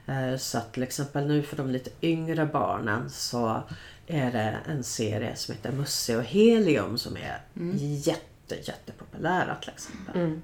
Eh, 0.08 0.38
så 0.38 0.58
att 0.58 0.74
till 0.74 0.84
exempel 0.84 1.28
nu 1.28 1.42
för 1.44 1.58
de 1.58 1.70
lite 1.72 1.90
yngre 2.02 2.46
barnen 2.46 3.10
så 3.10 3.62
är 4.08 4.32
det 4.32 4.58
en 4.68 4.84
serie 4.84 5.36
som 5.36 5.56
heter 5.56 5.72
Musse 5.72 6.18
och 6.18 6.24
Helium 6.24 6.98
som 6.98 7.18
är 7.18 7.40
jätte, 7.86 8.56
jättepopulära 8.64 9.56
till 9.62 9.70
exempel. 9.70 10.40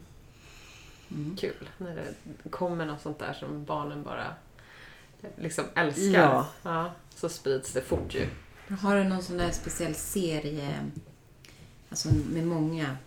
Mm. 1.13 1.37
Kul 1.39 1.69
när 1.77 1.95
det 1.95 2.49
kommer 2.49 2.85
något 2.85 3.01
sånt 3.01 3.19
där 3.19 3.33
som 3.33 3.65
barnen 3.65 4.03
bara 4.03 4.25
liksom 5.35 5.65
älskar. 5.75 6.21
Ja. 6.21 6.47
Ja, 6.63 6.91
så 7.15 7.29
sprids 7.29 7.73
det 7.73 7.81
fort 7.81 8.15
ju. 8.15 8.27
Har 8.75 8.95
du 8.95 9.03
någon 9.03 9.23
sån 9.23 9.37
där 9.37 9.51
speciell 9.51 9.95
serie, 9.95 10.69
alltså 11.89 12.09
med 12.33 12.47
många 12.47 12.97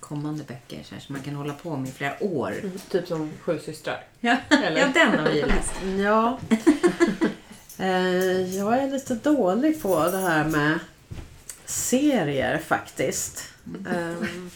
kommande 0.00 0.44
böcker 0.44 0.82
så 0.82 0.94
här, 0.94 1.02
som 1.02 1.12
man 1.12 1.22
kan 1.22 1.34
hålla 1.34 1.54
på 1.54 1.76
med 1.76 1.88
i 1.88 1.92
flera 1.92 2.22
år? 2.24 2.54
Typ 2.90 3.08
som 3.08 3.30
Sju 3.40 3.58
systrar. 3.58 4.04
Ja, 4.20 4.36
Eller? 4.50 4.80
ja 4.80 4.88
den 4.94 5.18
har 5.18 5.28
vi 5.28 5.40
ju 5.40 5.46
läst. 5.46 5.72
Ja. 5.98 6.38
eh, 7.84 8.56
jag 8.56 8.78
är 8.78 8.90
lite 8.90 9.14
dålig 9.14 9.82
på 9.82 10.08
det 10.08 10.18
här 10.18 10.44
med 10.44 10.78
serier 11.64 12.58
faktiskt. 12.58 13.48
Ehm, 13.90 14.50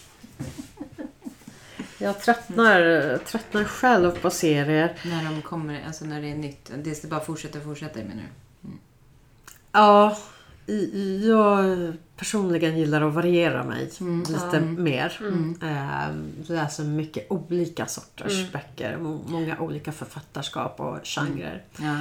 jag 1.97 2.21
tröttnar, 2.21 3.17
tröttnar 3.25 3.63
själv 3.63 4.11
på 4.21 4.29
serier. 4.29 4.95
När 5.05 5.23
de 5.23 5.41
kommer, 5.41 5.83
alltså 5.87 6.05
när 6.05 6.21
det 6.21 6.31
är 6.31 6.35
nytt. 6.35 6.71
Det 6.77 7.09
bara 7.09 7.19
fortsätter 7.19 7.59
och 7.59 7.65
fortsätter 7.65 7.99
menar 8.03 8.23
du? 8.61 8.69
Ja, 9.71 10.17
i- 10.67 11.27
jag 11.27 11.93
personligen 12.17 12.77
gillar 12.77 13.01
att 13.01 13.13
variera 13.13 13.63
mig 13.63 13.91
lite 14.27 14.59
mer. 14.61 15.17
Ehm, 15.63 16.33
läser 16.47 16.83
mycket 16.83 17.31
olika 17.31 17.85
sorters 17.85 18.51
böcker. 18.51 18.97
må- 18.97 19.21
Många 19.27 19.59
olika 19.59 19.91
författarskap 19.91 20.79
och 20.79 20.97
genrer. 21.03 21.63
Ja. 21.77 21.97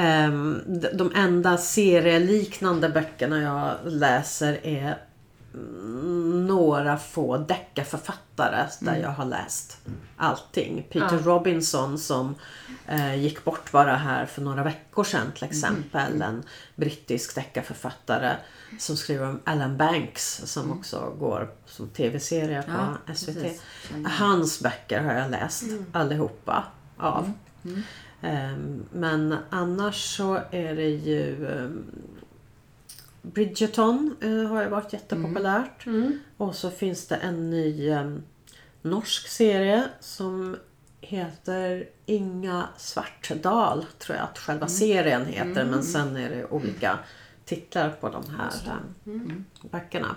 Ehm, 0.00 0.60
de- 0.94 1.12
enda 1.14 1.56
serieliknande 1.58 2.88
böckerna 2.88 3.38
jag 3.42 3.92
läser 3.92 4.58
är 4.66 4.82
mm, 4.82 4.98
några 6.46 6.98
få 6.98 7.36
deckarförfattare 7.38 8.66
där 8.80 8.96
jag 8.96 9.08
har 9.10 9.24
läst 9.24 9.78
allting. 10.16 10.86
Peter 10.90 11.18
Robinson 11.18 11.98
som 11.98 12.34
eh, 12.86 13.14
gick 13.14 13.44
bort 13.44 13.72
bara 13.72 13.96
här 13.96 14.26
för 14.26 14.42
några 14.42 14.62
veckor 14.64 15.04
sedan 15.04 15.32
till 15.34 15.44
exempel. 15.44 16.22
En 16.22 16.42
brittisk 16.76 17.34
deckarförfattare 17.34 18.36
som 18.78 18.96
skriver 18.96 19.26
om 19.28 19.40
Alan 19.44 19.76
Banks 19.76 20.42
som 20.44 20.72
också 20.72 21.12
går 21.18 21.50
som 21.66 21.88
tv-serie 21.88 22.62
på 22.62 22.70
Ja, 23.06 23.14
SVT. 23.14 23.26
precis. 23.34 23.62
Hans 24.04 24.60
böcker 24.62 25.00
har 25.02 25.12
jag 25.12 25.30
läst 25.30 25.64
allihopa 25.92 26.64
av. 26.96 27.32
Ehm, 28.20 28.84
Men 28.92 29.36
annars 29.50 30.16
så 30.16 30.34
är 30.50 30.74
det 30.74 30.88
ju 30.88 31.46
ehm, 31.48 31.84
Bridgerton 33.22 34.16
eh, 34.20 34.44
har 34.50 34.62
ju 34.62 34.68
varit 34.68 34.92
jättepopulärt. 34.92 35.86
Och 36.36 36.54
så 36.54 36.70
finns 36.70 37.06
det 37.06 37.16
en 37.16 37.50
ny 37.50 37.88
ehm, 37.90 38.22
norsk 38.82 39.28
serie 39.28 39.84
som 40.00 40.56
heter 41.00 41.88
Inga 42.06 42.68
Svartdal 42.76 43.84
tror 43.98 44.16
jag 44.16 44.24
att 44.24 44.38
själva 44.38 44.68
serien 44.68 45.26
heter. 45.26 45.64
Men 45.64 45.82
sen 45.82 46.16
är 46.16 46.30
det 46.30 46.46
olika 46.46 46.98
titlar 47.44 47.90
på 48.00 48.08
de 48.08 48.22
här 48.38 48.50
ehm, 49.04 49.44
böckerna. 49.70 50.16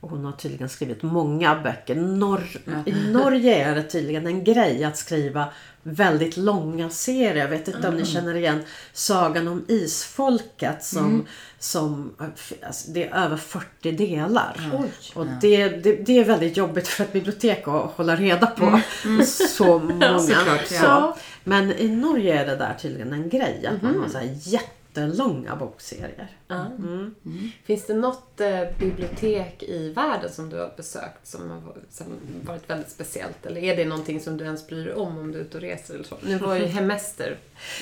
Och 0.00 0.10
hon 0.10 0.24
har 0.24 0.32
tydligen 0.32 0.68
skrivit 0.68 1.02
många 1.02 1.60
böcker. 1.62 1.94
Norr, 1.94 2.46
I 2.86 2.92
Norge 2.92 3.64
är 3.64 3.74
det 3.74 3.82
tydligen 3.82 4.26
en 4.26 4.44
grej 4.44 4.84
att 4.84 4.96
skriva 4.96 5.48
väldigt 5.82 6.36
långa 6.36 6.90
serier. 6.90 7.34
Jag 7.34 7.48
vet 7.48 7.68
inte 7.68 7.88
om 7.88 7.96
ni 7.96 8.04
känner 8.04 8.34
igen 8.34 8.62
Sagan 8.92 9.48
om 9.48 9.64
Isfolket 9.68 10.84
som, 10.84 11.26
som 11.58 12.14
alltså, 12.62 12.90
det 12.90 13.08
är 13.08 13.24
över 13.24 13.36
40 13.36 13.92
delar. 13.92 14.56
Och 15.14 15.26
det, 15.40 15.68
det, 15.68 15.92
det 15.92 16.18
är 16.18 16.24
väldigt 16.24 16.56
jobbigt 16.56 16.88
för 16.88 17.04
ett 17.04 17.12
bibliotek 17.12 17.68
att 17.68 17.92
hålla 17.92 18.16
reda 18.16 18.46
på 18.46 18.80
så 19.26 19.78
många. 19.78 20.18
såklart, 20.18 20.70
ja. 20.70 20.78
ja. 20.82 21.16
Men 21.44 21.72
i 21.72 21.88
Norge 21.88 22.42
är 22.42 22.46
det 22.46 22.56
där 22.56 22.74
tydligen 22.80 23.12
en 23.12 23.28
grej 23.28 23.66
att 23.66 23.82
man 23.82 24.00
har 24.00 24.08
så 24.08 24.18
här 24.18 24.38
jättelånga 24.94 25.56
bokserier. 25.56 26.28
Mm. 26.50 27.14
Finns 27.64 27.86
det 27.86 27.94
något 27.94 28.40
eh, 28.40 28.60
bibliotek 28.78 29.62
i 29.62 29.92
världen 29.92 30.32
som 30.32 30.50
du 30.50 30.56
har 30.56 30.72
besökt 30.76 31.26
som 31.26 31.50
har 31.50 31.60
varit- 31.60 31.92
som 31.92 32.06
varit 32.46 32.70
väldigt 32.70 32.90
speciellt? 32.90 33.46
Eller 33.46 33.60
är 33.60 33.76
det 33.76 33.84
någonting 33.84 34.20
som 34.20 34.36
du 34.36 34.44
ens 34.44 34.66
bryr 34.66 34.84
dig 34.84 34.94
om 34.94 35.18
om 35.18 35.32
du 35.32 35.38
är 35.38 35.42
ute 35.42 35.56
och 35.56 35.60
reser 35.62 35.94
eller 35.94 36.04
så? 36.04 36.16
Nu 36.22 36.38
var 36.38 36.54
ju 36.56 36.64
hemester 36.66 37.36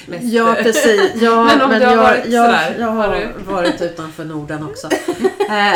mest... 0.07 0.25
Ja, 0.25 0.57
precis. 0.63 1.11
Ja, 1.23 1.45
Men 1.59 1.63
om 1.63 1.71
du 1.71 1.85
har 1.87 1.93
jag, 1.93 2.03
varit 2.03 2.27
jag, 2.27 2.47
sådär, 2.47 2.77
jag 2.79 2.87
har 2.87 3.09
har 3.09 3.17
du? 3.39 3.45
varit 3.53 3.83
utanför 3.83 4.25
Norden 4.25 4.63
också. 4.65 4.89
Eh, 5.51 5.75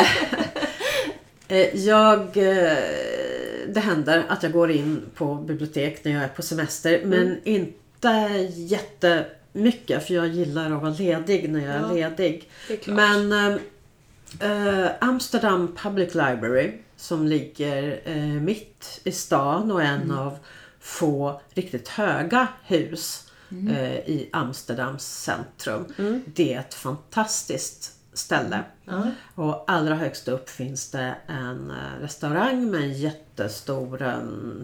eh, 1.47 1.75
jag, 1.77 2.19
eh, 2.19 2.77
det 3.67 3.79
händer 3.79 4.23
att 4.27 4.43
jag 4.43 4.51
går 4.51 4.71
in 4.71 5.01
på 5.15 5.35
bibliotek 5.35 6.03
när 6.03 6.11
jag 6.11 6.23
är 6.23 6.27
på 6.27 6.41
semester. 6.41 7.01
Men 7.05 7.19
Mm. 7.21 7.39
inte 7.43 9.25
jättemycket 9.53 10.07
för 10.07 10.13
jag 10.13 10.27
gillar 10.27 10.71
att 10.71 10.81
vara 10.81 10.91
ledig 10.93 11.49
när 11.49 11.59
jag 11.59 11.75
är 11.75 11.79
Ja, 11.97 12.09
ledig. 12.09 12.49
det 12.67 12.87
är. 12.87 12.91
Men 12.93 13.31
eh, 13.31 14.85
eh, 14.85 14.91
Amsterdam 15.01 15.75
Public 15.75 16.15
Library 16.15 16.73
som 16.95 17.27
ligger 17.27 18.01
eh, 18.05 18.15
mitt 18.17 19.01
i 19.03 19.11
stan 19.11 19.71
och 19.71 19.81
är 19.81 19.85
en 19.85 20.11
av 20.11 20.37
få 20.79 21.41
riktigt 21.53 21.87
höga 21.87 22.47
hus 22.63 23.27
eh, 23.69 23.95
i 23.95 24.29
Amsterdams 24.33 25.23
centrum. 25.23 25.85
Det 26.25 26.53
är 26.53 26.59
ett 26.59 26.73
fantastiskt 26.73 27.91
ställe. 28.13 28.63
Och 29.35 29.63
allra 29.71 29.95
högst 29.95 30.27
upp 30.27 30.49
finns 30.49 30.91
det 30.91 31.15
en 31.27 31.71
eh, 31.71 32.01
restaurang 32.01 32.71
med 32.71 32.81
en 32.81 32.93
jättestor 32.93 34.01
eh, 34.01 34.19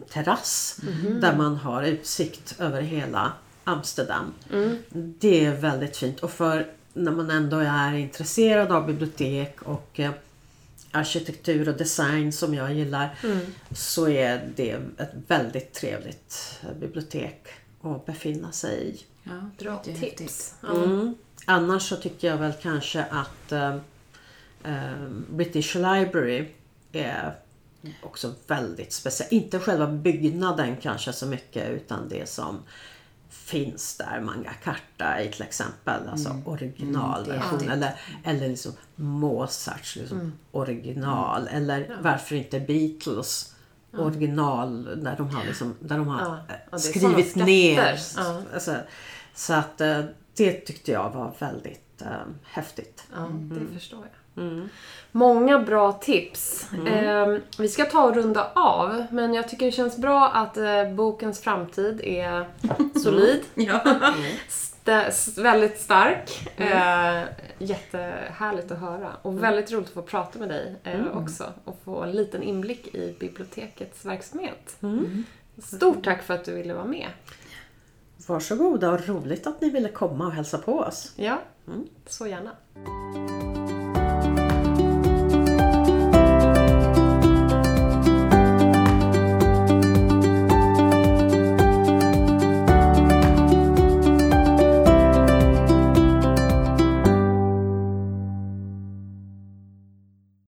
terrass 0.10 0.80
där 1.22 1.36
man 1.38 1.56
har 1.56 1.84
utsikt 1.84 2.56
över 2.60 2.82
hela 2.82 3.32
Amsterdam. 3.68 4.34
Det 4.94 5.46
är 5.46 5.56
väldigt 5.56 5.98
fint 5.98 6.20
och 6.20 6.32
för 6.32 6.72
när 6.94 7.12
man 7.12 7.30
ändå 7.30 7.58
är 7.58 7.94
intresserad 7.94 8.72
av 8.72 8.88
bibliotek 8.88 9.62
och 9.62 10.00
eh, 10.00 10.12
arkitektur 10.92 11.70
och 11.70 11.78
design 11.78 12.34
som 12.34 12.54
jag 12.54 12.74
gillar 12.74 13.16
så 13.72 14.08
är 14.10 14.50
det 14.56 14.72
ett 14.98 15.12
väldigt 15.28 15.74
trevligt 15.74 16.60
bibliotek 16.80 17.48
att 17.82 18.06
befinna 18.06 18.52
sig 18.52 18.90
i. 18.90 19.04
Ja, 19.24 19.50
Bra 19.60 19.78
tips. 19.78 20.54
Mm. 20.64 21.16
Annars 21.46 21.90
så 21.90 21.96
tycker 21.96 22.28
jag 22.28 22.38
väl 22.38 22.54
kanske 22.62 23.04
att 23.04 23.52
eh, 23.52 23.76
eh, 24.64 25.08
British 25.30 25.76
Library 25.76 26.48
är 26.92 27.36
också 28.02 28.34
väldigt 28.48 28.94
speciell. 28.94 29.28
Inte 29.32 29.60
själva 29.60 29.88
byggnaden 29.88 30.76
kanske 30.82 31.14
så 31.14 31.26
mycket 31.26 31.70
utan 31.70 32.10
det 32.10 32.30
som 32.30 32.60
finns 33.48 33.98
där. 33.98 34.22
Manga 34.22 34.54
Carta 34.64 35.22
i 35.22 35.32
till 35.32 35.42
exempel. 35.42 36.10
Alltså 36.10 36.42
originalversion. 36.46 37.60
Mm, 37.60 37.72
eller, 37.72 37.96
eller 38.24 38.50
liksom 38.50 38.72
Mozarts 38.96 39.96
liksom, 39.96 40.34
original. 40.52 41.48
Eller 41.48 41.98
varför 42.02 42.36
inte 42.36 42.60
Beatles 42.60 43.56
original 43.92 44.84
där 45.04 45.16
de 45.18 45.30
har, 45.30 45.44
liksom, 45.46 45.76
där 45.80 45.98
de 45.98 46.08
har 46.08 46.22
Ja, 46.22 46.40
eh, 46.50 46.60
ja, 46.72 46.80
skrivit 46.80 47.36
ner. 47.36 48.00
Ja. 48.18 48.42
Alltså, 48.54 48.76
så 49.36 49.54
att 49.54 49.82
eh, 49.82 50.04
det 50.36 50.52
tyckte 50.52 50.92
jag 50.92 51.10
var 51.10 51.34
väldigt 51.40 52.02
eh, 52.02 52.12
häftigt. 52.44 53.04
Ja, 53.16 53.30
det 53.32 53.74
förstår 53.74 54.00
jag. 54.00 54.27
Många 55.12 55.60
bra 55.60 55.92
tips. 55.92 56.68
Eh, 56.88 57.38
vi 57.60 57.68
ska 57.70 57.86
ta 57.86 58.04
och 58.04 58.16
runda 58.16 58.52
av, 58.56 59.06
men 59.12 59.34
jag 59.34 59.50
tycker 59.50 59.66
det 59.66 59.72
känns 59.72 59.98
bra 59.98 60.30
att 60.30 60.58
eh, 60.58 60.92
bokens 60.96 61.42
framtid 61.42 62.02
är 62.04 62.48
solid. 63.00 63.42
Ja. 63.56 63.80
Stä- 64.50 65.06
s- 65.08 65.38
väldigt 65.38 65.80
stark. 65.82 66.50
Eh, 66.58 67.24
jättehärligt 67.60 68.72
att 68.72 68.80
höra. 68.80 69.10
Och 69.22 69.44
väldigt 69.44 69.72
roligt 69.72 69.88
att 69.88 69.94
få 69.94 70.02
prata 70.02 70.40
med 70.40 70.50
dig 70.50 70.76
eh, 70.84 71.18
också. 71.18 71.54
Och 71.66 71.80
få 71.86 72.02
en 72.04 72.12
liten 72.12 72.44
inblick 72.44 72.96
i 72.96 73.16
bibliotekets 73.20 74.06
verksamhet. 74.06 74.78
Stort 75.64 76.04
tack 76.04 76.24
för 76.24 76.34
att 76.34 76.46
du 76.46 76.54
ville 76.56 76.74
vara 76.74 76.86
med. 76.86 77.08
Varsågoda 78.28 78.92
och 78.92 79.08
roligt 79.08 79.48
att 79.48 79.62
ni 79.62 79.70
ville 79.70 79.90
komma 79.90 80.26
och 80.26 80.32
hälsa 80.34 80.58
på 80.58 80.80
oss. 80.80 81.14
Ja, 81.16 81.40
så 82.08 82.28
gärna. 82.28 82.52